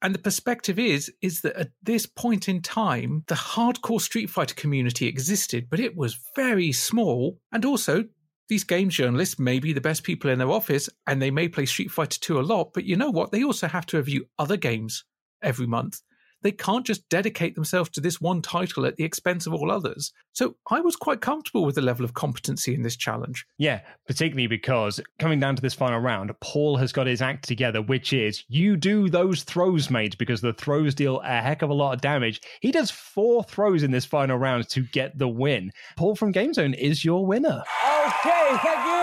And 0.00 0.14
the 0.14 0.20
perspective 0.20 0.78
is 0.78 1.12
is 1.20 1.40
that 1.40 1.56
at 1.56 1.70
this 1.82 2.06
point 2.06 2.48
in 2.48 2.62
time, 2.62 3.24
the 3.26 3.34
hardcore 3.34 4.00
Street 4.00 4.30
Fighter 4.30 4.54
community 4.54 5.06
existed, 5.06 5.68
but 5.70 5.80
it 5.80 5.96
was 5.96 6.20
very 6.36 6.70
small. 6.72 7.38
And 7.52 7.64
also, 7.64 8.04
these 8.48 8.64
games 8.64 8.94
journalists 8.94 9.38
may 9.38 9.58
be 9.58 9.72
the 9.72 9.80
best 9.80 10.04
people 10.04 10.30
in 10.30 10.38
their 10.38 10.50
office 10.50 10.88
and 11.06 11.20
they 11.20 11.30
may 11.30 11.48
play 11.48 11.66
Street 11.66 11.90
Fighter 11.90 12.18
2 12.18 12.38
a 12.38 12.42
lot, 12.42 12.72
but 12.72 12.84
you 12.84 12.96
know 12.96 13.10
what? 13.10 13.30
They 13.30 13.44
also 13.44 13.66
have 13.66 13.86
to 13.86 13.98
review 13.98 14.26
other 14.38 14.56
games 14.56 15.04
every 15.42 15.66
month. 15.66 16.00
They 16.42 16.52
can't 16.52 16.86
just 16.86 17.08
dedicate 17.08 17.54
themselves 17.54 17.90
to 17.90 18.00
this 18.00 18.20
one 18.20 18.42
title 18.42 18.86
at 18.86 18.96
the 18.96 19.04
expense 19.04 19.46
of 19.46 19.54
all 19.54 19.70
others. 19.70 20.12
So 20.32 20.56
I 20.70 20.80
was 20.80 20.96
quite 20.96 21.20
comfortable 21.20 21.64
with 21.64 21.74
the 21.74 21.82
level 21.82 22.04
of 22.04 22.14
competency 22.14 22.74
in 22.74 22.82
this 22.82 22.96
challenge. 22.96 23.44
Yeah, 23.58 23.80
particularly 24.06 24.46
because 24.46 25.00
coming 25.18 25.40
down 25.40 25.56
to 25.56 25.62
this 25.62 25.74
final 25.74 25.98
round, 25.98 26.32
Paul 26.40 26.76
has 26.76 26.92
got 26.92 27.06
his 27.06 27.22
act 27.22 27.46
together, 27.46 27.82
which 27.82 28.12
is 28.12 28.44
you 28.48 28.76
do 28.76 29.08
those 29.08 29.42
throws, 29.42 29.90
mate, 29.90 30.16
because 30.18 30.40
the 30.40 30.52
throws 30.52 30.94
deal 30.94 31.20
a 31.24 31.40
heck 31.40 31.62
of 31.62 31.70
a 31.70 31.74
lot 31.74 31.94
of 31.94 32.00
damage. 32.00 32.40
He 32.60 32.70
does 32.70 32.90
four 32.90 33.42
throws 33.42 33.82
in 33.82 33.90
this 33.90 34.04
final 34.04 34.38
round 34.38 34.68
to 34.70 34.82
get 34.82 35.18
the 35.18 35.28
win. 35.28 35.72
Paul 35.96 36.14
from 36.14 36.32
Game 36.32 36.54
Zone 36.54 36.74
is 36.74 37.04
your 37.04 37.26
winner. 37.26 37.62
Okay, 37.84 38.56
thank 38.62 38.86
you. 38.86 38.97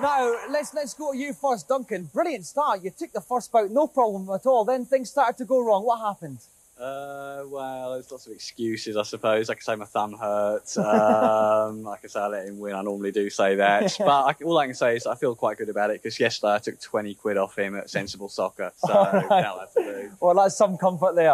Now 0.00 0.32
let's 0.48 0.72
let's 0.74 0.94
go 0.94 1.12
to 1.12 1.18
you 1.18 1.32
first, 1.32 1.66
Duncan. 1.66 2.04
Brilliant 2.12 2.46
start. 2.46 2.84
You 2.84 2.90
took 2.90 3.12
the 3.12 3.20
first 3.20 3.50
bout, 3.50 3.70
no 3.70 3.88
problem 3.88 4.28
at 4.32 4.46
all. 4.46 4.64
Then 4.64 4.84
things 4.84 5.10
started 5.10 5.36
to 5.38 5.44
go 5.44 5.60
wrong. 5.64 5.84
What 5.84 6.00
happened? 6.00 6.38
Uh, 6.78 7.42
well, 7.46 7.92
there's 7.94 8.10
lots 8.10 8.26
of 8.26 8.32
excuses, 8.32 8.96
I 8.96 9.02
suppose. 9.02 9.48
Like 9.48 9.58
I 9.58 9.60
say, 9.60 9.74
my 9.76 9.84
thumb 9.84 10.12
hurts. 10.12 10.78
Um, 10.78 11.82
like 11.82 12.04
I 12.04 12.08
say, 12.08 12.20
I 12.20 12.26
let 12.28 12.46
him 12.46 12.58
win. 12.58 12.74
I 12.74 12.82
normally 12.82 13.10
do 13.10 13.28
say 13.30 13.56
that. 13.56 13.96
But 13.98 14.06
I, 14.08 14.34
all 14.44 14.58
I 14.58 14.66
can 14.66 14.74
say 14.74 14.94
is 14.96 15.06
I 15.06 15.16
feel 15.16 15.34
quite 15.34 15.58
good 15.58 15.68
about 15.68 15.90
it 15.90 16.02
because 16.02 16.20
yesterday 16.20 16.54
I 16.54 16.58
took 16.58 16.80
20 16.80 17.14
quid 17.14 17.36
off 17.36 17.58
him 17.58 17.76
at 17.76 17.90
Sensible 17.90 18.28
Soccer. 18.28 18.72
So 18.76 18.92
All 18.92 19.10
right. 19.12 19.28
that'll 19.28 19.58
have 19.60 19.72
to 19.74 19.82
do. 19.82 20.10
Well, 20.20 20.34
that's 20.34 20.56
some 20.56 20.78
comfort 20.78 21.16
there. 21.16 21.32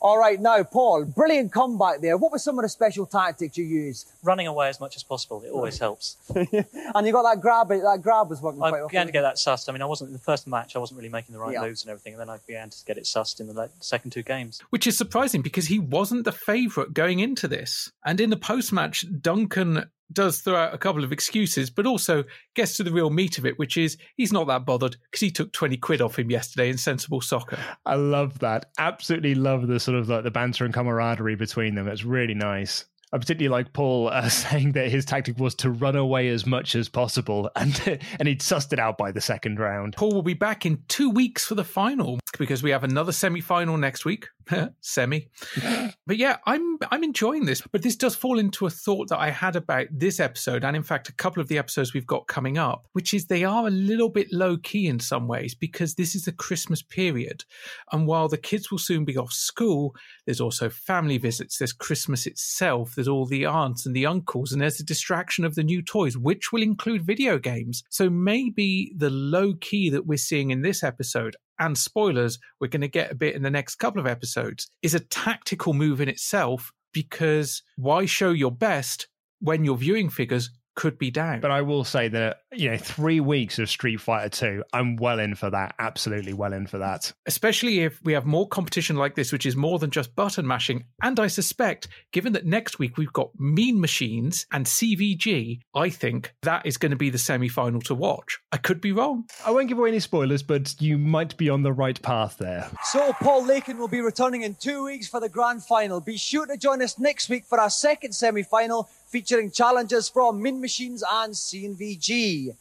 All 0.00 0.18
right, 0.18 0.38
now 0.40 0.62
Paul, 0.62 1.04
brilliant 1.06 1.52
comeback 1.52 2.00
there. 2.00 2.16
What 2.18 2.32
were 2.32 2.38
some 2.38 2.58
of 2.58 2.62
the 2.62 2.68
special 2.68 3.06
tactics 3.06 3.56
you 3.56 3.64
used? 3.64 4.10
Running 4.22 4.46
away 4.46 4.68
as 4.68 4.78
much 4.78 4.96
as 4.96 5.02
possible. 5.02 5.42
It 5.42 5.50
always 5.50 5.78
helps. 5.78 6.16
And 6.94 7.06
you 7.06 7.12
got 7.12 7.22
that 7.22 7.40
grab. 7.40 7.68
That 7.68 8.00
grab 8.02 8.28
was 8.28 8.42
working 8.42 8.60
I 8.62 8.68
quite 8.68 8.78
well. 8.80 8.84
I 8.86 8.88
began 8.88 9.06
to 9.06 9.12
get 9.12 9.22
that 9.22 9.36
sussed. 9.36 9.68
I 9.68 9.72
mean, 9.72 9.80
I 9.82 9.86
wasn't 9.86 10.08
in 10.08 10.12
the 10.12 10.18
first 10.18 10.46
match. 10.46 10.76
I 10.76 10.78
wasn't 10.78 10.98
really 10.98 11.08
making 11.08 11.32
the 11.32 11.38
right 11.38 11.54
Yeah. 11.54 11.62
moves 11.62 11.82
and 11.84 11.90
everything, 11.90 12.12
and 12.14 12.20
then 12.20 12.28
I 12.28 12.38
began 12.46 12.68
to 12.70 12.84
get 12.84 12.98
it 12.98 13.04
sussed 13.04 13.40
in 13.40 13.46
the 13.46 13.70
second 13.80 14.10
two 14.10 14.22
games. 14.22 14.60
Which 14.70 14.81
is 14.86 14.96
surprising 14.96 15.42
because 15.42 15.66
he 15.66 15.78
wasn't 15.78 16.24
the 16.24 16.32
favourite 16.32 16.92
going 16.92 17.20
into 17.20 17.48
this. 17.48 17.90
And 18.04 18.20
in 18.20 18.30
the 18.30 18.36
post 18.36 18.72
match, 18.72 19.04
Duncan 19.20 19.90
does 20.12 20.40
throw 20.40 20.56
out 20.56 20.74
a 20.74 20.78
couple 20.78 21.04
of 21.04 21.12
excuses, 21.12 21.70
but 21.70 21.86
also 21.86 22.24
gets 22.54 22.76
to 22.76 22.82
the 22.82 22.92
real 22.92 23.10
meat 23.10 23.38
of 23.38 23.46
it, 23.46 23.58
which 23.58 23.76
is 23.76 23.96
he's 24.16 24.32
not 24.32 24.46
that 24.46 24.66
bothered 24.66 24.96
because 25.10 25.20
he 25.20 25.30
took 25.30 25.52
20 25.52 25.76
quid 25.78 26.00
off 26.00 26.18
him 26.18 26.30
yesterday 26.30 26.68
in 26.68 26.78
sensible 26.78 27.20
soccer. 27.20 27.58
I 27.86 27.94
love 27.94 28.38
that. 28.40 28.66
Absolutely 28.78 29.34
love 29.34 29.66
the 29.66 29.80
sort 29.80 29.98
of 29.98 30.08
like 30.08 30.24
the 30.24 30.30
banter 30.30 30.64
and 30.64 30.74
camaraderie 30.74 31.36
between 31.36 31.74
them. 31.74 31.88
It's 31.88 32.04
really 32.04 32.34
nice. 32.34 32.84
I 33.12 33.18
particularly 33.18 33.50
like 33.50 33.72
Paul 33.72 34.08
uh, 34.08 34.28
saying 34.30 34.72
that 34.72 34.90
his 34.90 35.04
tactic 35.04 35.38
was 35.38 35.54
to 35.56 35.70
run 35.70 35.96
away 35.96 36.28
as 36.28 36.46
much 36.46 36.74
as 36.74 36.88
possible, 36.88 37.50
and 37.56 38.00
and 38.18 38.28
he'd 38.28 38.40
sussed 38.40 38.72
it 38.72 38.78
out 38.78 38.96
by 38.96 39.12
the 39.12 39.20
second 39.20 39.58
round. 39.58 39.94
Paul 39.96 40.12
will 40.12 40.22
be 40.22 40.34
back 40.34 40.64
in 40.64 40.82
two 40.88 41.10
weeks 41.10 41.44
for 41.44 41.54
the 41.54 41.64
final 41.64 42.18
because 42.38 42.62
we 42.62 42.70
have 42.70 42.84
another 42.84 43.12
semi-final 43.12 43.76
next 43.76 44.04
week. 44.04 44.28
Semi, 44.80 45.28
but 46.06 46.16
yeah, 46.16 46.38
I'm 46.46 46.78
I'm 46.90 47.04
enjoying 47.04 47.44
this. 47.44 47.60
But 47.60 47.82
this 47.82 47.96
does 47.96 48.14
fall 48.14 48.38
into 48.38 48.66
a 48.66 48.70
thought 48.70 49.08
that 49.08 49.18
I 49.18 49.30
had 49.30 49.56
about 49.56 49.86
this 49.90 50.18
episode, 50.18 50.64
and 50.64 50.76
in 50.76 50.82
fact, 50.82 51.08
a 51.08 51.14
couple 51.14 51.40
of 51.40 51.48
the 51.48 51.58
episodes 51.58 51.94
we've 51.94 52.06
got 52.06 52.26
coming 52.26 52.58
up, 52.58 52.86
which 52.92 53.14
is 53.14 53.26
they 53.26 53.44
are 53.44 53.66
a 53.66 53.70
little 53.70 54.08
bit 54.08 54.32
low 54.32 54.56
key 54.56 54.86
in 54.86 54.98
some 54.98 55.28
ways 55.28 55.54
because 55.54 55.94
this 55.94 56.14
is 56.14 56.24
the 56.24 56.32
Christmas 56.32 56.82
period, 56.82 57.44
and 57.92 58.06
while 58.06 58.28
the 58.28 58.38
kids 58.38 58.70
will 58.70 58.78
soon 58.78 59.04
be 59.04 59.16
off 59.16 59.32
school, 59.32 59.94
there's 60.26 60.40
also 60.40 60.68
family 60.68 61.18
visits. 61.18 61.58
There's 61.58 61.72
Christmas 61.72 62.26
itself. 62.26 62.94
There's 63.02 63.08
all 63.08 63.26
the 63.26 63.46
aunts 63.46 63.84
and 63.84 63.96
the 63.96 64.06
uncles, 64.06 64.52
and 64.52 64.62
there's 64.62 64.76
the 64.76 64.84
distraction 64.84 65.44
of 65.44 65.56
the 65.56 65.64
new 65.64 65.82
toys, 65.82 66.16
which 66.16 66.52
will 66.52 66.62
include 66.62 67.02
video 67.04 67.36
games. 67.36 67.82
So 67.90 68.08
maybe 68.08 68.92
the 68.96 69.10
low 69.10 69.54
key 69.54 69.90
that 69.90 70.06
we're 70.06 70.18
seeing 70.18 70.52
in 70.52 70.62
this 70.62 70.84
episode 70.84 71.34
and 71.58 71.76
spoilers, 71.76 72.38
we're 72.60 72.68
going 72.68 72.82
to 72.82 72.86
get 72.86 73.10
a 73.10 73.16
bit 73.16 73.34
in 73.34 73.42
the 73.42 73.50
next 73.50 73.74
couple 73.74 74.00
of 74.00 74.06
episodes, 74.06 74.70
is 74.82 74.94
a 74.94 75.00
tactical 75.00 75.72
move 75.72 76.00
in 76.00 76.08
itself 76.08 76.72
because 76.92 77.64
why 77.74 78.06
show 78.06 78.30
your 78.30 78.52
best 78.52 79.08
when 79.40 79.64
your 79.64 79.76
viewing 79.76 80.08
figures 80.08 80.50
could 80.74 80.98
be 80.98 81.10
down? 81.10 81.40
But 81.40 81.50
I 81.50 81.62
will 81.62 81.84
say 81.84 82.08
that 82.08 82.42
you 82.52 82.70
know, 82.70 82.76
three 82.76 83.20
weeks 83.20 83.58
of 83.58 83.68
Street 83.68 84.00
Fighter 84.00 84.28
Two, 84.28 84.64
I'm 84.72 84.96
well 84.96 85.18
in 85.18 85.34
for 85.34 85.50
that. 85.50 85.74
Absolutely 85.78 86.32
well 86.32 86.52
in 86.52 86.66
for 86.66 86.78
that. 86.78 87.12
Especially 87.26 87.80
if 87.80 88.02
we 88.04 88.12
have 88.12 88.26
more 88.26 88.48
competition 88.48 88.96
like 88.96 89.14
this, 89.14 89.32
which 89.32 89.46
is 89.46 89.56
more 89.56 89.78
than 89.78 89.90
just 89.90 90.14
button 90.14 90.46
mashing. 90.46 90.84
And 91.02 91.18
I 91.18 91.26
suspect, 91.26 91.88
given 92.12 92.32
that 92.34 92.46
next 92.46 92.78
week 92.78 92.96
we've 92.96 93.12
got 93.12 93.30
Mean 93.38 93.80
Machines 93.80 94.46
and 94.52 94.66
CVG, 94.66 95.60
I 95.74 95.88
think 95.88 96.34
that 96.42 96.66
is 96.66 96.76
going 96.76 96.90
to 96.90 96.96
be 96.96 97.10
the 97.10 97.18
semi 97.18 97.48
final 97.48 97.80
to 97.82 97.94
watch. 97.94 98.38
I 98.52 98.56
could 98.56 98.80
be 98.80 98.92
wrong. 98.92 99.24
I 99.44 99.50
won't 99.50 99.68
give 99.68 99.78
away 99.78 99.90
any 99.90 100.00
spoilers, 100.00 100.42
but 100.42 100.80
you 100.80 100.98
might 100.98 101.36
be 101.36 101.48
on 101.48 101.62
the 101.62 101.72
right 101.72 102.00
path 102.02 102.36
there. 102.38 102.68
So 102.84 103.12
Paul 103.14 103.44
Lakin 103.46 103.78
will 103.78 103.88
be 103.88 104.00
returning 104.00 104.42
in 104.42 104.54
two 104.54 104.84
weeks 104.84 105.08
for 105.08 105.20
the 105.20 105.28
grand 105.28 105.64
final. 105.64 106.00
Be 106.00 106.16
sure 106.16 106.46
to 106.46 106.56
join 106.56 106.82
us 106.82 106.98
next 106.98 107.28
week 107.28 107.44
for 107.44 107.58
our 107.60 107.70
second 107.70 108.12
semi-final 108.12 108.88
featuring 109.12 109.50
challenges 109.50 110.08
from 110.08 110.40
Mean 110.42 110.58
Machines 110.58 111.04
and 111.08 111.34
CNVG. 111.34 112.56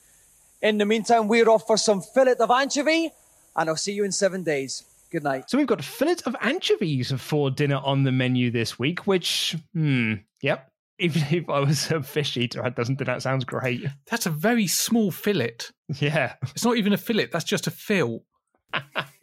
In 0.62 0.78
the 0.78 0.86
meantime, 0.86 1.30
we're 1.30 1.50
off 1.50 1.66
for 1.66 1.78
some 1.78 2.02
fillet 2.02 2.36
of 2.42 2.52
anchovy, 2.52 3.10
and 3.56 3.70
I'll 3.70 3.78
see 3.78 3.94
you 3.94 4.04
in 4.04 4.12
seven 4.12 4.44
days. 4.44 4.84
Good 5.12 5.24
night. 5.24 5.50
So 5.50 5.58
we've 5.58 5.66
got 5.66 5.80
a 5.80 5.84
fillet 5.84 6.18
of 6.26 6.36
anchovies 6.42 7.14
for 7.14 7.50
dinner 7.50 7.78
on 7.78 8.04
the 8.04 8.12
menu 8.12 8.52
this 8.52 8.78
week, 8.78 9.08
which, 9.08 9.56
hmm, 9.74 10.16
yep. 10.42 10.68
Even 11.00 11.24
if 11.32 11.50
I 11.50 11.60
was 11.62 11.90
a 11.90 12.04
fish 12.04 12.38
eater, 12.38 12.62
that 12.62 12.76
doesn't 12.76 13.04
that 13.04 13.22
sounds 13.24 13.44
great. 13.44 13.84
That's 14.08 14.28
a 14.28 14.30
very 14.30 14.68
small 14.68 15.10
fillet. 15.10 15.56
Yeah. 16.00 16.34
It's 16.44 16.64
not 16.64 16.78
even 16.78 16.94
a 16.94 16.98
fillet, 16.98 17.30
that's 17.32 17.46
just 17.46 17.66
a 17.66 17.72
fill. 17.72 18.24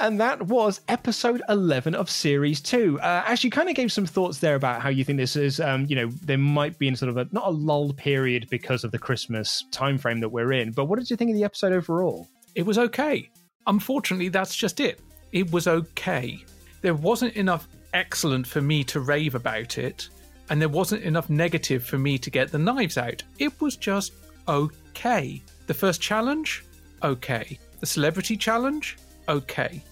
And 0.00 0.18
that 0.18 0.40
was 0.46 0.80
episode 0.88 1.42
11 1.50 1.94
of 1.94 2.08
series 2.08 2.62
two. 2.62 2.98
Uh, 3.00 3.36
you 3.38 3.50
kind 3.50 3.68
of 3.68 3.74
gave 3.74 3.92
some 3.92 4.06
thoughts 4.06 4.38
there 4.38 4.54
about 4.54 4.80
how 4.80 4.88
you 4.88 5.04
think 5.04 5.18
this 5.18 5.36
is, 5.36 5.60
um, 5.60 5.84
you 5.90 5.94
know, 5.94 6.06
there 6.24 6.38
might 6.38 6.78
be 6.78 6.88
in 6.88 6.96
sort 6.96 7.10
of 7.10 7.18
a, 7.18 7.28
not 7.32 7.46
a 7.46 7.50
lull 7.50 7.92
period 7.92 8.48
because 8.48 8.82
of 8.82 8.92
the 8.92 8.98
Christmas 8.98 9.62
timeframe 9.70 10.18
that 10.20 10.30
we're 10.30 10.52
in, 10.52 10.72
but 10.72 10.86
what 10.86 10.98
did 10.98 11.10
you 11.10 11.16
think 11.16 11.30
of 11.30 11.36
the 11.36 11.44
episode 11.44 11.74
overall? 11.74 12.26
It 12.54 12.64
was 12.64 12.78
okay. 12.78 13.28
Unfortunately, 13.66 14.30
that's 14.30 14.56
just 14.56 14.80
it. 14.80 15.00
It 15.32 15.52
was 15.52 15.68
okay. 15.68 16.42
There 16.80 16.94
wasn't 16.94 17.34
enough 17.34 17.68
excellent 17.92 18.46
for 18.46 18.62
me 18.62 18.82
to 18.84 19.00
rave 19.00 19.34
about 19.34 19.76
it, 19.76 20.08
and 20.48 20.62
there 20.62 20.70
wasn't 20.70 21.02
enough 21.02 21.28
negative 21.28 21.84
for 21.84 21.98
me 21.98 22.16
to 22.16 22.30
get 22.30 22.50
the 22.50 22.58
knives 22.58 22.96
out. 22.96 23.22
It 23.38 23.60
was 23.60 23.76
just 23.76 24.14
okay. 24.48 25.42
The 25.66 25.74
first 25.74 26.00
challenge? 26.00 26.64
Okay. 27.02 27.58
The 27.80 27.86
celebrity 27.86 28.38
challenge? 28.38 28.96
Okay. 29.28 29.84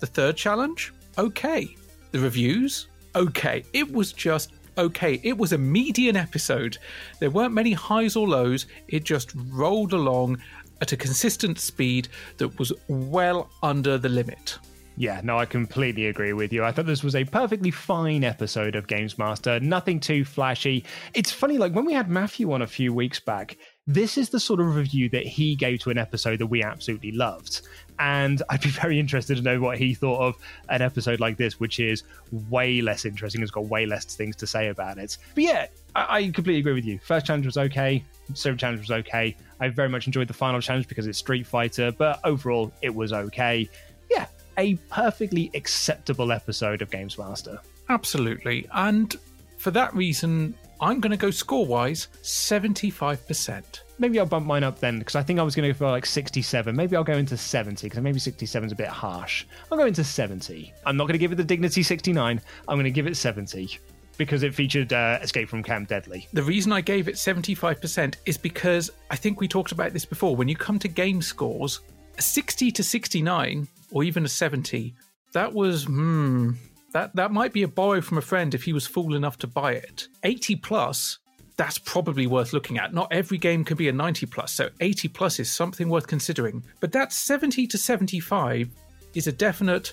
The 0.00 0.06
third 0.06 0.36
challenge? 0.36 0.92
Okay. 1.18 1.74
The 2.12 2.20
reviews? 2.20 2.88
Okay. 3.14 3.64
It 3.72 3.90
was 3.90 4.12
just 4.12 4.52
okay. 4.78 5.20
It 5.22 5.36
was 5.36 5.52
a 5.52 5.58
median 5.58 6.16
episode. 6.16 6.78
There 7.18 7.30
weren't 7.30 7.54
many 7.54 7.72
highs 7.72 8.16
or 8.16 8.28
lows. 8.28 8.66
It 8.88 9.04
just 9.04 9.32
rolled 9.50 9.92
along 9.92 10.38
at 10.80 10.92
a 10.92 10.96
consistent 10.96 11.58
speed 11.58 12.08
that 12.36 12.58
was 12.58 12.72
well 12.88 13.50
under 13.62 13.96
the 13.96 14.08
limit. 14.08 14.58
Yeah, 14.98 15.20
no, 15.22 15.38
I 15.38 15.44
completely 15.44 16.06
agree 16.06 16.32
with 16.32 16.52
you. 16.52 16.64
I 16.64 16.72
thought 16.72 16.86
this 16.86 17.04
was 17.04 17.14
a 17.14 17.24
perfectly 17.24 17.70
fine 17.70 18.24
episode 18.24 18.74
of 18.74 18.86
Games 18.86 19.18
Master. 19.18 19.60
Nothing 19.60 20.00
too 20.00 20.24
flashy. 20.24 20.84
It's 21.12 21.30
funny, 21.30 21.58
like 21.58 21.74
when 21.74 21.84
we 21.84 21.92
had 21.92 22.08
Matthew 22.08 22.50
on 22.52 22.62
a 22.62 22.66
few 22.66 22.94
weeks 22.94 23.20
back, 23.20 23.58
this 23.86 24.18
is 24.18 24.30
the 24.30 24.40
sort 24.40 24.58
of 24.58 24.74
review 24.74 25.08
that 25.10 25.24
he 25.24 25.54
gave 25.54 25.78
to 25.80 25.90
an 25.90 25.98
episode 25.98 26.40
that 26.40 26.46
we 26.46 26.62
absolutely 26.62 27.12
loved. 27.12 27.60
And 27.98 28.42
I'd 28.50 28.60
be 28.60 28.68
very 28.82 28.98
interested 28.98 29.36
to 29.36 29.42
know 29.42 29.60
what 29.60 29.78
he 29.78 29.94
thought 29.94 30.20
of 30.20 30.36
an 30.68 30.82
episode 30.82 31.20
like 31.20 31.36
this, 31.36 31.60
which 31.60 31.78
is 31.78 32.02
way 32.48 32.80
less 32.80 33.04
interesting, 33.04 33.40
has 33.42 33.50
got 33.50 33.66
way 33.66 33.86
less 33.86 34.04
things 34.04 34.34
to 34.36 34.46
say 34.46 34.68
about 34.68 34.98
it. 34.98 35.16
But 35.34 35.44
yeah, 35.44 35.66
I, 35.94 36.16
I 36.16 36.22
completely 36.24 36.58
agree 36.58 36.74
with 36.74 36.84
you. 36.84 36.98
First 36.98 37.26
challenge 37.26 37.46
was 37.46 37.56
okay, 37.56 38.04
second 38.34 38.58
challenge 38.58 38.80
was 38.80 38.90
okay. 38.90 39.36
I 39.60 39.68
very 39.68 39.88
much 39.88 40.06
enjoyed 40.06 40.28
the 40.28 40.34
final 40.34 40.60
challenge 40.60 40.88
because 40.88 41.06
it's 41.06 41.18
Street 41.18 41.46
Fighter, 41.46 41.92
but 41.92 42.20
overall, 42.24 42.72
it 42.82 42.94
was 42.94 43.12
okay. 43.12 43.68
Yeah, 44.10 44.26
a 44.58 44.74
perfectly 44.90 45.50
acceptable 45.54 46.32
episode 46.32 46.82
of 46.82 46.90
Games 46.90 47.16
Master. 47.16 47.60
Absolutely. 47.88 48.66
And 48.74 49.14
for 49.58 49.70
that 49.70 49.94
reason, 49.94 50.54
I'm 50.80 51.00
going 51.00 51.10
to 51.10 51.16
go 51.16 51.30
score 51.30 51.64
wise 51.64 52.08
75%. 52.22 53.80
Maybe 53.98 54.20
I'll 54.20 54.26
bump 54.26 54.46
mine 54.46 54.62
up 54.62 54.78
then 54.78 54.98
because 54.98 55.14
I 55.14 55.22
think 55.22 55.38
I 55.38 55.42
was 55.42 55.54
going 55.54 55.66
to 55.66 55.72
go 55.72 55.78
for 55.78 55.90
like 55.90 56.04
67. 56.04 56.76
Maybe 56.76 56.96
I'll 56.96 57.04
go 57.04 57.16
into 57.16 57.36
70 57.36 57.86
because 57.86 58.02
maybe 58.02 58.18
67 58.18 58.66
is 58.66 58.72
a 58.72 58.76
bit 58.76 58.88
harsh. 58.88 59.46
I'll 59.72 59.78
go 59.78 59.86
into 59.86 60.04
70. 60.04 60.72
I'm 60.84 60.96
not 60.96 61.04
going 61.04 61.14
to 61.14 61.18
give 61.18 61.32
it 61.32 61.36
the 61.36 61.44
dignity 61.44 61.82
69. 61.82 62.40
I'm 62.68 62.76
going 62.76 62.84
to 62.84 62.90
give 62.90 63.06
it 63.06 63.16
70 63.16 63.78
because 64.18 64.42
it 64.42 64.54
featured 64.54 64.92
uh, 64.92 65.18
Escape 65.22 65.48
from 65.48 65.62
Camp 65.62 65.88
Deadly. 65.88 66.28
The 66.32 66.42
reason 66.42 66.72
I 66.72 66.80
gave 66.80 67.08
it 67.08 67.14
75% 67.14 68.16
is 68.26 68.36
because 68.36 68.90
I 69.10 69.16
think 69.16 69.40
we 69.40 69.48
talked 69.48 69.72
about 69.72 69.92
this 69.92 70.04
before. 70.04 70.36
When 70.36 70.48
you 70.48 70.56
come 70.56 70.78
to 70.80 70.88
game 70.88 71.22
scores, 71.22 71.80
a 72.18 72.22
60 72.22 72.70
to 72.72 72.82
69 72.82 73.68
or 73.90 74.04
even 74.04 74.24
a 74.24 74.28
70, 74.28 74.94
That 75.32 75.52
was 75.52 75.84
hmm. 75.84 76.52
That 76.96 77.14
that 77.14 77.30
might 77.30 77.52
be 77.52 77.62
a 77.62 77.68
borrow 77.68 78.00
from 78.00 78.16
a 78.16 78.22
friend 78.22 78.54
if 78.54 78.62
he 78.64 78.72
was 78.72 78.86
fool 78.86 79.14
enough 79.16 79.36
to 79.40 79.46
buy 79.46 79.72
it. 79.72 80.08
80 80.22 80.56
plus, 80.56 81.18
that's 81.58 81.76
probably 81.76 82.26
worth 82.26 82.54
looking 82.54 82.78
at. 82.78 82.94
Not 82.94 83.12
every 83.12 83.36
game 83.36 83.64
can 83.64 83.76
be 83.76 83.88
a 83.88 83.92
90 83.92 84.24
plus, 84.24 84.50
so 84.52 84.70
80 84.80 85.08
plus 85.08 85.38
is 85.38 85.52
something 85.52 85.90
worth 85.90 86.06
considering. 86.06 86.64
But 86.80 86.92
that 86.92 87.12
70 87.12 87.66
to 87.66 87.76
75 87.76 88.70
is 89.12 89.26
a 89.26 89.32
definite 89.32 89.92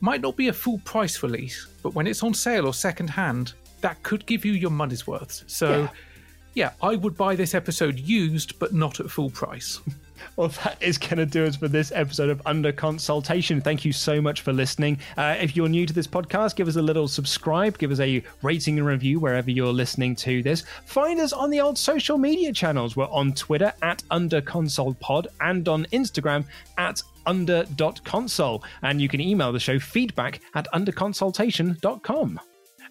might 0.00 0.22
not 0.22 0.36
be 0.36 0.48
a 0.48 0.52
full 0.54 0.78
price 0.86 1.22
release, 1.22 1.66
but 1.82 1.94
when 1.94 2.06
it's 2.06 2.22
on 2.22 2.32
sale 2.32 2.64
or 2.66 2.72
second 2.72 3.10
hand, 3.10 3.52
that 3.82 4.02
could 4.02 4.24
give 4.24 4.46
you 4.46 4.52
your 4.52 4.70
money's 4.70 5.06
worth. 5.06 5.44
So 5.48 5.68
Yeah. 5.82 5.90
yeah, 6.54 6.70
I 6.80 6.96
would 6.96 7.14
buy 7.14 7.36
this 7.36 7.54
episode 7.54 7.98
used, 7.98 8.58
but 8.58 8.72
not 8.72 9.00
at 9.00 9.10
full 9.10 9.28
price. 9.28 9.80
Well, 10.36 10.48
that 10.64 10.76
is 10.80 10.98
going 10.98 11.16
to 11.18 11.26
do 11.26 11.46
us 11.46 11.56
for 11.56 11.68
this 11.68 11.92
episode 11.92 12.30
of 12.30 12.42
Under 12.46 12.72
Consultation. 12.72 13.60
Thank 13.60 13.84
you 13.84 13.92
so 13.92 14.20
much 14.20 14.40
for 14.40 14.52
listening. 14.52 14.98
Uh, 15.16 15.36
if 15.40 15.56
you're 15.56 15.68
new 15.68 15.86
to 15.86 15.92
this 15.92 16.06
podcast, 16.06 16.56
give 16.56 16.68
us 16.68 16.76
a 16.76 16.82
little 16.82 17.08
subscribe, 17.08 17.78
give 17.78 17.90
us 17.90 18.00
a 18.00 18.22
rating 18.42 18.78
and 18.78 18.86
review 18.86 19.20
wherever 19.20 19.50
you're 19.50 19.72
listening 19.72 20.14
to 20.16 20.42
this. 20.42 20.64
Find 20.86 21.20
us 21.20 21.32
on 21.32 21.50
the 21.50 21.60
old 21.60 21.78
social 21.78 22.18
media 22.18 22.52
channels. 22.52 22.96
We're 22.96 23.06
on 23.06 23.32
Twitter 23.32 23.72
at 23.82 24.02
Under 24.10 24.40
Console 24.40 24.94
Pod 24.94 25.28
and 25.40 25.68
on 25.68 25.86
Instagram 25.92 26.44
at 26.76 27.02
under.console. 27.26 28.64
And 28.82 29.00
you 29.00 29.08
can 29.08 29.20
email 29.20 29.52
the 29.52 29.60
show 29.60 29.78
feedback 29.78 30.40
at 30.54 30.66
underconsultation.com. 30.74 32.40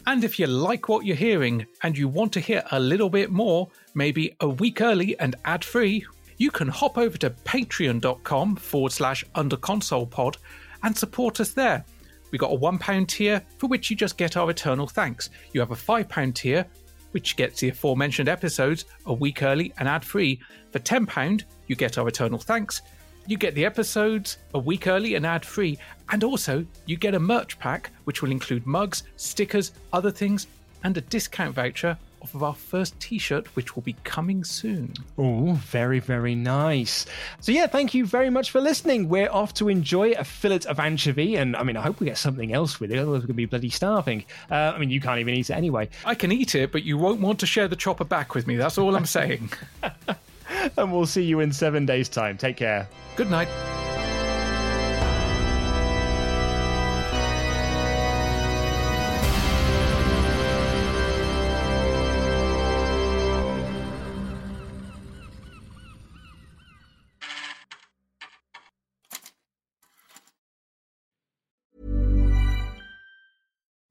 And 0.05 0.23
if 0.23 0.39
you 0.39 0.47
like 0.47 0.87
what 0.87 1.05
you're 1.05 1.17
hearing 1.17 1.65
and 1.83 1.97
you 1.97 2.07
want 2.07 2.31
to 2.33 2.39
hear 2.39 2.63
a 2.71 2.79
little 2.79 3.09
bit 3.09 3.29
more, 3.29 3.67
maybe 3.93 4.35
a 4.39 4.47
week 4.47 4.79
early 4.79 5.19
and 5.19 5.35
ad 5.43 5.65
free, 5.65 6.05
you 6.37 6.51
can 6.51 6.67
hop 6.67 6.97
over 6.97 7.17
to 7.17 7.29
patreon.com 7.29 8.55
forward 8.55 8.91
slash 8.91 9.25
underconsolepod 9.35 10.37
and 10.83 10.95
support 10.95 11.39
us 11.39 11.51
there. 11.51 11.83
We've 12.31 12.41
got 12.41 12.53
a 12.53 12.57
£1 12.57 13.07
tier 13.07 13.41
for 13.57 13.67
which 13.67 13.89
you 13.89 13.95
just 13.95 14.17
get 14.17 14.37
our 14.37 14.49
eternal 14.49 14.87
thanks. 14.87 15.29
You 15.53 15.61
have 15.61 15.71
a 15.71 15.75
£5 15.75 16.33
tier, 16.35 16.65
which 17.11 17.35
gets 17.37 17.61
the 17.61 17.69
aforementioned 17.69 18.29
episodes 18.29 18.85
a 19.05 19.13
week 19.13 19.43
early 19.43 19.73
and 19.79 19.87
ad 19.87 20.03
free. 20.03 20.39
For 20.71 20.79
£10, 20.79 21.43
you 21.67 21.75
get 21.75 21.97
our 21.97 22.07
eternal 22.07 22.39
thanks. 22.39 22.81
You 23.27 23.37
get 23.37 23.55
the 23.55 23.65
episodes 23.65 24.37
a 24.53 24.59
week 24.59 24.87
early 24.87 25.15
and 25.15 25.25
ad 25.25 25.45
free, 25.45 25.77
and 26.09 26.23
also 26.23 26.65
you 26.85 26.95
get 26.95 27.15
a 27.15 27.19
merch 27.19 27.59
pack 27.59 27.91
which 28.05 28.21
will 28.21 28.31
include 28.31 28.65
mugs, 28.65 29.03
stickers, 29.15 29.71
other 29.91 30.11
things, 30.11 30.47
and 30.83 30.95
a 30.95 31.01
discount 31.01 31.55
voucher 31.55 31.97
off 32.21 32.35
of 32.35 32.43
our 32.43 32.53
first 32.53 32.99
t 32.99 33.17
shirt, 33.17 33.47
which 33.55 33.75
will 33.75 33.83
be 33.83 33.95
coming 34.03 34.43
soon. 34.43 34.93
Oh, 35.17 35.53
very, 35.53 35.99
very 35.99 36.35
nice. 36.35 37.05
So, 37.39 37.51
yeah, 37.51 37.67
thank 37.67 37.93
you 37.93 38.05
very 38.05 38.29
much 38.29 38.51
for 38.51 38.61
listening. 38.61 39.09
We're 39.09 39.29
off 39.29 39.53
to 39.55 39.69
enjoy 39.69 40.11
a 40.11 40.23
fillet 40.23 40.61
of 40.67 40.79
anchovy, 40.79 41.35
and 41.35 41.55
I 41.55 41.63
mean, 41.63 41.77
I 41.77 41.81
hope 41.81 41.99
we 41.99 42.07
get 42.07 42.17
something 42.17 42.53
else 42.53 42.79
with 42.79 42.91
it, 42.91 42.97
otherwise, 42.97 43.21
we're 43.21 43.27
going 43.27 43.27
to 43.27 43.33
be 43.33 43.45
bloody 43.45 43.69
starving. 43.69 44.25
Uh, 44.49 44.55
I 44.55 44.77
mean, 44.77 44.89
you 44.89 45.01
can't 45.01 45.19
even 45.19 45.33
eat 45.33 45.49
it 45.49 45.53
anyway. 45.53 45.89
I 46.05 46.15
can 46.15 46.31
eat 46.31 46.55
it, 46.55 46.71
but 46.71 46.83
you 46.83 46.97
won't 46.97 47.21
want 47.21 47.39
to 47.39 47.45
share 47.45 47.67
the 47.67 47.75
chopper 47.75 48.05
back 48.05 48.35
with 48.35 48.47
me. 48.47 48.55
That's 48.55 48.77
all 48.77 48.95
I'm 48.95 49.05
saying. 49.05 49.51
and 50.77 50.91
we'll 50.91 51.05
see 51.05 51.23
you 51.23 51.39
in 51.39 51.51
seven 51.51 51.85
days' 51.85 52.09
time. 52.09 52.37
Take 52.37 52.57
care. 52.57 52.87
Good 53.15 53.29
night. 53.29 53.49